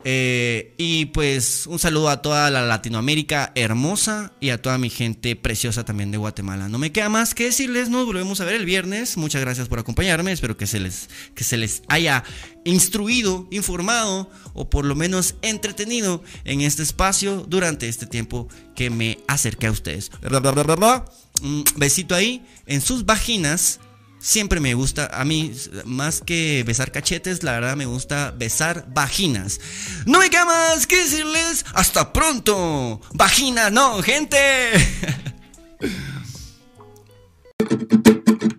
Eh, 0.02 0.74
y 0.78 1.06
pues 1.06 1.66
un 1.66 1.78
saludo 1.78 2.08
a 2.08 2.22
toda 2.22 2.50
la 2.50 2.62
Latinoamérica 2.62 3.52
hermosa 3.54 4.32
y 4.40 4.48
a 4.48 4.60
toda 4.60 4.78
mi 4.78 4.88
gente 4.88 5.36
preciosa 5.36 5.84
también 5.84 6.10
de 6.10 6.16
Guatemala. 6.16 6.68
No 6.68 6.78
me 6.78 6.90
queda 6.90 7.10
más 7.10 7.34
que 7.34 7.44
decirles, 7.44 7.90
nos 7.90 8.06
volvemos 8.06 8.40
a 8.40 8.46
ver 8.46 8.54
el 8.54 8.64
viernes. 8.64 9.16
Muchas 9.18 9.42
gracias 9.42 9.68
por 9.68 9.78
acompañarme. 9.78 10.32
Espero 10.32 10.56
que 10.56 10.66
se 10.66 10.80
les, 10.80 11.10
que 11.34 11.44
se 11.44 11.58
les 11.58 11.82
haya 11.88 12.24
instruido, 12.64 13.46
informado 13.50 14.30
o 14.54 14.70
por 14.70 14.84
lo 14.86 14.94
menos 14.94 15.34
entretenido 15.42 16.22
en 16.44 16.62
este 16.62 16.82
espacio 16.82 17.44
durante 17.48 17.88
este 17.88 18.06
tiempo 18.06 18.48
que 18.74 18.88
me 18.88 19.18
acerqué 19.28 19.66
a 19.66 19.72
ustedes. 19.72 20.10
Un 21.42 21.64
besito 21.76 22.14
ahí 22.14 22.44
en 22.66 22.80
sus 22.80 23.04
vaginas 23.04 23.80
Siempre 24.20 24.60
me 24.60 24.74
gusta, 24.74 25.08
a 25.12 25.24
mí, 25.24 25.54
más 25.86 26.20
que 26.20 26.62
besar 26.66 26.92
cachetes, 26.92 27.42
la 27.42 27.52
verdad 27.52 27.74
me 27.74 27.86
gusta 27.86 28.34
besar 28.36 28.84
vaginas. 28.88 29.60
No 30.04 30.18
me 30.18 30.28
queda 30.28 30.44
más 30.44 30.86
que 30.86 30.96
decirles 30.96 31.64
hasta 31.72 32.12
pronto. 32.12 33.00
vagina. 33.14 33.70
no, 33.70 34.02
gente. 34.02 34.38